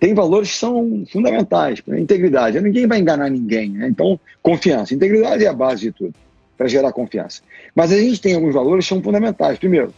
tem 0.00 0.14
valores 0.14 0.52
que 0.52 0.56
são 0.56 1.04
fundamentais. 1.12 1.82
Integridade, 1.86 2.58
ninguém 2.62 2.86
vai 2.86 2.98
enganar 2.98 3.28
ninguém. 3.28 3.72
Né? 3.72 3.88
Então, 3.88 4.18
confiança. 4.42 4.94
Integridade 4.94 5.44
é 5.44 5.48
a 5.48 5.52
base 5.52 5.82
de 5.82 5.92
tudo, 5.92 6.14
para 6.56 6.68
gerar 6.68 6.92
confiança. 6.92 7.42
Mas 7.74 7.92
a 7.92 7.98
gente 7.98 8.20
tem 8.20 8.34
alguns 8.34 8.54
valores 8.54 8.84
que 8.84 8.88
são 8.88 9.02
fundamentais. 9.02 9.58
Primeiro, 9.58 9.92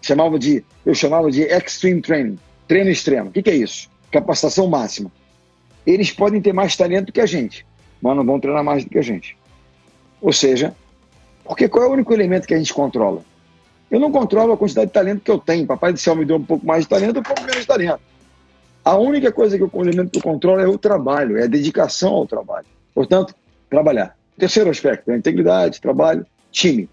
chamava 0.00 0.38
de, 0.38 0.64
eu 0.84 0.94
chamava 0.94 1.30
de 1.30 1.42
extreme 1.42 2.00
training, 2.00 2.38
treino 2.68 2.90
extremo. 2.90 3.30
O 3.30 3.32
que, 3.32 3.42
que 3.42 3.50
é 3.50 3.54
isso? 3.54 3.90
Capacitação 4.10 4.66
máxima. 4.68 5.10
Eles 5.86 6.10
podem 6.12 6.40
ter 6.40 6.52
mais 6.52 6.76
talento 6.76 7.12
que 7.12 7.20
a 7.20 7.26
gente, 7.26 7.66
mas 8.00 8.16
não 8.16 8.24
vão 8.24 8.38
treinar 8.38 8.62
mais 8.62 8.84
do 8.84 8.90
que 8.90 8.98
a 8.98 9.02
gente. 9.02 9.36
Ou 10.20 10.32
seja, 10.32 10.74
porque 11.44 11.68
qual 11.68 11.84
é 11.84 11.88
o 11.88 11.92
único 11.92 12.12
elemento 12.12 12.46
que 12.46 12.54
a 12.54 12.58
gente 12.58 12.72
controla? 12.72 13.22
Eu 13.90 14.00
não 14.00 14.10
controlo 14.10 14.52
a 14.52 14.56
quantidade 14.56 14.86
de 14.86 14.92
talento 14.92 15.22
que 15.22 15.30
eu 15.30 15.38
tenho. 15.38 15.66
Papai 15.66 15.92
do 15.92 15.98
céu 15.98 16.16
me 16.16 16.24
deu 16.24 16.36
um 16.36 16.44
pouco 16.44 16.64
mais 16.64 16.84
de 16.84 16.88
talento, 16.88 17.18
um 17.18 17.22
pouco 17.22 17.42
menos 17.42 17.60
de 17.60 17.66
talento. 17.66 18.00
A 18.84 18.96
única 18.96 19.30
coisa 19.30 19.56
que 19.56 19.62
eu, 19.62 19.70
o 19.72 19.82
elemento 19.82 20.10
que 20.10 20.18
eu 20.18 20.22
controlo 20.22 20.60
é 20.60 20.66
o 20.66 20.78
trabalho, 20.78 21.36
é 21.36 21.44
a 21.44 21.46
dedicação 21.46 22.14
ao 22.14 22.26
trabalho. 22.26 22.66
Portanto, 22.94 23.34
trabalhar. 23.68 24.16
Terceiro 24.42 24.70
aspecto, 24.70 25.08
a 25.12 25.16
integridade, 25.16 25.80
trabalho, 25.80 26.26
time. 26.50 26.90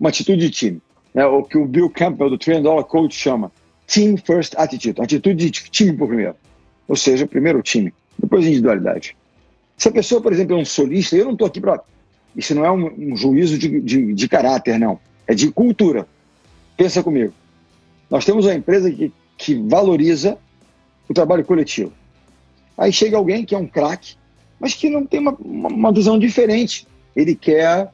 Uma 0.00 0.08
atitude 0.08 0.40
de 0.40 0.50
time. 0.50 0.82
É 1.14 1.24
o 1.24 1.44
que 1.44 1.56
o 1.56 1.64
Bill 1.64 1.88
Campbell, 1.90 2.28
do 2.28 2.36
Trend 2.36 2.64
Dollar 2.64 2.82
Coach, 2.82 3.14
chama 3.14 3.52
Team 3.86 4.16
First 4.16 4.54
Attitude. 4.56 5.00
Atitude 5.00 5.48
de 5.48 5.50
time 5.52 5.96
por 5.96 6.08
primeiro. 6.08 6.34
Ou 6.88 6.96
seja, 6.96 7.24
primeiro 7.24 7.60
o 7.60 7.62
time, 7.62 7.94
depois 8.18 8.44
a 8.44 8.48
individualidade. 8.48 9.16
Se 9.76 9.88
a 9.88 9.92
pessoa, 9.92 10.20
por 10.20 10.32
exemplo, 10.32 10.56
é 10.56 10.60
um 10.60 10.64
solista, 10.64 11.14
eu 11.14 11.26
não 11.26 11.34
estou 11.34 11.46
aqui 11.46 11.60
para. 11.60 11.80
Isso 12.34 12.52
não 12.52 12.64
é 12.64 12.72
um, 12.72 13.12
um 13.12 13.16
juízo 13.16 13.56
de, 13.56 13.80
de, 13.80 14.12
de 14.12 14.28
caráter, 14.28 14.76
não. 14.76 14.98
É 15.24 15.36
de 15.36 15.52
cultura. 15.52 16.04
Pensa 16.76 17.00
comigo. 17.00 17.32
Nós 18.10 18.24
temos 18.24 18.44
uma 18.44 18.54
empresa 18.56 18.90
que, 18.90 19.12
que 19.36 19.54
valoriza 19.54 20.36
o 21.08 21.14
trabalho 21.14 21.44
coletivo. 21.44 21.92
Aí 22.76 22.92
chega 22.92 23.16
alguém 23.16 23.44
que 23.44 23.54
é 23.54 23.58
um 23.58 23.68
craque, 23.68 24.16
mas 24.58 24.74
que 24.74 24.90
não 24.90 25.06
tem 25.06 25.20
uma, 25.20 25.36
uma, 25.40 25.92
visão 25.92 26.18
diferente. 26.18 26.86
Ele 27.14 27.34
quer 27.34 27.90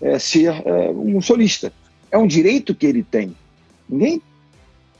é, 0.00 0.18
ser 0.18 0.62
é, 0.64 0.90
um 0.90 1.20
solista. 1.20 1.72
É 2.10 2.18
um 2.18 2.26
direito 2.26 2.74
que 2.74 2.86
ele 2.86 3.02
tem. 3.02 3.34
Ninguém 3.88 4.22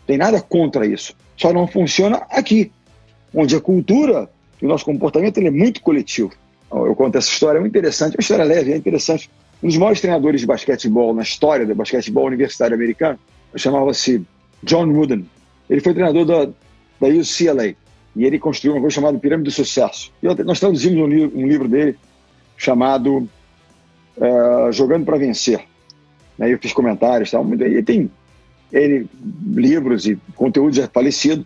tem 0.07 0.19
nada 0.19 0.41
contra 0.41 0.87
isso. 0.87 1.15
Só 1.37 1.53
não 1.53 1.67
funciona 1.67 2.23
aqui, 2.31 2.71
onde 3.35 3.57
a 3.57 3.61
cultura 3.61 4.29
e 4.61 4.67
o 4.67 4.69
nosso 4.69 4.85
comportamento 4.85 5.39
ele 5.39 5.49
é 5.49 5.51
muito 5.51 5.81
coletivo. 5.81 6.33
Eu 6.71 6.95
conto 6.95 7.19
essa 7.19 7.29
história, 7.29 7.59
é 7.59 7.61
muito 7.61 7.73
interessante, 7.73 8.15
é 8.15 8.17
uma 8.17 8.23
história 8.23 8.45
leve, 8.45 8.73
é 8.73 8.77
interessante. 8.77 9.31
Um 9.63 9.69
dos 9.69 9.77
maiores 9.77 10.01
treinadores 10.01 10.41
de 10.41 10.47
basquetebol 10.47 11.13
na 11.15 11.23
história 11.23 11.67
do 11.67 11.75
basquetebol 11.75 12.27
universitário 12.27 12.75
americano 12.75 13.19
chamava-se 13.57 14.25
John 14.63 14.87
Wooden. 14.87 15.27
Ele 15.69 15.81
foi 15.81 15.93
treinador 15.93 16.25
da, 16.25 16.45
da 17.01 17.09
UCLA 17.09 17.75
e 18.14 18.25
ele 18.25 18.38
construiu 18.38 18.75
uma 18.75 18.81
coisa 18.81 18.94
chamada 18.94 19.18
Pirâmide 19.18 19.51
do 19.51 19.55
Sucesso. 19.55 20.12
E 20.23 20.27
nós 20.44 20.59
traduzimos 20.59 20.99
um, 21.01 21.07
livro, 21.07 21.38
um 21.38 21.46
livro 21.46 21.68
dele 21.68 21.96
chamado 22.57 23.29
uh, 24.16 24.73
Jogando 24.73 25.05
para 25.05 25.16
Vencer. 25.16 25.64
Né? 26.37 26.53
Eu 26.53 26.59
fiz 26.59 26.73
comentários, 26.73 27.31
tal, 27.31 27.46
e 27.55 27.83
tem 27.83 28.11
ele 28.73 29.07
livros 29.46 30.07
e 30.07 30.18
conteúdo 30.37 30.75
já 30.75 30.88
falecido, 30.88 31.44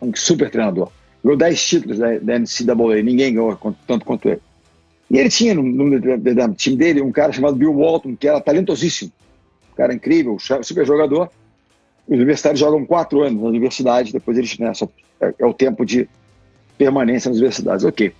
um 0.00 0.14
super 0.14 0.50
treinador. 0.50 0.90
Ganhou 1.22 1.36
10 1.36 1.66
títulos 1.66 1.98
da, 1.98 2.18
da 2.18 2.38
NCAA, 2.38 3.02
ninguém 3.02 3.34
ganhou 3.34 3.58
tanto 3.86 4.04
quanto 4.04 4.28
ele. 4.28 4.40
E 5.10 5.18
ele 5.18 5.28
tinha 5.28 5.54
no, 5.54 5.62
no, 5.62 5.84
no, 5.86 6.54
time 6.54 6.76
dele 6.76 7.02
um 7.02 7.10
cara 7.10 7.32
chamado 7.32 7.56
Bill 7.56 7.74
Walton, 7.74 8.14
que 8.14 8.28
era 8.28 8.40
talentosíssimo. 8.40 9.10
Um 9.72 9.76
cara 9.76 9.92
incrível, 9.92 10.38
super 10.38 10.86
jogador. 10.86 11.30
Os 12.10 12.16
universitários 12.16 12.58
jogam 12.58 12.84
quatro 12.84 13.22
anos 13.22 13.40
na 13.40 13.48
universidade, 13.48 14.12
depois 14.12 14.36
eles, 14.36 14.58
né, 14.58 14.74
só, 14.74 14.88
é, 15.20 15.32
é, 15.38 15.46
o 15.46 15.54
tempo 15.54 15.86
de 15.86 16.08
permanência 16.76 17.28
nas 17.28 17.38
universidades. 17.38 17.84
Ok. 17.84 18.12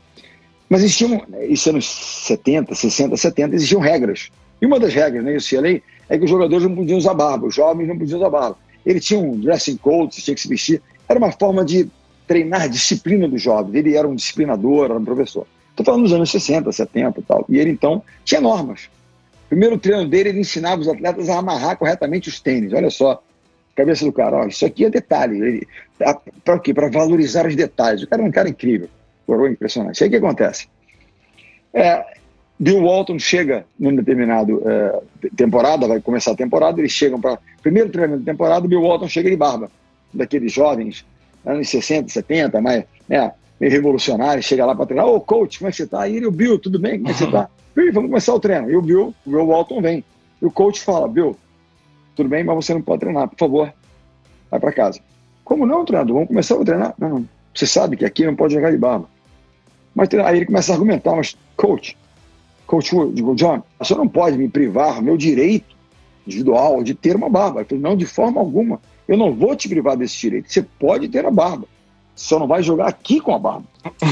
Mas 0.69 0.83
existiam, 0.83 1.21
isso 1.49 1.69
é 1.69 1.73
nos 1.73 1.89
70, 1.89 2.73
60, 2.73 3.17
70, 3.17 3.57
existiam 3.57 3.81
regras. 3.81 4.31
E 4.63 4.67
uma 4.67 4.79
das 4.79 4.95
regras 4.95 5.25
né, 5.25 5.37
UCLA 5.37 5.83
é 6.09 6.17
que 6.17 6.25
os 6.25 6.31
jogadores 6.31 6.65
não 6.65 6.77
podiam 6.77 6.99
usar 6.99 7.15
barba, 7.15 7.49
os 7.49 7.55
jovens 7.55 7.89
não 7.89 7.99
podiam 7.99 8.21
usar 8.21 8.31
barba. 8.31 8.57
Ele 8.87 9.01
tinha 9.01 9.19
um 9.19 9.37
dressing 9.37 9.77
code, 9.77 10.23
tinha 10.23 10.37
que 10.37 10.41
se 10.41 10.49
vestir. 10.49 10.81
Era 11.09 11.19
uma 11.19 11.33
forma 11.33 11.65
de 11.65 11.91
treinar 12.29 12.63
a 12.63 12.67
disciplina 12.69 13.27
dos 13.27 13.43
jovens. 13.43 13.75
Ele 13.75 13.97
era 13.97 14.07
um 14.07 14.15
disciplinador, 14.15 14.85
era 14.85 14.97
um 14.97 15.05
professor. 15.05 15.49
Estou 15.71 15.85
falando 15.85 16.03
dos 16.03 16.13
anos 16.13 16.31
60, 16.31 16.71
70 16.71 17.19
e 17.19 17.23
tal. 17.25 17.45
E 17.49 17.59
ele, 17.59 17.71
então, 17.71 18.05
tinha 18.25 18.41
normas. 18.41 18.89
Primeiro 19.49 19.77
treino 19.79 20.09
dele, 20.09 20.29
ele 20.29 20.41
ensinava 20.41 20.81
os 20.81 20.87
atletas 20.87 21.29
a 21.29 21.39
amarrar 21.39 21.77
corretamente 21.77 22.29
os 22.29 22.39
tênis. 22.39 22.73
Olha 22.73 22.89
só, 22.89 23.21
cabeça 23.75 24.05
do 24.05 24.13
cara. 24.13 24.39
Ó, 24.39 24.47
isso 24.47 24.65
aqui 24.65 24.85
é 24.85 24.91
detalhe. 24.91 25.67
Para 26.45 26.57
o 26.57 26.61
quê? 26.61 26.75
Para 26.75 26.89
valorizar 26.89 27.47
os 27.47 27.57
detalhes. 27.57 28.03
O 28.03 28.07
cara 28.07 28.23
é 28.23 28.25
um 28.25 28.31
cara 28.31 28.49
incrível. 28.49 28.89
Coroa 29.27 29.51
impressionante. 29.51 29.95
Isso 29.95 30.05
aí 30.05 30.11
que 30.11 30.17
acontece. 30.17 30.69
É, 31.73 32.05
Bill 32.59 32.83
Walton 32.83 33.19
chega 33.19 33.65
numa 33.79 33.97
determinada 33.97 34.53
é, 34.53 35.01
temporada, 35.35 35.89
vai 35.89 36.01
começar 36.01 36.33
a 36.33 36.37
temporada, 36.37 36.79
eles 36.79 36.93
chegam 36.93 37.19
para. 37.19 37.39
Primeiro 37.63 37.91
treinamento 37.91 38.23
da 38.23 38.33
temporada, 38.33 38.69
Bill 38.69 38.83
Walton 38.83 39.09
chega 39.09 39.31
de 39.31 39.37
barba. 39.37 39.71
Daqueles 40.13 40.53
jovens, 40.53 41.07
anos 41.47 41.69
60, 41.69 42.09
70, 42.09 42.61
mais, 42.61 42.85
né, 43.09 43.33
meio 43.59 43.73
revolucionário, 43.73 44.43
chega 44.43 44.67
lá 44.67 44.75
para 44.75 44.87
treinar, 44.87 45.07
ô 45.07 45.21
coach, 45.21 45.59
como 45.59 45.69
é 45.69 45.71
que 45.71 45.77
você 45.77 45.85
está? 45.85 46.09
E 46.09 46.17
ele, 46.17 46.27
o 46.27 46.31
Bill, 46.31 46.59
tudo 46.59 46.79
bem? 46.79 46.99
Como 46.99 47.09
é 47.09 47.13
que 47.13 47.19
você 47.19 47.25
está? 47.25 47.49
Bill, 47.75 47.93
vamos 47.93 48.11
começar 48.11 48.35
o 48.35 48.41
treino. 48.41 48.71
E 48.71 48.77
o 48.77 48.83
Bill, 48.83 49.15
o 49.25 49.31
Bill 49.31 49.47
Walton 49.47 49.81
vem. 49.81 50.05
E 50.43 50.45
o 50.45 50.51
coach 50.51 50.83
fala, 50.83 51.09
Bill, 51.09 51.37
tudo 52.21 52.31
bem, 52.31 52.45
mas 52.45 52.57
você 52.57 52.75
não 52.75 52.83
pode 52.83 53.01
treinar, 53.01 53.29
por 53.29 53.39
favor, 53.39 53.73
vai 54.51 54.61
para 54.61 54.73
casa. 54.73 55.01
Como 55.45 55.67
não, 55.67 55.85
treinador? 55.85 56.15
Vamos 56.15 56.29
começar 56.29 56.55
a 56.55 56.65
treinar? 56.65 56.95
Não. 56.99 57.27
Você 57.55 57.67
sabe 57.67 57.97
que 57.97 58.05
aqui 58.05 58.25
não 58.25 58.37
pode 58.37 58.55
jogar 58.55 58.71
de 58.71 58.79
barba. 58.79 59.09
Mas 59.95 60.09
aí 60.25 60.37
ele 60.37 60.47
começa 60.47 60.73
a 60.73 60.75
argumentar, 60.75 61.17
mas 61.17 61.37
coach, 61.57 61.97
coach, 62.67 62.95
digo, 63.13 63.35
John, 63.35 63.63
você 63.79 63.95
não 63.95 64.07
pode 64.07 64.39
me 64.39 64.49
privar 64.49 65.03
meu 65.03 65.17
direito 65.17 65.77
individual 66.27 66.83
de 66.83 66.95
ter 66.95 67.17
uma 67.17 67.29
barba. 67.29 67.63
Eu 67.63 67.65
falei, 67.65 67.83
não, 67.83 67.97
de 67.97 68.07
forma 68.07 68.41
alguma. 68.41 68.81
Eu 69.09 69.17
não 69.17 69.35
vou 69.35 69.57
te 69.57 69.69
privar 69.69 69.97
desse 69.97 70.17
direito. 70.19 70.53
Você 70.53 70.63
pode 70.63 71.09
ter 71.09 71.27
a 71.27 71.31
barba 71.31 71.67
só 72.21 72.39
não 72.39 72.47
vai 72.47 72.63
jogar 72.63 72.87
aqui 72.87 73.19
com 73.19 73.35
a 73.35 73.39
barba. 73.39 73.65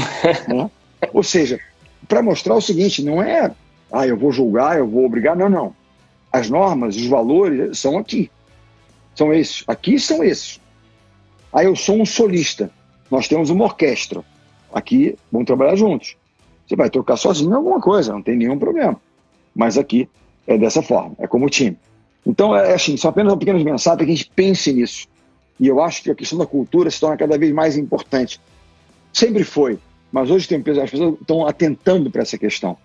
né? 0.49 0.69
Ou 1.13 1.21
seja, 1.21 1.59
para 2.07 2.23
mostrar 2.23 2.55
o 2.55 2.61
seguinte, 2.61 3.03
não 3.03 3.21
é, 3.21 3.51
ah, 3.91 4.07
eu 4.07 4.17
vou 4.17 4.31
julgar, 4.31 4.79
eu 4.79 4.87
vou 4.87 5.05
obrigar, 5.05 5.35
não, 5.35 5.47
não. 5.47 5.75
As 6.31 6.49
normas, 6.49 6.95
os 6.95 7.07
valores 7.07 7.77
são 7.79 7.97
aqui. 7.97 8.29
São 9.15 9.33
esses. 9.33 9.63
Aqui 9.67 9.99
são 9.99 10.23
esses. 10.23 10.59
Aí 11.51 11.65
eu 11.65 11.75
sou 11.75 11.99
um 11.99 12.05
solista. 12.05 12.71
Nós 13.09 13.27
temos 13.27 13.49
uma 13.49 13.65
orquestra. 13.65 14.23
Aqui 14.71 15.17
vamos 15.31 15.47
trabalhar 15.47 15.75
juntos. 15.75 16.15
Você 16.67 16.75
vai 16.75 16.89
tocar 16.89 17.17
sozinho 17.17 17.55
alguma 17.55 17.81
coisa, 17.81 18.13
não 18.13 18.21
tem 18.21 18.37
nenhum 18.37 18.59
problema. 18.59 18.99
Mas 19.55 19.77
aqui 19.77 20.07
é 20.45 20.57
dessa 20.57 20.83
forma, 20.83 21.15
é 21.17 21.27
como 21.27 21.49
time. 21.49 21.77
Então, 22.25 22.55
é 22.55 22.73
assim, 22.73 22.95
são 22.95 23.09
apenas 23.09 23.33
pequenas 23.35 23.63
mensagens 23.63 23.97
para 23.97 24.05
que 24.05 24.11
a 24.11 24.15
gente 24.15 24.31
pense 24.35 24.71
nisso. 24.71 25.07
E 25.59 25.67
eu 25.67 25.81
acho 25.81 26.03
que 26.03 26.11
a 26.11 26.15
questão 26.15 26.37
da 26.37 26.45
cultura 26.45 26.91
se 26.91 26.99
torna 26.99 27.17
cada 27.17 27.37
vez 27.37 27.51
mais 27.51 27.75
importante. 27.75 28.39
Sempre 29.11 29.43
foi, 29.43 29.79
mas 30.11 30.29
hoje 30.29 30.47
tem, 30.47 30.59
as 30.59 30.91
pessoas 30.91 31.15
estão 31.19 31.47
atentando 31.47 32.11
para 32.11 32.21
essa 32.21 32.37
questão. 32.37 32.77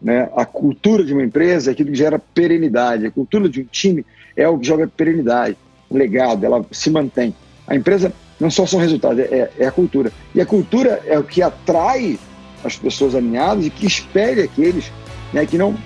Né? 0.00 0.28
A 0.36 0.44
cultura 0.44 1.04
de 1.04 1.12
uma 1.12 1.24
empresa 1.24 1.70
é 1.70 1.72
aquilo 1.72 1.90
que 1.90 1.96
gera 1.96 2.18
perenidade. 2.18 3.06
A 3.06 3.10
cultura 3.10 3.48
de 3.48 3.62
um 3.62 3.64
time 3.64 4.04
é 4.36 4.48
o 4.48 4.58
que 4.58 4.66
joga 4.66 4.86
perenidade, 4.86 5.56
legado, 5.90 6.44
ela 6.44 6.64
se 6.70 6.90
mantém. 6.90 7.34
A 7.66 7.74
empresa 7.74 8.12
não 8.38 8.50
só 8.50 8.64
são 8.66 8.78
resultados, 8.78 9.18
é, 9.18 9.50
é 9.58 9.66
a 9.66 9.72
cultura. 9.72 10.12
E 10.34 10.40
a 10.40 10.46
cultura 10.46 11.02
é 11.06 11.18
o 11.18 11.24
que 11.24 11.42
atrai 11.42 12.18
as 12.64 12.76
pessoas 12.76 13.14
alinhadas 13.14 13.66
e 13.66 13.70
que 13.70 13.86
espelha 13.86 14.44
aqueles 14.44 14.90
né, 15.32 15.44
que 15.46 15.58
não 15.58 15.76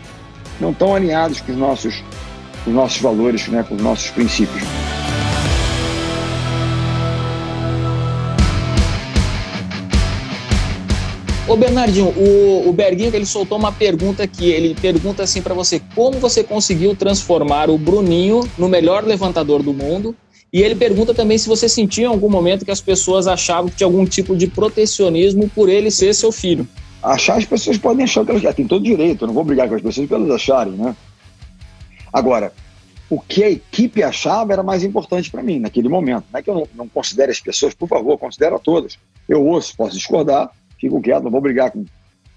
não 0.60 0.70
estão 0.70 0.94
alinhados 0.94 1.40
com 1.40 1.52
os 1.52 1.58
nossos, 1.58 2.04
com 2.64 2.70
os 2.70 2.76
nossos 2.76 3.00
valores, 3.00 3.48
né, 3.48 3.64
com 3.66 3.74
os 3.74 3.82
nossos 3.82 4.10
princípios. 4.10 4.62
Ô 11.52 11.56
Bernardinho, 11.56 12.08
o, 12.16 12.70
o 12.70 12.72
Berguinho 12.72 13.14
ele 13.14 13.26
soltou 13.26 13.58
uma 13.58 13.70
pergunta 13.70 14.22
aqui. 14.22 14.50
Ele 14.50 14.74
pergunta 14.74 15.22
assim 15.22 15.42
para 15.42 15.52
você: 15.52 15.82
como 15.94 16.18
você 16.18 16.42
conseguiu 16.42 16.96
transformar 16.96 17.68
o 17.68 17.76
Bruninho 17.76 18.48
no 18.56 18.70
melhor 18.70 19.04
levantador 19.04 19.62
do 19.62 19.74
mundo 19.74 20.16
E 20.50 20.62
ele 20.62 20.74
pergunta 20.74 21.12
também 21.12 21.36
se 21.36 21.46
você 21.46 21.68
sentiu 21.68 22.04
em 22.04 22.06
algum 22.06 22.30
momento 22.30 22.64
que 22.64 22.70
as 22.70 22.80
pessoas 22.80 23.26
achavam 23.26 23.68
que 23.68 23.76
tinha 23.76 23.86
algum 23.86 24.06
tipo 24.06 24.34
de 24.34 24.46
protecionismo 24.46 25.46
por 25.50 25.68
ele 25.68 25.90
ser 25.90 26.14
seu 26.14 26.32
filho. 26.32 26.66
Achar, 27.02 27.36
as 27.36 27.44
pessoas 27.44 27.76
podem 27.76 28.04
achar 28.04 28.24
que 28.24 28.30
elas 28.30 28.54
têm 28.54 28.66
todo 28.66 28.82
direito, 28.82 29.24
eu 29.24 29.26
não 29.26 29.34
vou 29.34 29.44
brigar 29.44 29.68
com 29.68 29.74
as 29.74 29.82
pessoas 29.82 30.08
para 30.08 30.16
elas 30.16 30.30
acharem, 30.30 30.72
né? 30.72 30.96
Agora, 32.10 32.50
o 33.10 33.20
que 33.20 33.44
a 33.44 33.50
equipe 33.50 34.02
achava 34.02 34.54
era 34.54 34.62
mais 34.62 34.82
importante 34.82 35.30
para 35.30 35.42
mim 35.42 35.58
naquele 35.58 35.90
momento. 35.90 36.24
Não 36.32 36.40
é 36.40 36.42
que 36.42 36.48
eu 36.48 36.54
não, 36.54 36.68
não 36.74 36.88
considere 36.88 37.30
as 37.30 37.40
pessoas, 37.40 37.74
por 37.74 37.90
favor, 37.90 38.16
considero 38.16 38.58
todas. 38.58 38.98
Eu 39.28 39.44
ouço, 39.46 39.76
posso 39.76 39.94
discordar, 39.94 40.50
fico 40.82 41.00
quieto, 41.00 41.22
não 41.22 41.30
vou 41.30 41.40
brigar 41.40 41.70
com, 41.70 41.84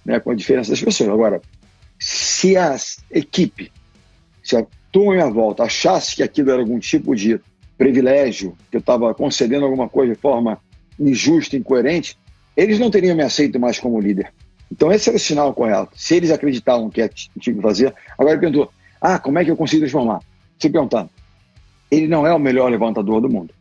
né, 0.06 0.20
com 0.20 0.30
a 0.30 0.36
diferença 0.36 0.70
das 0.70 0.82
pessoas. 0.82 1.10
Agora, 1.10 1.42
se 2.00 2.56
a 2.56 2.76
equipe, 3.12 3.72
se 4.44 4.56
a 4.56 4.66
turma 4.92 5.14
à 5.14 5.16
minha 5.16 5.30
volta 5.30 5.64
achasse 5.64 6.16
que 6.16 6.24
aquilo 6.24 6.52
era 6.52 6.62
algum 6.62 6.78
tipo 6.80 7.16
de 7.16 7.40
privilégio, 7.76 8.56
que 8.70 8.78
eu 8.78 8.80
estava 8.80 9.14
concedendo 9.16 9.66
alguma 9.66 9.90
coisa 9.90 10.14
de 10.14 10.20
forma 10.20 10.60
injusta, 11.00 11.58
incoerente, 11.58 12.18
eles 12.56 12.80
não 12.80 12.92
teriam 12.92 13.18
me 13.18 13.24
aceito 13.24 13.60
mais 13.60 13.80
como 13.80 14.00
líder. 14.00 14.32
Então 14.72 14.92
esse 14.92 15.10
era 15.10 15.18
o 15.18 15.20
sinal 15.20 15.54
correto. 15.54 15.92
Se 15.96 16.16
eles 16.16 16.32
acreditavam 16.32 16.90
que 16.90 17.08
tinha 17.40 17.56
que 17.56 17.62
fazer, 17.62 17.94
agora 18.18 18.36
ele 18.36 18.42
perguntou, 18.42 18.72
ah, 19.02 19.20
como 19.20 19.40
é 19.40 19.44
que 19.44 19.52
eu 19.52 19.58
consigo 19.58 19.82
transformar? 19.82 20.20
Se 20.60 20.70
perguntando, 20.70 21.10
ele 21.90 22.08
não 22.08 22.26
é 22.26 22.34
o 22.34 22.40
melhor 22.40 22.70
levantador 22.70 23.20
do 23.22 23.30
mundo. 23.30 23.54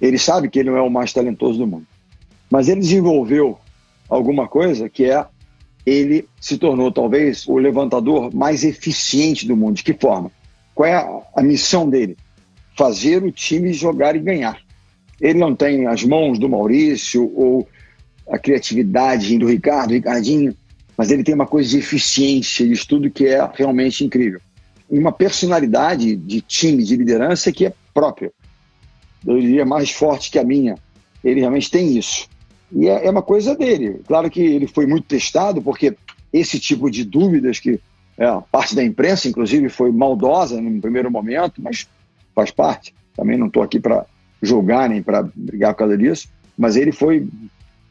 Ele 0.00 0.18
sabe 0.18 0.48
que 0.48 0.58
ele 0.58 0.70
não 0.70 0.76
é 0.76 0.82
o 0.82 0.90
mais 0.90 1.12
talentoso 1.12 1.58
do 1.58 1.66
mundo. 1.66 1.86
Mas 2.50 2.68
ele 2.68 2.80
desenvolveu 2.80 3.58
alguma 4.08 4.48
coisa 4.48 4.88
que 4.88 5.04
é 5.04 5.26
ele 5.86 6.28
se 6.40 6.58
tornou 6.58 6.90
talvez 6.90 7.46
o 7.46 7.56
levantador 7.56 8.34
mais 8.34 8.64
eficiente 8.64 9.46
do 9.46 9.56
mundo. 9.56 9.76
De 9.76 9.84
que 9.84 9.94
forma? 9.94 10.32
Qual 10.74 10.88
é 10.88 10.96
a, 11.34 11.42
missão 11.42 11.88
dele? 11.88 12.16
Fazer 12.76 13.22
o 13.22 13.30
time 13.30 13.72
jogar 13.72 14.16
e 14.16 14.18
ganhar. 14.18 14.58
Ele 15.20 15.38
não 15.38 15.54
tem 15.54 15.86
as 15.86 16.02
mãos 16.02 16.38
do 16.38 16.48
Maurício 16.48 17.32
ou 17.34 17.66
a 18.28 18.36
criatividade 18.36 19.38
do 19.38 19.46
Ricardo, 19.46 19.94
Ricardinho, 19.94 20.54
mas 20.98 21.10
ele 21.10 21.22
tem 21.22 21.34
uma 21.34 21.46
coisa 21.46 21.70
de 21.70 21.78
eficiência, 21.78 22.66
de 22.66 22.72
estudo 22.72 23.10
que 23.10 23.26
é 23.26 23.48
realmente 23.54 24.04
incrível. 24.04 24.40
Uma 24.90 25.12
personalidade 25.12 26.16
de 26.16 26.40
time, 26.40 26.82
de 26.82 26.96
liderança 26.96 27.52
que 27.52 27.64
é 27.64 27.72
própria. 27.94 28.32
Eu 29.24 29.40
diria 29.40 29.64
mais 29.64 29.90
forte 29.90 30.30
que 30.30 30.38
a 30.38 30.44
minha. 30.44 30.76
Ele 31.24 31.40
realmente 31.40 31.70
tem 31.70 31.96
isso. 31.96 32.28
E 32.72 32.88
é, 32.88 33.06
é 33.06 33.10
uma 33.10 33.22
coisa 33.22 33.54
dele. 33.54 34.00
Claro 34.06 34.30
que 34.30 34.40
ele 34.40 34.66
foi 34.66 34.86
muito 34.86 35.06
testado, 35.06 35.62
porque 35.62 35.96
esse 36.32 36.58
tipo 36.58 36.90
de 36.90 37.04
dúvidas 37.04 37.58
que 37.60 37.80
é, 38.18 38.26
parte 38.50 38.74
da 38.74 38.82
imprensa, 38.82 39.28
inclusive, 39.28 39.68
foi 39.68 39.92
maldosa 39.92 40.60
no 40.60 40.80
primeiro 40.80 41.10
momento, 41.10 41.60
mas 41.62 41.86
faz 42.34 42.50
parte. 42.50 42.94
Também 43.14 43.36
não 43.38 43.46
estou 43.46 43.62
aqui 43.62 43.78
para 43.78 44.06
julgar 44.42 44.88
nem 44.88 45.02
para 45.02 45.28
brigar 45.34 45.74
por 45.74 45.80
causa 45.80 45.96
disso, 45.96 46.28
mas 46.56 46.76
ele 46.76 46.92
foi 46.92 47.28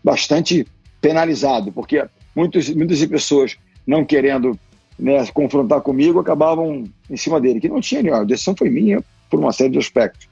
bastante 0.04 0.68
penalizado, 1.02 1.72
porque 1.72 2.06
muitos, 2.36 2.70
muitas 2.70 3.04
pessoas 3.06 3.58
não 3.86 4.04
querendo 4.04 4.58
né, 4.98 5.26
confrontar 5.34 5.82
comigo 5.82 6.20
acabavam 6.20 6.84
em 7.10 7.18
cima 7.18 7.40
dele, 7.40 7.60
que 7.60 7.70
não 7.70 7.82
tinha, 7.82 8.02
né, 8.02 8.12
a 8.12 8.24
decisão 8.24 8.56
foi 8.58 8.70
minha 8.70 9.04
por 9.30 9.40
uma 9.40 9.52
série 9.52 9.72
de 9.72 9.78
aspectos. 9.78 10.28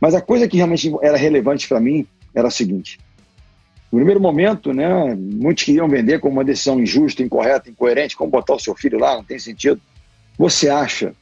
Mas 0.00 0.14
a 0.14 0.20
coisa 0.20 0.48
que 0.48 0.56
realmente 0.56 0.92
era 1.00 1.16
relevante 1.16 1.68
para 1.68 1.80
mim 1.80 2.06
era 2.34 2.48
a 2.48 2.50
seguinte: 2.50 2.98
no 3.92 3.98
primeiro 3.98 4.20
momento, 4.20 4.72
né, 4.72 5.14
muitos 5.14 5.64
queriam 5.64 5.86
vender 5.86 6.18
como 6.18 6.32
uma 6.32 6.44
decisão 6.44 6.80
injusta, 6.80 7.22
incorreta, 7.22 7.68
incoerente, 7.68 8.16
como 8.16 8.30
botar 8.30 8.54
o 8.54 8.58
seu 8.58 8.74
filho 8.74 8.98
lá, 8.98 9.16
não 9.16 9.22
tem 9.22 9.38
sentido. 9.38 9.78
Você 10.38 10.70
acha 10.70 11.12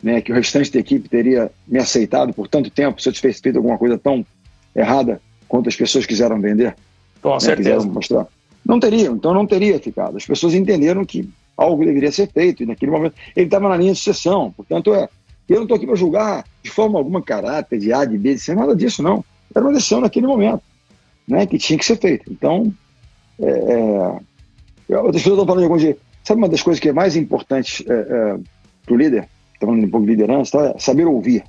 né, 0.00 0.20
que 0.20 0.30
o 0.30 0.34
restante 0.34 0.70
da 0.70 0.78
equipe 0.78 1.08
teria 1.08 1.50
me 1.66 1.80
aceitado 1.80 2.32
por 2.32 2.46
tanto 2.46 2.70
tempo 2.70 3.02
se 3.02 3.08
eu 3.08 3.12
tivesse 3.12 3.40
feito 3.40 3.56
alguma 3.56 3.76
coisa 3.76 3.98
tão 3.98 4.24
errada 4.74 5.20
quanto 5.48 5.68
as 5.68 5.74
pessoas 5.74 6.06
quiseram 6.06 6.40
vender? 6.40 6.76
Com 7.20 7.34
né, 7.34 7.40
certeza. 7.40 7.84
mostrar. 7.84 8.28
Não 8.64 8.78
teriam, 8.78 9.16
então 9.16 9.34
não 9.34 9.44
teria 9.44 9.80
ficado. 9.80 10.16
As 10.16 10.24
pessoas 10.24 10.54
entenderam 10.54 11.04
que 11.04 11.28
algo 11.56 11.84
deveria 11.84 12.12
ser 12.12 12.30
feito, 12.30 12.62
e 12.62 12.66
naquele 12.66 12.92
momento 12.92 13.14
ele 13.34 13.46
estava 13.46 13.68
na 13.68 13.76
linha 13.76 13.92
de 13.92 13.98
sucessão. 13.98 14.52
Portanto, 14.52 14.94
é, 14.94 15.08
eu 15.48 15.56
não 15.56 15.62
estou 15.62 15.76
aqui 15.76 15.86
para 15.86 15.96
julgar 15.96 16.44
de 16.62 16.70
forma 16.70 17.00
alguma 17.00 17.20
caráter 17.20 17.80
de 17.80 17.92
A, 17.92 18.04
de 18.04 18.16
B, 18.16 18.34
de 18.34 18.40
C, 18.40 18.54
nada 18.54 18.76
disso, 18.76 19.02
não. 19.02 19.24
Era 19.52 19.64
uma 19.64 19.72
decisão 19.72 20.00
naquele 20.00 20.26
momento, 20.26 20.62
né, 21.26 21.46
que 21.46 21.58
tinha 21.58 21.78
que 21.78 21.84
ser 21.84 21.98
feita. 21.98 22.24
Então, 22.30 22.72
é, 23.40 23.50
é, 23.50 24.20
eu, 24.88 25.10
estou 25.10 25.46
falando 25.46 25.58
de 25.58 25.64
algum 25.64 25.78
jeito. 25.78 26.00
Sabe 26.24 26.38
uma 26.38 26.48
das 26.48 26.62
coisas 26.62 26.80
que 26.80 26.88
é 26.88 26.92
mais 26.92 27.16
importante 27.16 27.84
é, 27.88 27.94
é, 27.94 28.38
para 28.84 28.94
o 28.94 28.96
líder, 28.96 29.28
falando 29.60 29.84
um 29.84 29.90
pouco 29.90 30.06
de 30.06 30.12
liderança, 30.12 30.58
tá? 30.58 30.74
é 30.76 30.78
saber 30.78 31.06
ouvir. 31.06 31.44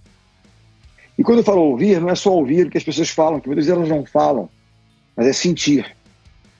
E 1.17 1.23
quando 1.23 1.39
eu 1.39 1.43
falo 1.43 1.61
ouvir, 1.61 2.01
não 2.01 2.09
é 2.09 2.15
só 2.15 2.33
ouvir 2.33 2.65
o 2.65 2.69
que 2.69 2.77
as 2.77 2.83
pessoas 2.83 3.09
falam, 3.09 3.39
que 3.39 3.47
muitas 3.47 3.65
vezes 3.65 3.77
elas 3.77 3.89
não 3.89 4.05
falam 4.05 4.49
mas 5.15 5.27
é 5.27 5.33
sentir, 5.33 5.95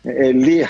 é, 0.05 0.29
é 0.29 0.31
ler, 0.31 0.69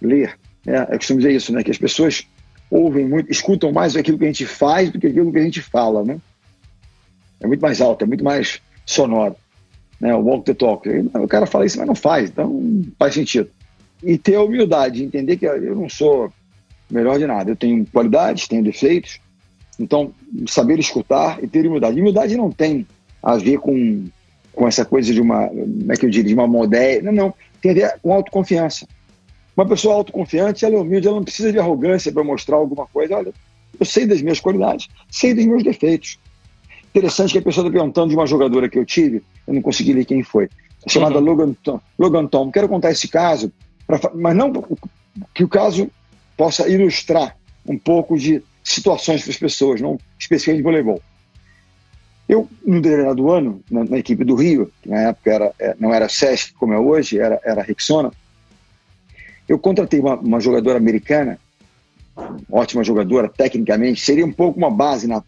ler. 0.00 0.38
É, 0.66 0.76
é 0.76 0.96
costumo 0.96 1.20
dizer 1.20 1.32
isso, 1.32 1.52
né? 1.52 1.62
Que 1.62 1.70
as 1.70 1.78
pessoas 1.78 2.26
ouvem 2.70 3.06
muito, 3.06 3.30
escutam 3.30 3.72
mais 3.72 3.96
aquilo 3.96 4.18
que 4.18 4.24
a 4.24 4.28
gente 4.28 4.46
faz 4.46 4.90
do 4.90 4.98
que 4.98 5.06
aquilo 5.06 5.32
que 5.32 5.38
a 5.38 5.42
gente 5.42 5.62
fala, 5.62 6.04
né? 6.04 6.20
É 7.40 7.46
muito 7.46 7.60
mais 7.60 7.80
alto, 7.80 8.04
é 8.04 8.06
muito 8.06 8.22
mais 8.22 8.60
sonoro, 8.84 9.34
né? 10.00 10.14
O 10.14 10.20
walk 10.20 10.44
the 10.44 10.54
talk. 10.54 10.88
O 11.14 11.28
cara 11.28 11.46
fala 11.46 11.66
isso, 11.66 11.78
mas 11.78 11.86
não 11.86 11.94
faz, 11.94 12.30
então 12.30 12.82
faz 12.98 13.14
sentido. 13.14 13.50
E 14.02 14.16
ter 14.16 14.36
a 14.36 14.42
humildade, 14.42 14.98
de 14.98 15.04
entender 15.04 15.36
que 15.36 15.44
eu 15.46 15.76
não 15.76 15.88
sou 15.88 16.32
melhor 16.90 17.18
de 17.18 17.26
nada. 17.26 17.50
Eu 17.50 17.56
tenho 17.56 17.86
qualidades, 17.86 18.48
tenho 18.48 18.64
defeitos. 18.64 19.20
Então, 19.78 20.12
saber 20.46 20.78
escutar 20.78 21.42
e 21.42 21.46
ter 21.46 21.66
humildade. 21.66 22.00
Humildade 22.00 22.36
não 22.36 22.50
tem 22.50 22.86
a 23.22 23.36
ver 23.36 23.58
com 23.58 24.04
com 24.52 24.66
essa 24.66 24.84
coisa 24.84 25.12
de 25.12 25.20
uma, 25.20 25.46
como 25.48 25.92
é 25.92 25.96
que 25.96 26.04
eu 26.04 26.10
diria, 26.10 26.28
de 26.28 26.34
uma 26.34 26.46
modéstia. 26.46 27.02
Não, 27.02 27.12
não. 27.12 27.34
Tem 27.60 27.70
a 27.70 27.74
ver 27.74 27.98
com 28.02 28.12
autoconfiança. 28.12 28.86
Uma 29.56 29.66
pessoa 29.66 29.94
autoconfiante, 29.94 30.64
ela 30.64 30.74
é 30.74 30.78
humilde, 30.78 31.06
ela 31.06 31.16
não 31.16 31.24
precisa 31.24 31.52
de 31.52 31.58
arrogância 31.58 32.12
para 32.12 32.24
mostrar 32.24 32.56
alguma 32.56 32.86
coisa. 32.86 33.16
Olha, 33.16 33.32
eu 33.78 33.86
sei 33.86 34.06
das 34.06 34.22
minhas 34.22 34.40
qualidades, 34.40 34.88
sei 35.10 35.34
dos 35.34 35.44
meus 35.44 35.62
defeitos. 35.62 36.18
Interessante 36.90 37.32
que 37.32 37.38
a 37.38 37.42
pessoa 37.42 37.66
está 37.66 37.78
perguntando 37.78 38.08
de 38.08 38.16
uma 38.16 38.26
jogadora 38.26 38.68
que 38.68 38.78
eu 38.78 38.84
tive, 38.84 39.22
eu 39.46 39.54
não 39.54 39.62
consegui 39.62 39.92
ler 39.92 40.04
quem 40.04 40.24
foi, 40.24 40.48
chamada 40.88 41.18
uhum. 41.18 41.24
Logan, 41.24 41.52
Tom, 41.62 41.80
Logan 41.98 42.26
Tom. 42.26 42.50
Quero 42.50 42.68
contar 42.68 42.90
esse 42.90 43.06
caso, 43.06 43.52
pra, 43.86 44.00
mas 44.14 44.34
não 44.34 44.52
que 45.32 45.44
o 45.44 45.48
caso 45.48 45.88
possa 46.36 46.68
ilustrar 46.68 47.36
um 47.66 47.78
pouco 47.78 48.18
de 48.18 48.42
situações 48.64 49.22
para 49.22 49.30
as 49.30 49.36
pessoas, 49.36 49.80
não 49.80 49.98
especificamente 50.18 50.58
de 50.58 50.64
voleibol. 50.64 51.00
Eu, 52.28 52.48
no 52.64 52.80
determinado 52.80 53.30
ano, 53.30 53.62
na, 53.70 53.84
na, 53.84 53.98
equipe 53.98 54.24
do 54.24 54.34
Rio, 54.34 54.72
que 54.82 54.88
na 54.88 55.00
época 55.08 55.32
era, 55.32 55.52
é, 55.58 55.76
não 55.78 55.92
era 55.92 56.08
SESC 56.08 56.54
como 56.54 56.72
é 56.72 56.78
hoje, 56.78 57.18
era, 57.18 57.40
era 57.44 57.62
Rexona, 57.62 58.10
eu 59.48 59.58
contratei 59.58 59.98
uma, 59.98 60.14
uma 60.14 60.40
jogadora 60.40 60.78
americana, 60.78 61.38
ótima 62.50 62.84
jogadora, 62.84 63.28
tecnicamente, 63.28 64.00
seria 64.00 64.24
um 64.24 64.32
pouco 64.32 64.58
uma 64.58 64.70
base 64.70 65.08
na, 65.08 65.22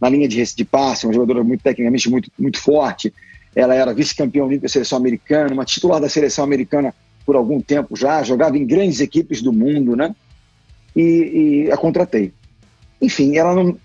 na 0.00 0.08
linha 0.08 0.28
de, 0.28 0.42
de 0.42 0.64
passe, 0.64 1.06
uma 1.06 1.12
jogadora 1.12 1.42
muito 1.42 1.62
tecnicamente 1.62 2.08
muito, 2.08 2.30
muito 2.38 2.60
forte. 2.60 3.12
Ela 3.54 3.74
era 3.74 3.94
vice-campeã 3.94 4.46
da 4.58 4.68
seleção 4.68 4.98
americana, 4.98 5.52
uma 5.52 5.64
titular 5.64 6.00
da 6.00 6.08
seleção 6.08 6.44
americana 6.44 6.94
por 7.24 7.36
algum 7.36 7.60
tempo 7.60 7.96
já, 7.96 8.22
jogava 8.22 8.56
em 8.56 8.66
grandes 8.66 9.00
equipes 9.00 9.42
do 9.42 9.52
mundo, 9.52 9.96
né? 9.96 10.14
E, 10.94 11.66
e 11.66 11.72
a 11.72 11.76
contratei. 11.76 12.32
Enfim, 13.00 13.36
ela 13.36 13.54
não, 13.54 13.76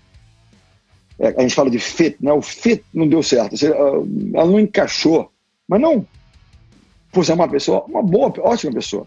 é, 1.18 1.34
a 1.36 1.42
gente 1.42 1.54
fala 1.54 1.70
de 1.70 1.78
fit, 1.78 2.16
né? 2.20 2.32
o 2.32 2.42
fit 2.42 2.84
não 2.92 3.06
deu 3.06 3.22
certo, 3.22 3.54
ela 3.64 4.46
não 4.46 4.58
encaixou, 4.58 5.30
mas 5.68 5.80
não 5.80 6.06
por 7.12 7.24
ser 7.24 7.32
uma 7.32 7.48
pessoa, 7.48 7.84
uma 7.84 8.02
boa, 8.02 8.32
ótima 8.40 8.72
pessoa, 8.72 9.06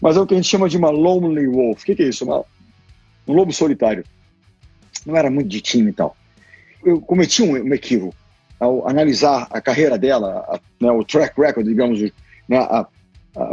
mas 0.00 0.16
é 0.16 0.20
o 0.20 0.26
que 0.26 0.34
a 0.34 0.36
gente 0.36 0.48
chama 0.48 0.68
de 0.68 0.76
uma 0.76 0.88
lonely 0.88 1.48
wolf. 1.48 1.82
O 1.82 1.84
que, 1.84 1.96
que 1.96 2.02
é 2.04 2.08
isso? 2.08 2.24
Uma, 2.24 2.44
um 3.26 3.34
lobo 3.34 3.52
solitário. 3.52 4.04
Não 5.04 5.16
era 5.16 5.30
muito 5.30 5.48
de 5.48 5.60
time 5.60 5.90
e 5.90 5.92
tal. 5.92 6.16
Eu 6.84 7.00
cometi 7.00 7.42
um, 7.42 7.52
um 7.52 7.74
equívoco 7.74 8.14
ao 8.58 8.86
analisar 8.88 9.48
a 9.50 9.60
carreira 9.60 9.98
dela, 9.98 10.44
a, 10.48 10.60
né, 10.80 10.90
o 10.90 11.04
track 11.04 11.40
record, 11.40 11.66
digamos, 11.66 12.00
né, 12.48 12.58
a, 12.58 12.86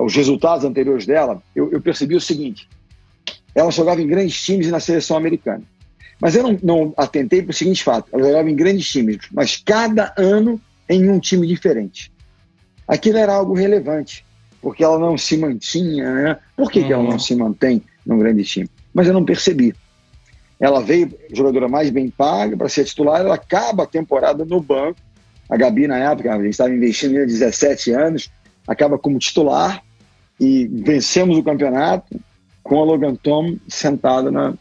os 0.03 0.15
resultados 0.15 0.65
anteriores 0.65 1.05
dela, 1.05 1.41
eu, 1.55 1.71
eu 1.71 1.81
percebi 1.81 2.15
o 2.15 2.21
seguinte: 2.21 2.67
ela 3.55 3.71
jogava 3.71 4.01
em 4.01 4.07
grandes 4.07 4.41
times 4.43 4.69
na 4.69 4.79
seleção 4.79 5.15
americana 5.15 5.63
mas 6.19 6.35
eu 6.35 6.43
não, 6.43 6.59
não 6.61 6.93
atentei 6.97 7.41
para 7.41 7.51
o 7.51 7.53
seguinte 7.53 7.83
fato: 7.83 8.09
ela 8.11 8.23
jogava 8.23 8.49
em 8.49 8.55
grandes 8.55 8.87
times, 8.89 9.19
mas 9.31 9.57
cada 9.57 10.13
ano 10.17 10.59
em 10.89 11.09
um 11.09 11.19
time 11.19 11.45
diferente. 11.45 12.11
Aquilo 12.87 13.17
era 13.17 13.33
algo 13.33 13.53
relevante, 13.53 14.25
porque 14.61 14.83
ela 14.83 14.97
não 14.97 15.17
se 15.17 15.37
mantinha. 15.37 16.11
Né? 16.13 16.37
Por 16.55 16.71
que, 16.71 16.83
que 16.83 16.93
ela 16.93 17.03
não 17.03 17.11
uhum. 17.11 17.19
se 17.19 17.35
mantém 17.35 17.83
num 18.05 18.17
grande 18.17 18.43
time? 18.43 18.69
Mas 18.93 19.07
eu 19.07 19.13
não 19.13 19.25
percebi. 19.25 19.75
Ela 20.59 20.81
veio 20.81 21.11
jogadora 21.31 21.67
mais 21.67 21.89
bem 21.89 22.09
paga 22.09 22.57
para 22.57 22.69
ser 22.69 22.85
titular, 22.85 23.21
ela 23.21 23.35
acaba 23.35 23.83
a 23.83 23.87
temporada 23.87 24.43
no 24.43 24.59
banco. 24.59 24.99
A 25.49 25.55
Gabi, 25.55 25.87
na 25.87 25.97
época, 25.97 26.33
a 26.33 26.37
gente 26.37 26.49
estava 26.49 26.73
investindo 26.73 27.17
em 27.17 27.25
17 27.25 27.91
anos, 27.91 28.29
acaba 28.67 28.97
como 28.97 29.19
titular 29.19 29.81
e 30.39 30.67
vencemos 30.67 31.37
o 31.37 31.43
campeonato 31.43 32.19
com 32.63 32.81
a 32.81 32.83
Logan 32.83 33.15
Tom 33.15 33.57
sentada 33.67 34.29
na, 34.29 34.53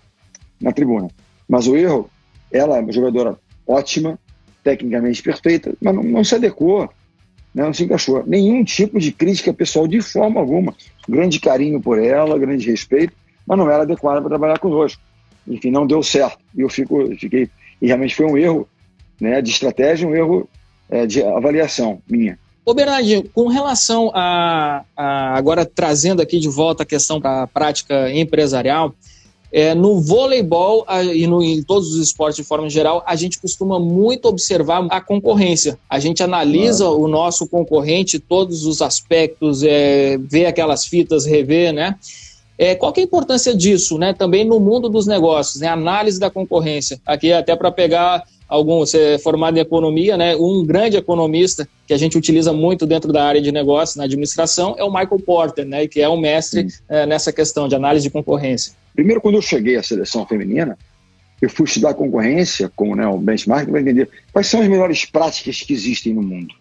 na 0.61 0.73
tribuna. 0.73 1.09
Mas 1.49 1.67
o 1.67 1.77
erro, 1.77 2.11
ela 2.53 2.77
é 2.77 2.81
uma 2.81 2.93
jogadora 2.93 3.37
ótima, 3.67 4.19
tecnicamente 4.63 5.23
perfeita, 5.23 5.75
mas 5.81 5.95
não, 5.95 6.03
não 6.03 6.25
se 6.25 6.35
adequou, 6.35 6.89
né, 7.55 7.65
não 7.65 7.73
se 7.73 7.85
encaixou. 7.85 8.23
Nenhum 8.27 8.63
tipo 8.63 9.01
de 9.01 9.11
crítica 9.11 9.53
pessoal 9.53 9.89
de 9.89 10.01
forma 10.01 10.41
alguma. 10.41 10.75
Grande 11.09 11.41
carinho 11.41 11.81
por 11.81 11.99
ela, 11.99 12.39
grande 12.39 12.71
respeito, 12.71 13.13
mas 13.47 13.59
não 13.59 13.71
era 13.71 13.83
adequada 13.83 14.21
para 14.21 14.29
trabalhar 14.29 14.59
conosco. 14.59 15.03
Enfim, 15.49 15.71
não 15.71 15.87
deu 15.87 16.03
certo. 16.03 16.39
E 16.57 16.61
eu 16.61 16.69
fico, 16.69 17.15
fiquei. 17.17 17.49
E 17.81 17.87
realmente 17.87 18.15
foi 18.15 18.27
um 18.27 18.37
erro 18.37 18.69
né, 19.21 19.41
de 19.41 19.51
estratégia, 19.51 20.09
um 20.09 20.15
erro 20.15 20.49
é, 20.89 21.07
de 21.07 21.23
avaliação 21.23 22.01
minha. 22.09 22.39
Ô 22.65 22.75
Bernardinho, 22.75 23.29
com 23.33 23.47
relação 23.47 24.11
a, 24.13 24.85
a, 24.97 25.37
agora 25.37 25.65
trazendo 25.65 26.21
aqui 26.21 26.41
de 26.41 26.49
volta 26.49 26.83
a 26.83 26.87
questão 26.87 27.21
para 27.21 27.45
a 27.45 27.47
prática 27.47 28.11
empresarial, 28.13 28.93
é, 29.53 29.73
no 29.75 30.01
voleibol 30.01 30.85
a, 30.89 31.03
e 31.05 31.27
no, 31.27 31.43
em 31.43 31.63
todos 31.63 31.95
os 31.95 32.03
esportes 32.03 32.37
de 32.37 32.43
forma 32.43 32.69
geral, 32.69 33.05
a 33.07 33.15
gente 33.15 33.39
costuma 33.39 33.79
muito 33.79 34.27
observar 34.27 34.85
a 34.91 35.01
concorrência. 35.01 35.79
A 35.89 36.01
gente 36.01 36.23
analisa 36.23 36.89
o 36.89 37.07
nosso 37.07 37.47
concorrente, 37.47 38.19
todos 38.19 38.67
os 38.67 38.83
aspectos, 38.83 39.63
é, 39.63 40.19
vê 40.19 40.47
aquelas 40.47 40.85
fitas, 40.85 41.25
rever, 41.25 41.73
né? 41.73 41.97
É, 42.59 42.75
qual 42.75 42.93
que 42.93 43.01
é 43.01 43.03
a 43.03 43.07
importância 43.07 43.55
disso, 43.55 43.99
né? 43.99 44.15
Também 44.15 44.45
no 44.45 44.59
mundo 44.59 44.89
dos 44.89 45.07
negócios, 45.07 45.61
né? 45.61 45.69
Análise 45.69 46.19
da 46.19 46.31
concorrência. 46.31 46.99
Aqui 47.05 47.33
até 47.33 47.55
para 47.55 47.71
pegar 47.71 48.25
algum, 48.49 48.79
você 48.79 49.15
é 49.15 49.19
formado 49.19 49.59
em 49.59 49.61
economia, 49.61 50.17
né? 50.17 50.35
Um 50.37 50.65
grande 50.65 50.97
economista 50.97 51.69
que 51.87 51.93
a 51.93 51.99
gente 51.99 52.17
utiliza 52.17 52.53
muito 52.53 52.87
dentro 52.87 53.13
da 53.13 53.25
área 53.25 53.43
de 53.43 53.53
negócios, 53.53 53.97
na 53.97 54.05
administração, 54.05 54.75
é 54.79 54.85
o 54.85 54.91
Michael 54.91 55.21
Porter, 55.25 55.67
né? 55.67 55.87
Que 55.87 56.01
é 56.01 56.09
um 56.09 56.19
mestre 56.19 56.67
é, 56.89 57.05
nessa 57.05 57.33
questão 57.33 57.69
de 57.69 57.75
análise 57.75 58.05
de 58.05 58.11
concorrência. 58.11 58.73
Primeiro, 58.95 59.21
quando 59.21 59.35
eu 59.35 59.43
cheguei 59.43 59.77
à 59.77 59.83
seleção 59.83 60.25
feminina, 60.27 60.79
eu 61.41 61.51
fui 61.51 61.67
estudar 61.67 61.93
concorrência, 61.93 62.73
como 62.75 62.97
né, 62.97 63.07
o 63.07 63.19
benchmark, 63.19 63.69
para 63.69 63.81
entender 63.81 64.09
quais 64.33 64.47
são 64.47 64.63
as 64.63 64.69
melhores 64.69 65.05
práticas 65.05 65.61
que 65.61 65.73
existem 65.75 66.15
no 66.15 66.23
mundo. 66.23 66.55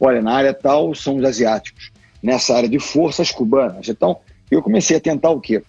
Olha, 0.00 0.22
na 0.22 0.32
área 0.32 0.54
tal 0.54 0.94
são 0.94 1.16
os 1.16 1.24
asiáticos, 1.24 1.92
nessa 2.22 2.54
área 2.54 2.68
de 2.68 2.78
forças 2.78 3.30
cubanas. 3.30 3.88
Então, 3.88 4.18
eu 4.50 4.62
comecei 4.62 4.96
a 4.96 5.00
tentar 5.00 5.30
o 5.30 5.40
quê? 5.40 5.62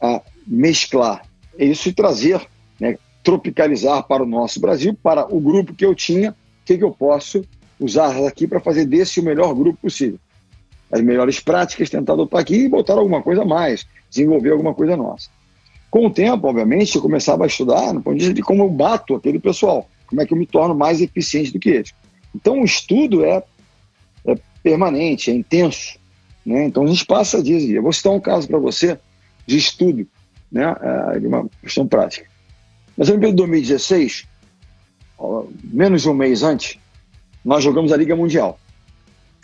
A 0.00 0.22
mesclar 0.46 1.22
isso 1.58 1.88
e 1.88 1.92
trazer, 1.92 2.46
né, 2.78 2.98
tropicalizar 3.22 4.02
para 4.06 4.22
o 4.22 4.26
nosso 4.26 4.60
Brasil, 4.60 4.96
para 5.02 5.26
o 5.34 5.40
grupo 5.40 5.74
que 5.74 5.84
eu 5.84 5.94
tinha, 5.94 6.30
o 6.30 6.34
que, 6.64 6.78
que 6.78 6.84
eu 6.84 6.92
posso 6.92 7.44
usar 7.78 8.16
aqui 8.26 8.46
para 8.46 8.60
fazer 8.60 8.84
desse 8.84 9.20
o 9.20 9.22
melhor 9.22 9.54
grupo 9.54 9.80
possível. 9.82 10.18
As 10.90 11.00
melhores 11.00 11.40
práticas, 11.40 11.90
tentar 11.90 12.12
adotar 12.12 12.40
aqui 12.40 12.64
e 12.64 12.68
botar 12.68 12.94
alguma 12.94 13.22
coisa 13.22 13.42
a 13.42 13.44
mais, 13.44 13.86
desenvolver 14.08 14.52
alguma 14.52 14.74
coisa 14.74 14.96
nossa. 14.96 15.28
Com 15.90 16.06
o 16.06 16.10
tempo, 16.10 16.46
obviamente, 16.46 16.94
eu 16.94 17.02
começava 17.02 17.44
a 17.44 17.46
estudar 17.46 17.92
no 17.92 18.02
ponto 18.02 18.14
de 18.14 18.20
vista 18.20 18.34
de 18.34 18.42
como 18.42 18.62
eu 18.62 18.68
bato 18.68 19.14
aquele 19.14 19.38
pessoal, 19.38 19.88
como 20.06 20.20
é 20.20 20.26
que 20.26 20.32
eu 20.32 20.38
me 20.38 20.46
torno 20.46 20.74
mais 20.74 21.00
eficiente 21.00 21.52
do 21.52 21.58
que 21.58 21.70
eles. 21.70 21.92
Então, 22.34 22.60
o 22.60 22.64
estudo 22.64 23.24
é, 23.24 23.42
é 24.26 24.36
permanente, 24.62 25.30
é 25.30 25.34
intenso. 25.34 25.98
Né? 26.46 26.64
Então 26.66 26.84
a 26.84 26.86
gente 26.86 27.04
passa 27.04 27.42
dias 27.42 27.64
e 27.64 27.74
Eu 27.74 27.82
vou 27.82 27.92
citar 27.92 28.12
um 28.12 28.20
caso 28.20 28.46
para 28.46 28.58
você 28.58 28.96
de 29.44 29.58
estudo, 29.58 30.06
né? 30.50 30.74
É, 30.80 31.18
de 31.18 31.26
uma 31.26 31.48
questão 31.60 31.86
prática. 31.86 32.28
Mas 32.96 33.08
em 33.08 33.18
2016, 33.18 34.26
menos 35.64 36.02
de 36.02 36.08
um 36.08 36.14
mês 36.14 36.42
antes, 36.42 36.78
nós 37.44 37.62
jogamos 37.62 37.92
a 37.92 37.96
Liga 37.96 38.14
Mundial. 38.16 38.58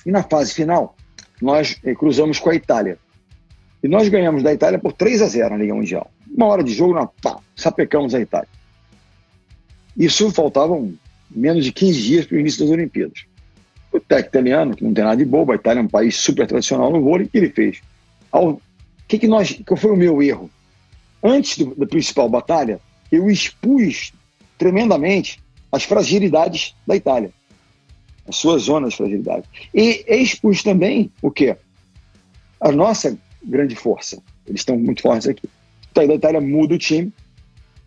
E 0.07 0.11
na 0.11 0.22
fase 0.22 0.55
final, 0.55 0.96
nós 1.40 1.78
eh, 1.84 1.94
cruzamos 1.94 2.38
com 2.38 2.50
a 2.50 2.55
Itália. 2.55 2.98
E 3.82 3.88
nós 3.88 4.09
ganhamos 4.09 4.42
da 4.42 4.53
Itália 4.53 4.78
por 4.78 4.92
3 4.92 5.22
a 5.22 5.26
0 5.26 5.50
na 5.50 5.57
Liga 5.57 5.74
Mundial. 5.74 6.11
Uma 6.34 6.46
hora 6.46 6.64
de 6.64 6.72
jogo, 6.72 6.94
na 6.94 7.07
pá, 7.07 7.38
sapecamos 7.55 8.14
a 8.14 8.20
Itália. 8.20 8.48
Isso 9.96 10.30
faltavam 10.30 10.94
menos 11.30 11.64
de 11.64 11.72
15 11.72 12.00
dias 12.00 12.26
para 12.26 12.36
o 12.36 12.40
início 12.40 12.61
das 12.61 12.70
Olimpíadas. 12.70 13.26
O 13.93 14.01
técnico 14.01 14.28
italiano, 14.28 14.74
que 14.74 14.82
não 14.82 14.95
tem 14.95 15.05
nada 15.05 15.16
de 15.16 15.24
bobo, 15.24 15.53
a 15.53 15.57
Itália 15.57 15.80
é 15.80 15.82
um 15.82 15.88
país 15.88 16.16
super 16.16 16.47
tradicional 16.47 16.90
no 16.90 17.03
vôlei, 17.03 17.26
o 17.26 17.28
que 17.28 17.38
ele 17.38 17.51
fez? 17.51 17.82
Ao, 18.30 18.61
que 19.07 19.18
que 19.18 19.28
nós, 19.28 19.61
qual 19.66 19.76
foi 19.76 19.90
o 19.90 19.97
meu 19.97 20.22
erro? 20.22 20.51
Antes 21.22 21.59
do, 21.59 21.74
da 21.74 21.86
principal 21.86 22.28
batalha, 22.28 22.80
eu 23.11 23.28
expus 23.30 24.12
tremendamente 24.57 25.38
as 25.70 25.84
fragilidades 25.84 26.74
da 26.86 26.97
Itália, 26.97 27.30
as 28.26 28.36
suas 28.36 28.62
zonas 28.62 28.93
de 28.93 28.97
fragilidade. 28.97 29.47
E 29.74 30.05
expus 30.09 30.62
também 30.62 31.12
o 31.20 31.30
quê? 31.30 31.57
A 32.59 32.72
nossa 32.72 33.18
grande 33.45 33.76
força. 33.76 34.22
Eles 34.47 34.62
estão 34.62 34.78
muito 34.78 35.03
fortes 35.03 35.28
aqui. 35.28 35.49
Então, 35.90 36.03
a 36.03 36.14
Itália 36.14 36.40
muda 36.40 36.74
o 36.74 36.78
time, 36.78 37.12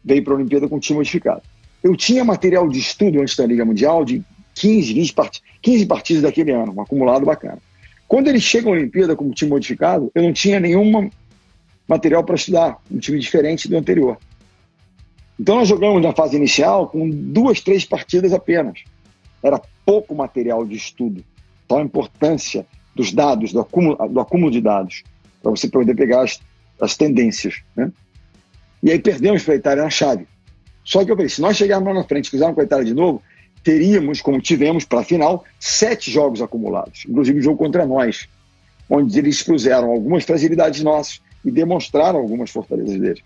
veio 0.04 0.24
para 0.24 0.34
a 0.34 0.36
Olimpíada 0.38 0.68
com 0.68 0.76
o 0.76 0.80
time 0.80 0.98
modificado. 0.98 1.42
Eu 1.84 1.96
tinha 1.96 2.24
material 2.24 2.68
de 2.68 2.80
estudo 2.80 3.22
antes 3.22 3.36
da 3.36 3.46
Liga 3.46 3.66
Mundial 3.66 4.06
de 4.06 4.24
15, 4.56 4.94
20 4.94 5.14
part 5.14 5.42
15 5.66 5.88
partidas 5.88 6.22
daquele 6.22 6.52
ano, 6.52 6.76
um 6.78 6.82
acumulado 6.82 7.26
bacana. 7.26 7.58
Quando 8.08 8.28
eles 8.28 8.44
chegam 8.44 8.72
à 8.72 8.76
Olimpíada 8.76 9.16
como 9.16 9.34
time 9.34 9.50
modificado, 9.50 10.12
eu 10.14 10.22
não 10.22 10.32
tinha 10.32 10.60
nenhum 10.60 11.10
material 11.88 12.24
para 12.24 12.36
estudar, 12.36 12.78
um 12.92 13.00
time 13.00 13.18
diferente 13.18 13.68
do 13.68 13.76
anterior. 13.76 14.16
Então 15.40 15.56
nós 15.56 15.68
jogamos 15.68 16.04
na 16.04 16.14
fase 16.14 16.38
inicial 16.38 16.88
com 16.88 17.10
duas, 17.10 17.62
três 17.62 17.84
partidas 17.84 18.32
apenas. 18.32 18.84
Era 19.42 19.60
pouco 19.84 20.14
material 20.14 20.64
de 20.68 20.76
estudo. 20.76 21.26
Então 21.66 21.80
a 21.80 21.82
importância 21.82 22.68
dos 22.94 23.12
dados, 23.12 23.52
do 23.52 23.60
acúmulo, 23.60 23.98
do 24.08 24.20
acúmulo 24.20 24.52
de 24.52 24.62
dados, 24.62 25.04
para 25.42 25.50
você 25.50 25.68
poder 25.68 25.96
pegar 25.96 26.22
as, 26.22 26.40
as 26.80 26.96
tendências. 26.96 27.64
Né? 27.76 27.92
E 28.84 28.92
aí 28.92 29.00
perdemos 29.00 29.42
para 29.42 29.56
a 29.56 29.58
Itália 29.58 29.84
na 29.84 29.90
chave. 29.90 30.28
Só 30.84 31.04
que 31.04 31.10
eu 31.10 31.16
falei, 31.16 31.30
se 31.30 31.42
nós 31.42 31.58
chegarmos 31.58 31.88
lá 31.88 31.96
na 31.96 32.04
frente 32.04 32.28
e 32.28 32.30
fizermos 32.30 32.54
com 32.54 32.62
a 32.62 32.66
Itália 32.66 32.86
de 32.86 32.94
novo, 32.94 33.24
teríamos, 33.66 34.22
como 34.22 34.40
tivemos 34.40 34.86
para 34.86 35.00
a 35.00 35.04
final, 35.04 35.44
sete 35.60 36.12
jogos 36.12 36.40
acumulados, 36.40 37.04
inclusive 37.10 37.40
o 37.40 37.42
um 37.42 37.44
jogo 37.44 37.58
contra 37.58 37.84
nós, 37.84 38.30
onde 38.88 39.18
eles 39.18 39.38
expuseram 39.38 39.90
algumas 39.90 40.24
fragilidades 40.24 40.84
nossas 40.84 41.20
e 41.44 41.50
demonstraram 41.50 42.20
algumas 42.20 42.52
fortalezas 42.52 43.00
deles. 43.00 43.24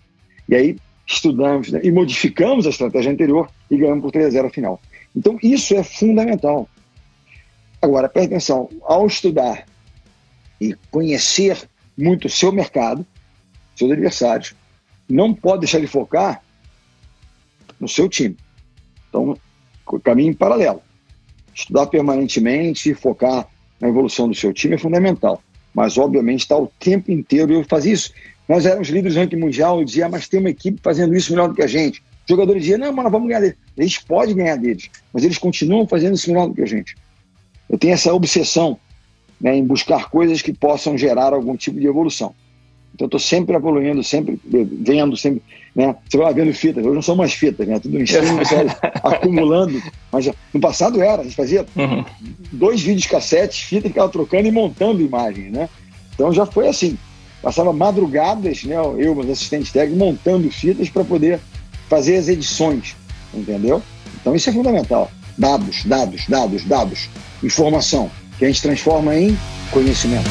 E 0.48 0.54
aí 0.54 0.76
estudamos 1.06 1.70
né, 1.70 1.80
e 1.84 1.92
modificamos 1.92 2.66
a 2.66 2.70
estratégia 2.70 3.12
anterior 3.12 3.50
e 3.70 3.76
ganhamos 3.76 4.02
por 4.02 4.12
3 4.12 4.28
a 4.28 4.30
0 4.30 4.46
a 4.46 4.50
final. 4.50 4.80
Então 5.14 5.38
isso 5.42 5.74
é 5.74 5.82
fundamental. 5.82 6.66
Agora, 7.82 8.08
preste 8.08 8.28
atenção, 8.28 8.70
ao 8.82 9.06
estudar 9.06 9.66
e 10.58 10.74
conhecer 10.90 11.68
muito 11.98 12.28
o 12.28 12.30
seu 12.30 12.50
mercado, 12.50 13.04
seus 13.76 13.90
adversários, 13.90 14.54
não 15.06 15.34
pode 15.34 15.60
deixar 15.60 15.80
de 15.80 15.86
focar 15.86 16.42
no 17.78 17.88
seu 17.88 18.08
time. 18.08 18.36
Então, 19.08 19.36
caminho 19.98 20.36
paralelo. 20.36 20.82
Estudar 21.54 21.86
permanentemente, 21.86 22.94
focar 22.94 23.48
na 23.80 23.88
evolução 23.88 24.28
do 24.28 24.34
seu 24.34 24.52
time 24.52 24.74
é 24.74 24.78
fundamental. 24.78 25.42
Mas, 25.74 25.96
obviamente, 25.96 26.40
está 26.40 26.56
o 26.56 26.68
tempo 26.78 27.10
inteiro. 27.10 27.52
Eu 27.52 27.64
fazia 27.64 27.92
isso. 27.92 28.12
Nós 28.48 28.66
éramos 28.66 28.88
líderes 28.88 29.14
do 29.14 29.20
ranking 29.20 29.36
mundial. 29.36 29.78
Eu 29.78 29.84
dizia, 29.84 30.06
ah, 30.06 30.08
mas 30.08 30.28
tem 30.28 30.40
uma 30.40 30.50
equipe 30.50 30.80
fazendo 30.82 31.14
isso 31.14 31.32
melhor 31.32 31.48
do 31.48 31.54
que 31.54 31.62
a 31.62 31.66
gente. 31.66 32.00
Os 32.00 32.28
jogadores 32.28 32.62
diziam, 32.62 32.78
não, 32.78 32.92
mas 32.92 33.04
nós 33.04 33.12
vamos 33.12 33.28
ganhar 33.28 33.40
deles. 33.40 33.56
Eles 33.76 33.98
podem 33.98 34.36
ganhar 34.36 34.56
deles, 34.56 34.90
mas 35.12 35.24
eles 35.24 35.38
continuam 35.38 35.86
fazendo 35.86 36.14
isso 36.14 36.28
melhor 36.30 36.48
do 36.48 36.54
que 36.54 36.62
a 36.62 36.66
gente. 36.66 36.96
Eu 37.68 37.78
tenho 37.78 37.94
essa 37.94 38.12
obsessão 38.12 38.78
né, 39.40 39.56
em 39.56 39.64
buscar 39.64 40.10
coisas 40.10 40.42
que 40.42 40.52
possam 40.52 40.98
gerar 40.98 41.32
algum 41.32 41.56
tipo 41.56 41.80
de 41.80 41.86
evolução. 41.86 42.34
Então, 42.94 43.06
estou 43.06 43.20
sempre 43.20 43.56
evoluindo, 43.56 44.02
sempre 44.02 44.38
vendo, 44.44 45.16
sempre. 45.16 45.42
Né? 45.74 45.94
Você 46.08 46.18
vai 46.18 46.34
vendo 46.34 46.52
fitas. 46.52 46.84
Hoje 46.84 46.94
não 46.94 47.02
são 47.02 47.16
mais 47.16 47.32
fitas, 47.32 47.66
né? 47.66 47.78
Tudo 47.78 48.00
em 48.00 48.06
cima, 48.06 48.42
acumulando. 49.02 49.80
Mas 50.12 50.30
no 50.52 50.60
passado 50.60 51.00
era, 51.00 51.22
a 51.22 51.24
gente 51.24 51.36
fazia 51.36 51.64
uhum. 51.76 52.04
dois 52.52 52.80
vídeos 52.80 53.06
cassetes, 53.06 53.60
fita, 53.60 53.88
ficava 53.88 54.08
trocando 54.08 54.48
e 54.48 54.50
montando 54.50 55.00
imagens, 55.00 55.52
né? 55.52 55.68
Então 56.14 56.32
já 56.32 56.44
foi 56.44 56.68
assim. 56.68 56.98
Passava 57.40 57.72
madrugadas, 57.72 58.64
né? 58.64 58.76
Eu, 58.76 59.14
meus 59.14 59.30
assistentes 59.30 59.72
técnicos, 59.72 59.98
montando 59.98 60.50
fitas 60.50 60.90
para 60.90 61.04
poder 61.04 61.40
fazer 61.88 62.16
as 62.16 62.28
edições, 62.28 62.94
entendeu? 63.32 63.82
Então 64.20 64.34
isso 64.34 64.50
é 64.50 64.52
fundamental. 64.52 65.10
Dados, 65.38 65.84
dados, 65.84 66.26
dados, 66.28 66.64
dados. 66.64 67.08
Informação, 67.42 68.10
que 68.38 68.44
a 68.44 68.48
gente 68.48 68.60
transforma 68.60 69.16
em 69.16 69.36
conhecimento. 69.70 70.28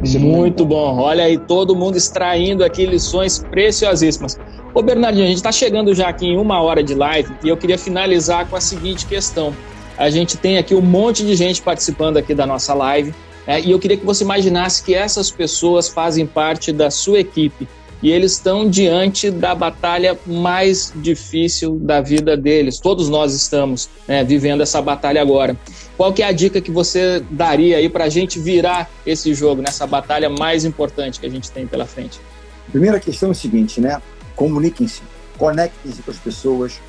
Muito 0.00 0.64
bom. 0.64 0.98
Olha 0.98 1.24
aí, 1.24 1.36
todo 1.36 1.74
mundo 1.74 1.96
extraindo 1.96 2.64
aqui 2.64 2.86
lições 2.86 3.38
preciosíssimas. 3.38 4.38
Ô 4.72 4.82
Bernardinho, 4.82 5.24
a 5.24 5.28
gente 5.28 5.38
está 5.38 5.50
chegando 5.50 5.94
já 5.94 6.08
aqui 6.08 6.26
em 6.26 6.36
uma 6.36 6.62
hora 6.62 6.82
de 6.82 6.94
live 6.94 7.34
e 7.42 7.48
eu 7.48 7.56
queria 7.56 7.78
finalizar 7.78 8.46
com 8.46 8.54
a 8.54 8.60
seguinte 8.60 9.06
questão. 9.06 9.54
A 9.96 10.08
gente 10.10 10.36
tem 10.36 10.58
aqui 10.58 10.74
um 10.74 10.80
monte 10.80 11.24
de 11.24 11.34
gente 11.34 11.60
participando 11.60 12.16
aqui 12.16 12.34
da 12.34 12.46
nossa 12.46 12.72
live 12.74 13.12
né, 13.46 13.60
e 13.60 13.70
eu 13.70 13.78
queria 13.78 13.96
que 13.96 14.06
você 14.06 14.22
imaginasse 14.22 14.84
que 14.84 14.94
essas 14.94 15.30
pessoas 15.30 15.88
fazem 15.88 16.26
parte 16.26 16.72
da 16.72 16.90
sua 16.90 17.18
equipe 17.18 17.66
e 18.02 18.10
eles 18.10 18.32
estão 18.32 18.68
diante 18.68 19.30
da 19.30 19.54
batalha 19.54 20.18
mais 20.26 20.92
difícil 20.96 21.76
da 21.76 22.00
vida 22.00 22.36
deles. 22.36 22.78
Todos 22.78 23.08
nós 23.08 23.34
estamos 23.34 23.88
né, 24.06 24.22
vivendo 24.22 24.60
essa 24.60 24.80
batalha 24.80 25.20
agora. 25.20 25.56
Qual 25.96 26.12
que 26.12 26.22
é 26.22 26.26
a 26.26 26.32
dica 26.32 26.60
que 26.60 26.70
você 26.70 27.22
daria 27.30 27.78
aí 27.78 27.88
para 27.88 28.04
a 28.04 28.08
gente 28.08 28.38
virar 28.38 28.88
esse 29.04 29.34
jogo 29.34 29.60
nessa 29.62 29.86
batalha 29.86 30.30
mais 30.30 30.64
importante 30.64 31.18
que 31.18 31.26
a 31.26 31.30
gente 31.30 31.50
tem 31.50 31.66
pela 31.66 31.86
frente? 31.86 32.20
A 32.68 32.70
primeira 32.70 33.00
questão 33.00 33.30
é 33.30 33.32
o 33.32 33.34
seguinte, 33.34 33.80
né? 33.80 34.00
comuniquem-se, 34.38 35.02
conectem-se 35.36 36.00
com 36.00 36.10
as 36.12 36.16
pessoas, 36.16 36.80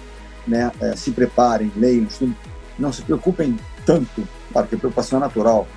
né? 0.48 0.72
É, 0.80 0.96
se 0.96 1.10
preparem, 1.10 1.72
leiam, 1.76 2.04
estudem. 2.04 2.38
Não 2.78 2.94
se 2.94 3.02
preocupem 3.02 3.58
tanto, 3.86 4.26
claro 4.54 4.68
que 4.68 4.76
a 4.76 4.78
preocupação 4.78 5.18
é 5.18 5.22
natural, 5.22 5.68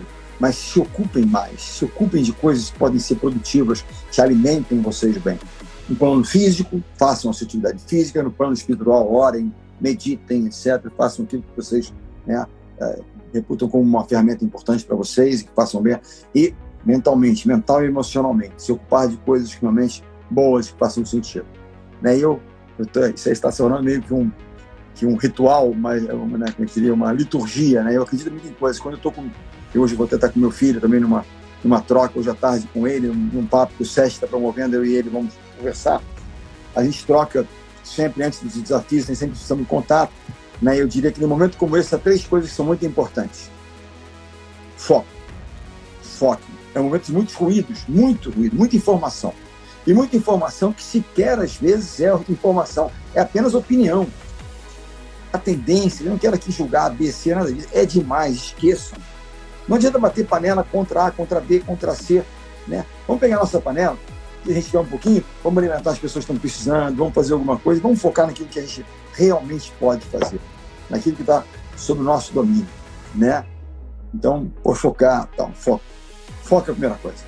mas 0.42 0.56
se 0.56 0.80
ocupem 0.80 1.24
mais, 1.24 1.62
se 1.62 1.84
ocupem 1.84 2.20
de 2.20 2.32
coisas 2.32 2.68
que 2.68 2.76
podem 2.76 2.98
ser 2.98 3.14
produtivas, 3.14 3.84
que 4.10 4.20
alimentem 4.20 4.80
vocês 4.80 5.16
bem. 5.18 5.38
No 5.88 5.94
plano 5.94 6.24
físico, 6.24 6.82
façam 6.98 7.30
a 7.30 7.32
sua 7.32 7.46
atividade 7.46 7.80
física, 7.86 8.24
no 8.24 8.32
plano 8.32 8.52
espiritual, 8.52 9.08
orem, 9.14 9.54
meditem, 9.80 10.46
etc. 10.46 10.90
Façam 10.96 11.24
aquilo 11.24 11.44
que 11.44 11.54
vocês 11.54 11.94
né, 12.26 12.44
é, 12.80 12.98
reputam 13.32 13.68
como 13.68 13.84
uma 13.84 14.04
ferramenta 14.04 14.44
importante 14.44 14.84
para 14.84 14.96
vocês 14.96 15.42
e 15.42 15.44
que 15.44 15.52
façam 15.54 15.80
bem. 15.80 15.96
E 16.34 16.52
mentalmente, 16.84 17.46
mental 17.46 17.84
e 17.84 17.86
emocionalmente, 17.86 18.54
se 18.56 18.72
ocupar 18.72 19.06
de 19.06 19.16
coisas 19.18 19.54
realmente 19.54 20.02
boas 20.28 20.72
que 20.72 20.76
façam 20.76 21.06
sentido. 21.06 21.46
Né? 22.00 22.18
Eu, 22.18 22.40
eu 22.76 22.86
tô, 22.86 23.06
isso 23.06 23.28
aí 23.28 23.32
está 23.32 23.52
se 23.52 23.58
tornando 23.58 23.84
meio 23.84 24.02
que 24.02 24.12
um, 24.12 24.28
que 24.96 25.06
um 25.06 25.14
ritual, 25.14 25.72
mas, 25.72 26.02
né, 26.02 26.08
como 26.10 26.36
eu 26.36 26.64
diria, 26.66 26.92
uma 26.92 27.12
liturgia. 27.12 27.84
Né? 27.84 27.96
Eu 27.96 28.02
acredito 28.02 28.28
muito 28.28 28.48
em 28.48 28.54
coisas. 28.54 28.82
Quando 28.82 28.94
eu 28.94 28.98
estou 28.98 29.12
com. 29.12 29.30
Eu 29.74 29.82
hoje 29.82 29.94
vou 29.94 30.06
até 30.06 30.16
estar 30.16 30.28
com 30.28 30.38
meu 30.38 30.50
filho 30.50 30.80
também 30.80 31.00
numa, 31.00 31.24
numa 31.62 31.80
troca 31.80 32.18
hoje 32.18 32.28
à 32.28 32.34
tarde 32.34 32.68
com 32.72 32.86
ele, 32.86 33.08
num, 33.08 33.46
papo 33.46 33.72
que 33.76 33.82
o 33.82 33.86
SESC 33.86 34.14
está 34.14 34.26
promovendo, 34.26 34.76
eu 34.76 34.84
e 34.84 34.94
ele 34.94 35.08
vamos 35.08 35.34
conversar. 35.56 36.02
A 36.74 36.82
gente 36.84 37.04
troca 37.04 37.46
sempre 37.82 38.22
antes 38.22 38.40
dos 38.40 38.54
desafios, 38.54 39.06
tem 39.06 39.14
sempre 39.14 39.36
estamos 39.36 39.62
em 39.62 39.66
contato. 39.66 40.12
Né? 40.60 40.80
Eu 40.80 40.86
diria 40.86 41.10
que 41.10 41.20
no 41.20 41.28
momento 41.28 41.56
como 41.56 41.76
esse, 41.76 41.94
há 41.94 41.98
três 41.98 42.24
coisas 42.24 42.50
que 42.50 42.56
são 42.56 42.66
muito 42.66 42.84
importantes. 42.84 43.50
Foco. 44.76 45.06
Foco. 46.02 46.42
É 46.74 46.80
um 46.80 46.84
momento 46.84 47.06
de 47.06 47.12
muitos 47.12 47.34
ruídos, 47.34 47.84
muito 47.88 48.30
ruído, 48.30 48.56
muita 48.56 48.76
informação. 48.76 49.34
E 49.86 49.92
muita 49.92 50.16
informação 50.16 50.72
que 50.72 50.82
sequer 50.82 51.38
às 51.38 51.56
vezes 51.56 52.00
é 52.00 52.12
informação, 52.28 52.90
é 53.14 53.20
apenas 53.20 53.54
opinião. 53.54 54.06
A 55.32 55.38
tendência, 55.38 56.04
eu 56.04 56.10
não 56.10 56.18
quero 56.18 56.34
aqui 56.34 56.52
julgar 56.52 56.86
A, 56.86 56.90
B, 56.90 57.10
C, 57.10 57.34
nada 57.34 57.52
disso, 57.52 57.68
é 57.72 57.84
demais, 57.84 58.36
esqueçam. 58.36 58.98
Não 59.68 59.76
adianta 59.76 59.98
bater 59.98 60.26
panela 60.26 60.64
contra 60.64 61.06
A, 61.06 61.10
contra 61.10 61.40
B, 61.40 61.60
contra 61.60 61.94
C. 61.94 62.24
Né? 62.66 62.84
Vamos 63.06 63.20
pegar 63.20 63.36
a 63.36 63.40
nossa 63.40 63.60
panela, 63.60 63.96
que 64.42 64.50
a 64.50 64.54
gente 64.54 64.66
tiver 64.66 64.80
um 64.80 64.86
pouquinho, 64.86 65.24
vamos 65.42 65.58
alimentar 65.58 65.90
as 65.90 65.98
pessoas 65.98 66.24
que 66.24 66.32
estão 66.32 66.40
precisando, 66.40 66.96
vamos 66.96 67.14
fazer 67.14 67.32
alguma 67.32 67.58
coisa, 67.58 67.80
vamos 67.80 68.00
focar 68.00 68.26
naquilo 68.26 68.48
que 68.48 68.58
a 68.58 68.62
gente 68.62 68.84
realmente 69.12 69.72
pode 69.78 70.04
fazer, 70.06 70.40
naquilo 70.90 71.16
que 71.16 71.22
está 71.22 71.44
sob 71.76 72.00
o 72.00 72.04
nosso 72.04 72.32
domínio. 72.32 72.66
Né? 73.14 73.44
Então, 74.14 74.50
por 74.62 74.76
focar, 74.76 75.26
tá, 75.36 75.48
foco. 75.54 75.82
Foco 76.42 76.68
é 76.68 76.70
a 76.70 76.74
primeira 76.74 76.96
coisa. 76.96 77.24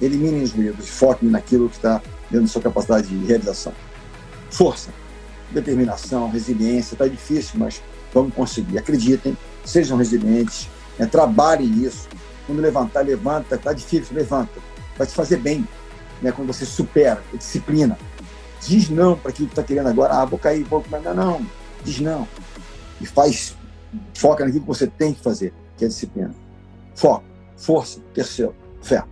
Eliminem 0.00 0.42
os 0.42 0.52
medos, 0.52 0.88
foquem 0.88 1.28
naquilo 1.28 1.68
que 1.68 1.76
está 1.76 2.02
dentro 2.30 2.46
da 2.46 2.52
sua 2.52 2.62
capacidade 2.62 3.06
de 3.06 3.26
realização. 3.26 3.72
Força, 4.50 4.90
determinação, 5.50 6.30
resiliência. 6.30 6.94
Está 6.94 7.06
difícil, 7.06 7.58
mas 7.58 7.82
vamos 8.12 8.34
conseguir. 8.34 8.78
Acreditem, 8.78 9.36
sejam 9.64 9.96
resilientes, 9.96 10.68
né? 10.98 11.06
trabalhem 11.06 11.84
isso. 11.84 12.08
Quando 12.46 12.60
levantar, 12.60 13.02
levanta. 13.02 13.56
Está 13.56 13.72
difícil, 13.72 14.16
levanta. 14.16 14.60
Vai 14.96 15.06
te 15.06 15.14
fazer 15.14 15.36
bem. 15.36 15.66
Né? 16.22 16.32
Quando 16.32 16.52
você 16.52 16.64
supera, 16.64 17.22
é 17.32 17.36
disciplina. 17.36 17.98
Diz 18.60 18.88
não 18.88 19.16
para 19.16 19.30
aquilo 19.30 19.48
que 19.48 19.52
está 19.52 19.62
querendo 19.62 19.88
agora. 19.88 20.14
Ah, 20.14 20.24
vou 20.24 20.38
cair, 20.38 20.64
vou... 20.64 20.84
Não, 20.90 21.14
não. 21.14 21.46
Diz 21.84 22.00
não. 22.00 22.26
E 23.00 23.06
faz, 23.06 23.56
foca 24.14 24.44
naquilo 24.44 24.62
que 24.62 24.68
você 24.68 24.86
tem 24.86 25.14
que 25.14 25.22
fazer, 25.22 25.54
que 25.76 25.84
é 25.84 25.88
disciplina. 25.88 26.34
Foco, 26.94 27.24
força. 27.56 28.00
Terceiro, 28.12 28.54
fé. 28.82 29.04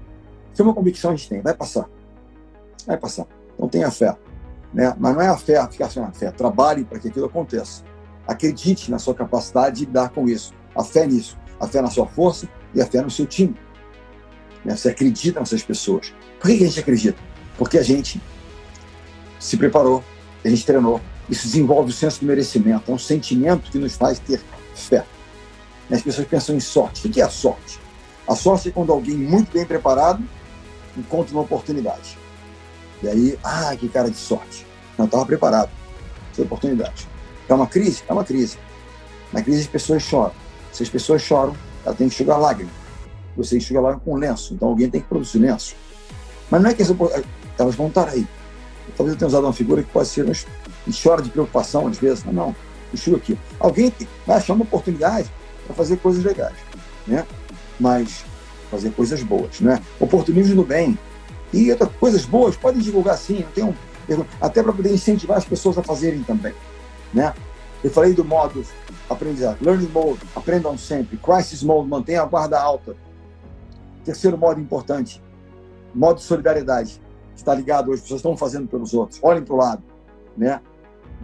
Se 0.52 0.62
é 0.62 0.64
uma 0.64 0.74
convicção 0.74 1.12
a 1.12 1.14
gente 1.14 1.28
tem, 1.28 1.40
vai 1.40 1.54
passar. 1.54 1.88
Vai 2.86 2.96
passar. 2.96 3.26
Então 3.54 3.68
tenha 3.68 3.90
fé. 3.90 4.16
Né? 4.72 4.94
Mas 4.98 5.14
não 5.14 5.22
é 5.22 5.28
a 5.28 5.36
fé 5.36 5.66
ficar 5.70 5.90
sem 5.90 6.02
a 6.02 6.10
fé. 6.10 6.30
Trabalhe 6.30 6.84
para 6.84 6.98
que 6.98 7.08
aquilo 7.08 7.26
aconteça. 7.26 7.84
Acredite 8.26 8.90
na 8.90 8.98
sua 8.98 9.14
capacidade 9.14 9.76
de 9.76 9.84
lidar 9.84 10.10
com 10.10 10.28
isso. 10.28 10.52
A 10.74 10.82
fé 10.82 11.06
nisso. 11.06 11.38
A 11.60 11.66
fé 11.66 11.80
na 11.80 11.90
sua 11.90 12.06
força 12.06 12.48
e 12.74 12.80
a 12.80 12.86
fé 12.86 13.00
no 13.00 13.10
seu 13.10 13.26
time. 13.26 13.56
Né? 14.64 14.76
Você 14.76 14.88
acredita 14.88 15.40
nessas 15.40 15.62
pessoas. 15.62 16.12
Por 16.40 16.48
que 16.48 16.64
a 16.64 16.66
gente 16.66 16.80
acredita? 16.80 17.18
Porque 17.56 17.78
a 17.78 17.82
gente 17.82 18.20
se 19.38 19.56
preparou, 19.56 20.04
a 20.44 20.48
gente 20.48 20.64
treinou. 20.64 21.00
Isso 21.28 21.46
desenvolve 21.46 21.90
o 21.90 21.94
senso 21.94 22.20
de 22.20 22.26
merecimento. 22.26 22.90
É 22.90 22.94
um 22.94 22.98
sentimento 22.98 23.70
que 23.70 23.78
nos 23.78 23.94
faz 23.96 24.18
ter 24.18 24.40
fé. 24.74 25.04
As 25.90 26.02
pessoas 26.02 26.26
pensam 26.26 26.54
em 26.54 26.60
sorte. 26.60 27.06
O 27.06 27.10
que 27.10 27.20
é 27.20 27.24
a 27.24 27.30
sorte? 27.30 27.80
A 28.28 28.34
sorte 28.34 28.68
é 28.68 28.72
quando 28.72 28.92
alguém 28.92 29.16
muito 29.16 29.52
bem 29.52 29.64
preparado 29.64 30.22
encontra 30.96 31.32
uma 31.32 31.42
oportunidade. 31.42 32.18
E 33.02 33.08
aí, 33.08 33.38
ah, 33.44 33.74
que 33.76 33.88
cara 33.88 34.10
de 34.10 34.16
sorte. 34.16 34.66
Não 34.98 35.04
estava 35.04 35.24
preparado. 35.26 35.70
Essa 36.32 36.42
oportunidade. 36.42 37.08
É 37.48 37.54
uma 37.54 37.66
crise? 37.66 38.02
É 38.08 38.12
uma 38.12 38.24
crise. 38.24 38.58
Na 39.32 39.42
crise 39.42 39.62
as 39.62 39.66
pessoas 39.66 40.02
choram. 40.02 40.34
Se 40.76 40.82
as 40.82 40.90
pessoas 40.90 41.22
choram, 41.22 41.56
ela 41.86 41.94
tem 41.94 42.06
que 42.06 42.14
enxugar 42.14 42.38
lágrima. 42.38 42.70
Você 43.34 43.56
enxuga 43.56 43.80
lágrima 43.80 44.02
com 44.04 44.14
lenço. 44.14 44.52
Então 44.52 44.68
alguém 44.68 44.90
tem 44.90 45.00
que 45.00 45.06
produzir 45.06 45.38
lenço. 45.38 45.74
Mas 46.50 46.60
não 46.60 46.68
é 46.68 46.74
que 46.74 46.82
as, 46.82 46.92
elas 47.58 47.74
vão 47.74 47.86
estar 47.86 48.10
aí. 48.10 48.28
Talvez 48.94 49.14
eu 49.14 49.18
tenha 49.18 49.26
usado 49.26 49.44
uma 49.44 49.54
figura 49.54 49.82
que 49.82 49.90
pode 49.90 50.06
ser, 50.08 50.26
mas 50.26 50.46
chora 51.02 51.22
de 51.22 51.30
preocupação 51.30 51.86
às 51.86 51.96
vezes. 51.96 52.24
Não, 52.24 52.32
não. 52.34 52.56
Enxuga 52.92 53.16
aqui. 53.16 53.38
Alguém 53.58 53.90
vai 54.26 54.36
achar 54.36 54.52
uma 54.52 54.64
oportunidade 54.64 55.32
para 55.64 55.74
fazer 55.74 55.96
coisas 55.96 56.22
legais. 56.22 56.56
Né? 57.06 57.26
Mas 57.80 58.26
fazer 58.70 58.90
coisas 58.90 59.22
boas, 59.22 59.60
né? 59.60 59.80
Oportunismo 59.98 60.56
no 60.56 60.64
bem. 60.64 60.98
E 61.54 61.70
outras 61.70 61.90
coisas 61.98 62.26
boas, 62.26 62.54
podem 62.54 62.82
divulgar 62.82 63.16
sim, 63.16 63.40
não 63.40 63.52
tem 63.52 63.64
um, 63.64 63.74
até 64.42 64.62
para 64.62 64.74
poder 64.74 64.92
incentivar 64.92 65.38
as 65.38 65.44
pessoas 65.46 65.78
a 65.78 65.82
fazerem 65.82 66.22
também, 66.22 66.52
né? 67.14 67.32
Eu 67.86 67.90
falei 67.92 68.12
do 68.12 68.24
modo 68.24 68.64
aprendizado, 69.08 69.58
learning 69.62 69.86
mode, 69.86 70.18
aprendam 70.34 70.76
sempre, 70.76 71.16
crisis 71.18 71.62
mode, 71.62 71.88
mantenha 71.88 72.22
a 72.22 72.24
guarda 72.24 72.60
alta. 72.60 72.96
Terceiro 74.04 74.36
modo 74.36 74.60
importante, 74.60 75.22
modo 75.94 76.16
de 76.16 76.24
solidariedade, 76.24 77.00
está 77.36 77.54
ligado 77.54 77.92
hoje, 77.92 77.98
as 77.98 78.00
pessoas 78.00 78.18
estão 78.18 78.36
fazendo 78.36 78.66
pelos 78.66 78.92
outros, 78.92 79.20
olhem 79.22 79.44
para 79.44 79.54
o 79.54 79.56
lado, 79.56 79.84
né? 80.36 80.60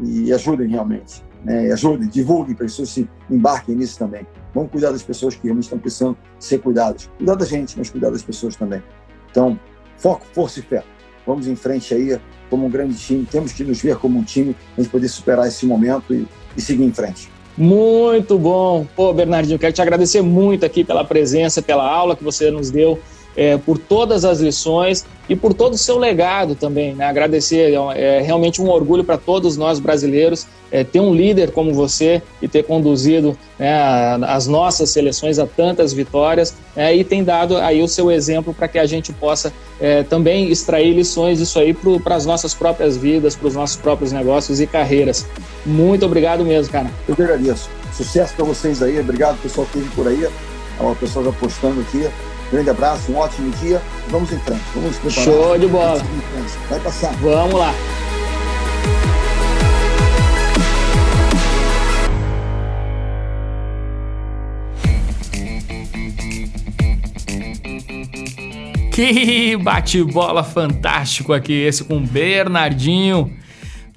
E 0.00 0.32
ajudem 0.32 0.68
realmente, 0.68 1.24
né? 1.42 1.66
E 1.66 1.72
ajudem, 1.72 2.08
divulguem 2.08 2.54
para 2.54 2.64
as 2.64 2.70
pessoas 2.70 2.90
se 2.90 3.10
embarquem 3.28 3.74
nisso 3.74 3.98
também. 3.98 4.24
Vamos 4.54 4.70
cuidar 4.70 4.92
das 4.92 5.02
pessoas 5.02 5.34
que 5.34 5.42
realmente 5.42 5.64
estão 5.64 5.80
precisando 5.80 6.16
ser 6.38 6.60
cuidadas. 6.60 7.10
Cuidar 7.16 7.34
da 7.34 7.44
gente, 7.44 7.76
mas 7.76 7.90
cuidar 7.90 8.10
das 8.10 8.22
pessoas 8.22 8.54
também. 8.54 8.80
Então, 9.32 9.58
foco, 9.96 10.24
força 10.32 10.60
e 10.60 10.62
fé. 10.62 10.84
Vamos 11.26 11.48
em 11.48 11.56
frente 11.56 11.92
aí, 11.92 12.20
como 12.48 12.66
um 12.66 12.70
grande 12.70 12.96
time. 12.96 13.26
Temos 13.26 13.52
que 13.52 13.64
nos 13.64 13.80
ver 13.80 13.96
como 13.96 14.16
um 14.16 14.22
time, 14.22 14.56
a 14.76 14.80
gente 14.80 14.92
poder 14.92 15.08
superar 15.08 15.48
esse 15.48 15.66
momento 15.66 16.14
e, 16.14 16.28
e 16.57 16.61
seguir 16.61 16.84
em 16.84 16.92
frente. 16.92 17.30
Muito 17.57 18.38
bom. 18.38 18.86
Pô, 18.96 19.12
Bernardinho, 19.12 19.59
quero 19.59 19.72
te 19.72 19.82
agradecer 19.82 20.22
muito 20.22 20.64
aqui 20.64 20.82
pela 20.82 21.05
presença, 21.05 21.61
pela 21.61 21.88
aula 21.88 22.16
que 22.16 22.24
você 22.24 22.50
nos 22.50 22.70
deu 22.70 22.98
é, 23.37 23.57
por 23.57 23.78
todas 23.78 24.24
as 24.24 24.41
lições 24.41 25.05
e 25.28 25.37
por 25.37 25.55
todo 25.55 25.74
o 25.74 25.78
seu 25.78 25.99
legado 25.99 26.55
também. 26.55 26.95
Né? 26.95 27.05
Agradecer, 27.05 27.72
é, 27.72 28.18
é 28.18 28.20
realmente 28.20 28.61
um 28.61 28.68
orgulho 28.68 29.05
para 29.05 29.16
todos 29.16 29.57
nós 29.57 29.78
brasileiros 29.78 30.47
é, 30.70 30.83
ter 30.83 31.01
um 31.01 31.14
líder 31.14 31.51
como 31.51 31.72
você 31.72 32.22
e 32.41 32.49
ter 32.49 32.64
conduzido 32.64 33.37
né, 33.59 33.72
as 34.26 34.47
nossas 34.47 34.91
seleções 34.91 35.39
a 35.39 35.47
tantas 35.47 35.93
vitórias 35.93 36.55
né, 36.74 36.97
e 36.97 37.05
tem 37.05 37.22
dado 37.22 37.59
aí 37.59 37.83
o 37.83 37.89
seu 37.89 38.11
exemplo 38.11 38.55
para 38.55 38.66
que 38.66 38.78
a 38.78 38.87
gente 38.87 39.12
possa 39.12 39.53
é, 39.78 40.03
também 40.03 40.51
extrair 40.51 40.95
lições 40.95 41.39
disso 41.39 41.59
aí 41.59 41.74
para 41.74 42.16
as 42.16 42.24
nossas 42.24 42.55
próprias 42.55 42.97
vidas, 42.97 43.37
para 43.37 43.49
os 43.49 43.55
nossos 43.55 43.76
próprios 43.76 44.12
negócios 44.12 44.61
e 44.61 44.66
carreiras. 44.66 45.26
Muito 45.64 46.07
obrigado 46.07 46.45
mesmo, 46.45 46.72
cara. 46.72 46.91
Eu 47.07 47.14
que 47.14 47.22
agradeço. 47.22 47.68
Sucesso 47.93 48.35
para 48.35 48.45
vocês 48.45 48.83
aí. 48.83 48.99
Obrigado, 48.99 49.41
pessoal 49.43 49.66
que 49.70 49.78
esteve 49.78 49.95
por 49.95 50.09
aí. 50.09 50.26
O 50.80 50.95
pessoal 50.97 51.28
apostando 51.28 51.80
aqui. 51.83 52.09
Grande 52.53 52.68
abraço, 52.68 53.11
um 53.11 53.16
ótimo 53.16 53.50
dia. 53.62 53.80
Vamos 54.09 54.30
em 54.30 54.38
frente, 54.40 54.61
vamos 54.74 54.98
preparar. 54.98 55.24
Show 55.24 55.59
de 55.59 55.66
bola. 55.66 56.03
Vai 56.68 56.80
passar. 56.80 57.14
Vamos 57.14 57.59
lá. 57.59 57.72
Que 68.92 69.57
bate-bola 69.57 70.44
fantástico 70.44 71.32
aqui 71.32 71.55
esse 71.55 71.82
com 71.82 71.96
o 71.96 72.00
Bernardinho. 72.00 73.34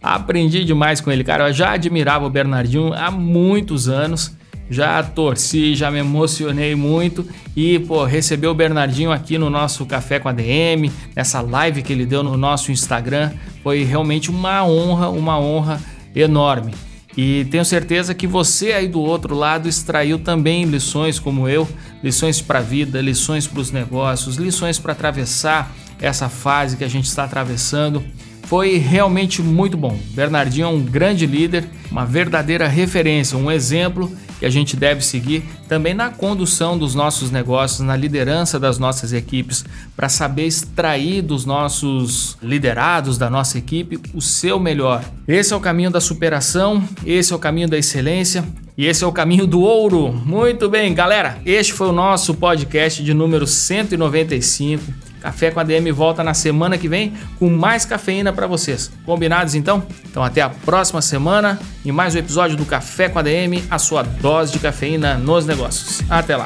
Aprendi 0.01 0.63
demais 0.63 1.01
com 1.01 1.11
ele, 1.11 1.25
cara. 1.25 1.49
Eu 1.49 1.53
já 1.53 1.71
admirava 1.73 2.25
o 2.25 2.29
Bernardinho 2.29 2.93
há 2.93 3.11
muitos 3.11 3.89
anos 3.89 4.33
já 4.69 5.01
torci, 5.03 5.75
já 5.75 5.91
me 5.91 5.99
emocionei 5.99 6.75
muito 6.75 7.25
e, 7.55 7.79
pô, 7.79 8.03
receber 8.03 8.47
o 8.47 8.53
Bernardinho 8.53 9.11
aqui 9.11 9.37
no 9.37 9.49
nosso 9.49 9.85
Café 9.85 10.19
com 10.19 10.29
a 10.29 10.31
DM, 10.31 10.91
nessa 11.15 11.41
live 11.41 11.81
que 11.81 11.93
ele 11.93 12.05
deu 12.05 12.23
no 12.23 12.35
nosso 12.35 12.71
Instagram, 12.71 13.31
foi 13.63 13.83
realmente 13.83 14.29
uma 14.29 14.65
honra, 14.65 15.09
uma 15.09 15.39
honra 15.39 15.79
enorme. 16.15 16.73
E 17.17 17.45
tenho 17.45 17.63
certeza 17.63 18.13
que 18.13 18.27
você 18.27 18.73
aí 18.73 18.87
do 18.87 18.99
outro 18.99 19.35
lado 19.35 19.69
extraiu 19.69 20.19
também 20.19 20.65
lições 20.65 21.17
como 21.17 21.47
eu, 21.47 21.67
lições 22.03 22.41
para 22.41 22.59
a 22.59 22.61
vida, 22.61 23.01
lições 23.01 23.47
para 23.47 23.61
os 23.61 23.71
negócios, 23.71 24.35
lições 24.35 24.77
para 24.77 24.91
atravessar 24.91 25.73
essa 26.01 26.27
fase 26.27 26.75
que 26.75 26.83
a 26.83 26.89
gente 26.89 27.05
está 27.05 27.23
atravessando. 27.23 28.03
foi 28.43 28.77
realmente 28.77 29.41
muito 29.41 29.75
bom. 29.75 29.97
Bernardinho 30.11 30.65
é 30.65 30.69
um 30.69 30.83
grande 30.83 31.25
líder, 31.25 31.67
uma 31.89 32.05
verdadeira 32.05 32.67
referência, 32.67 33.35
um 33.35 33.49
exemplo 33.49 34.11
que 34.39 34.45
a 34.45 34.49
gente 34.49 34.75
deve 34.75 35.01
seguir 35.01 35.43
também 35.67 35.93
na 35.93 36.09
condução 36.09 36.77
dos 36.77 36.93
nossos 36.95 37.31
negócios, 37.31 37.81
na 37.81 37.95
liderança 37.95 38.59
das 38.59 38.77
nossas 38.77 39.13
equipes, 39.13 39.65
para 39.95 40.09
saber 40.09 40.45
extrair 40.45 41.21
dos 41.21 41.45
nossos 41.45 42.37
liderados, 42.41 43.17
da 43.17 43.29
nossa 43.29 43.57
equipe, 43.57 43.99
o 44.13 44.21
seu 44.21 44.59
melhor. 44.59 45.03
Esse 45.27 45.53
é 45.53 45.55
o 45.55 45.59
caminho 45.59 45.91
da 45.91 46.01
superação, 46.01 46.83
esse 47.05 47.33
é 47.33 47.35
o 47.35 47.39
caminho 47.39 47.69
da 47.69 47.77
excelência. 47.77 48.43
E 48.77 48.85
esse 48.85 49.05
é 49.05 49.07
o 49.07 49.11
caminho 49.11 49.47
do 49.47 49.61
ouro. 49.61 50.11
Muito 50.11 50.67
bem, 50.67 50.93
galera. 50.93 51.39
Este 51.45 51.71
foi 51.71 51.87
o 51.87 51.93
nosso 51.93 52.33
podcast 52.33 53.01
de 53.01 53.13
número 53.13 53.47
195. 53.47 54.83
Café 55.25 55.49
com 55.49 55.59
a 55.59 55.63
DM 55.63 55.91
volta 55.91 56.23
na 56.23 56.35
semana 56.35 56.77
que 56.77 56.87
vem 56.87 57.13
com 57.39 57.49
mais 57.49 57.83
cafeína 57.83 58.31
para 58.31 58.45
vocês. 58.45 58.91
Combinados 59.07 59.55
então? 59.55 59.81
Então 60.07 60.23
até 60.23 60.39
a 60.39 60.49
próxima 60.49 61.01
semana 61.01 61.59
em 61.83 61.91
mais 61.91 62.13
um 62.13 62.19
episódio 62.19 62.55
do 62.55 62.63
Café 62.63 63.09
com 63.09 63.17
a 63.17 63.23
DM, 63.23 63.63
a 63.71 63.79
sua 63.79 64.03
dose 64.03 64.51
de 64.51 64.59
cafeína 64.59 65.15
nos 65.15 65.47
negócios. 65.47 66.03
Até 66.11 66.37
lá. 66.37 66.45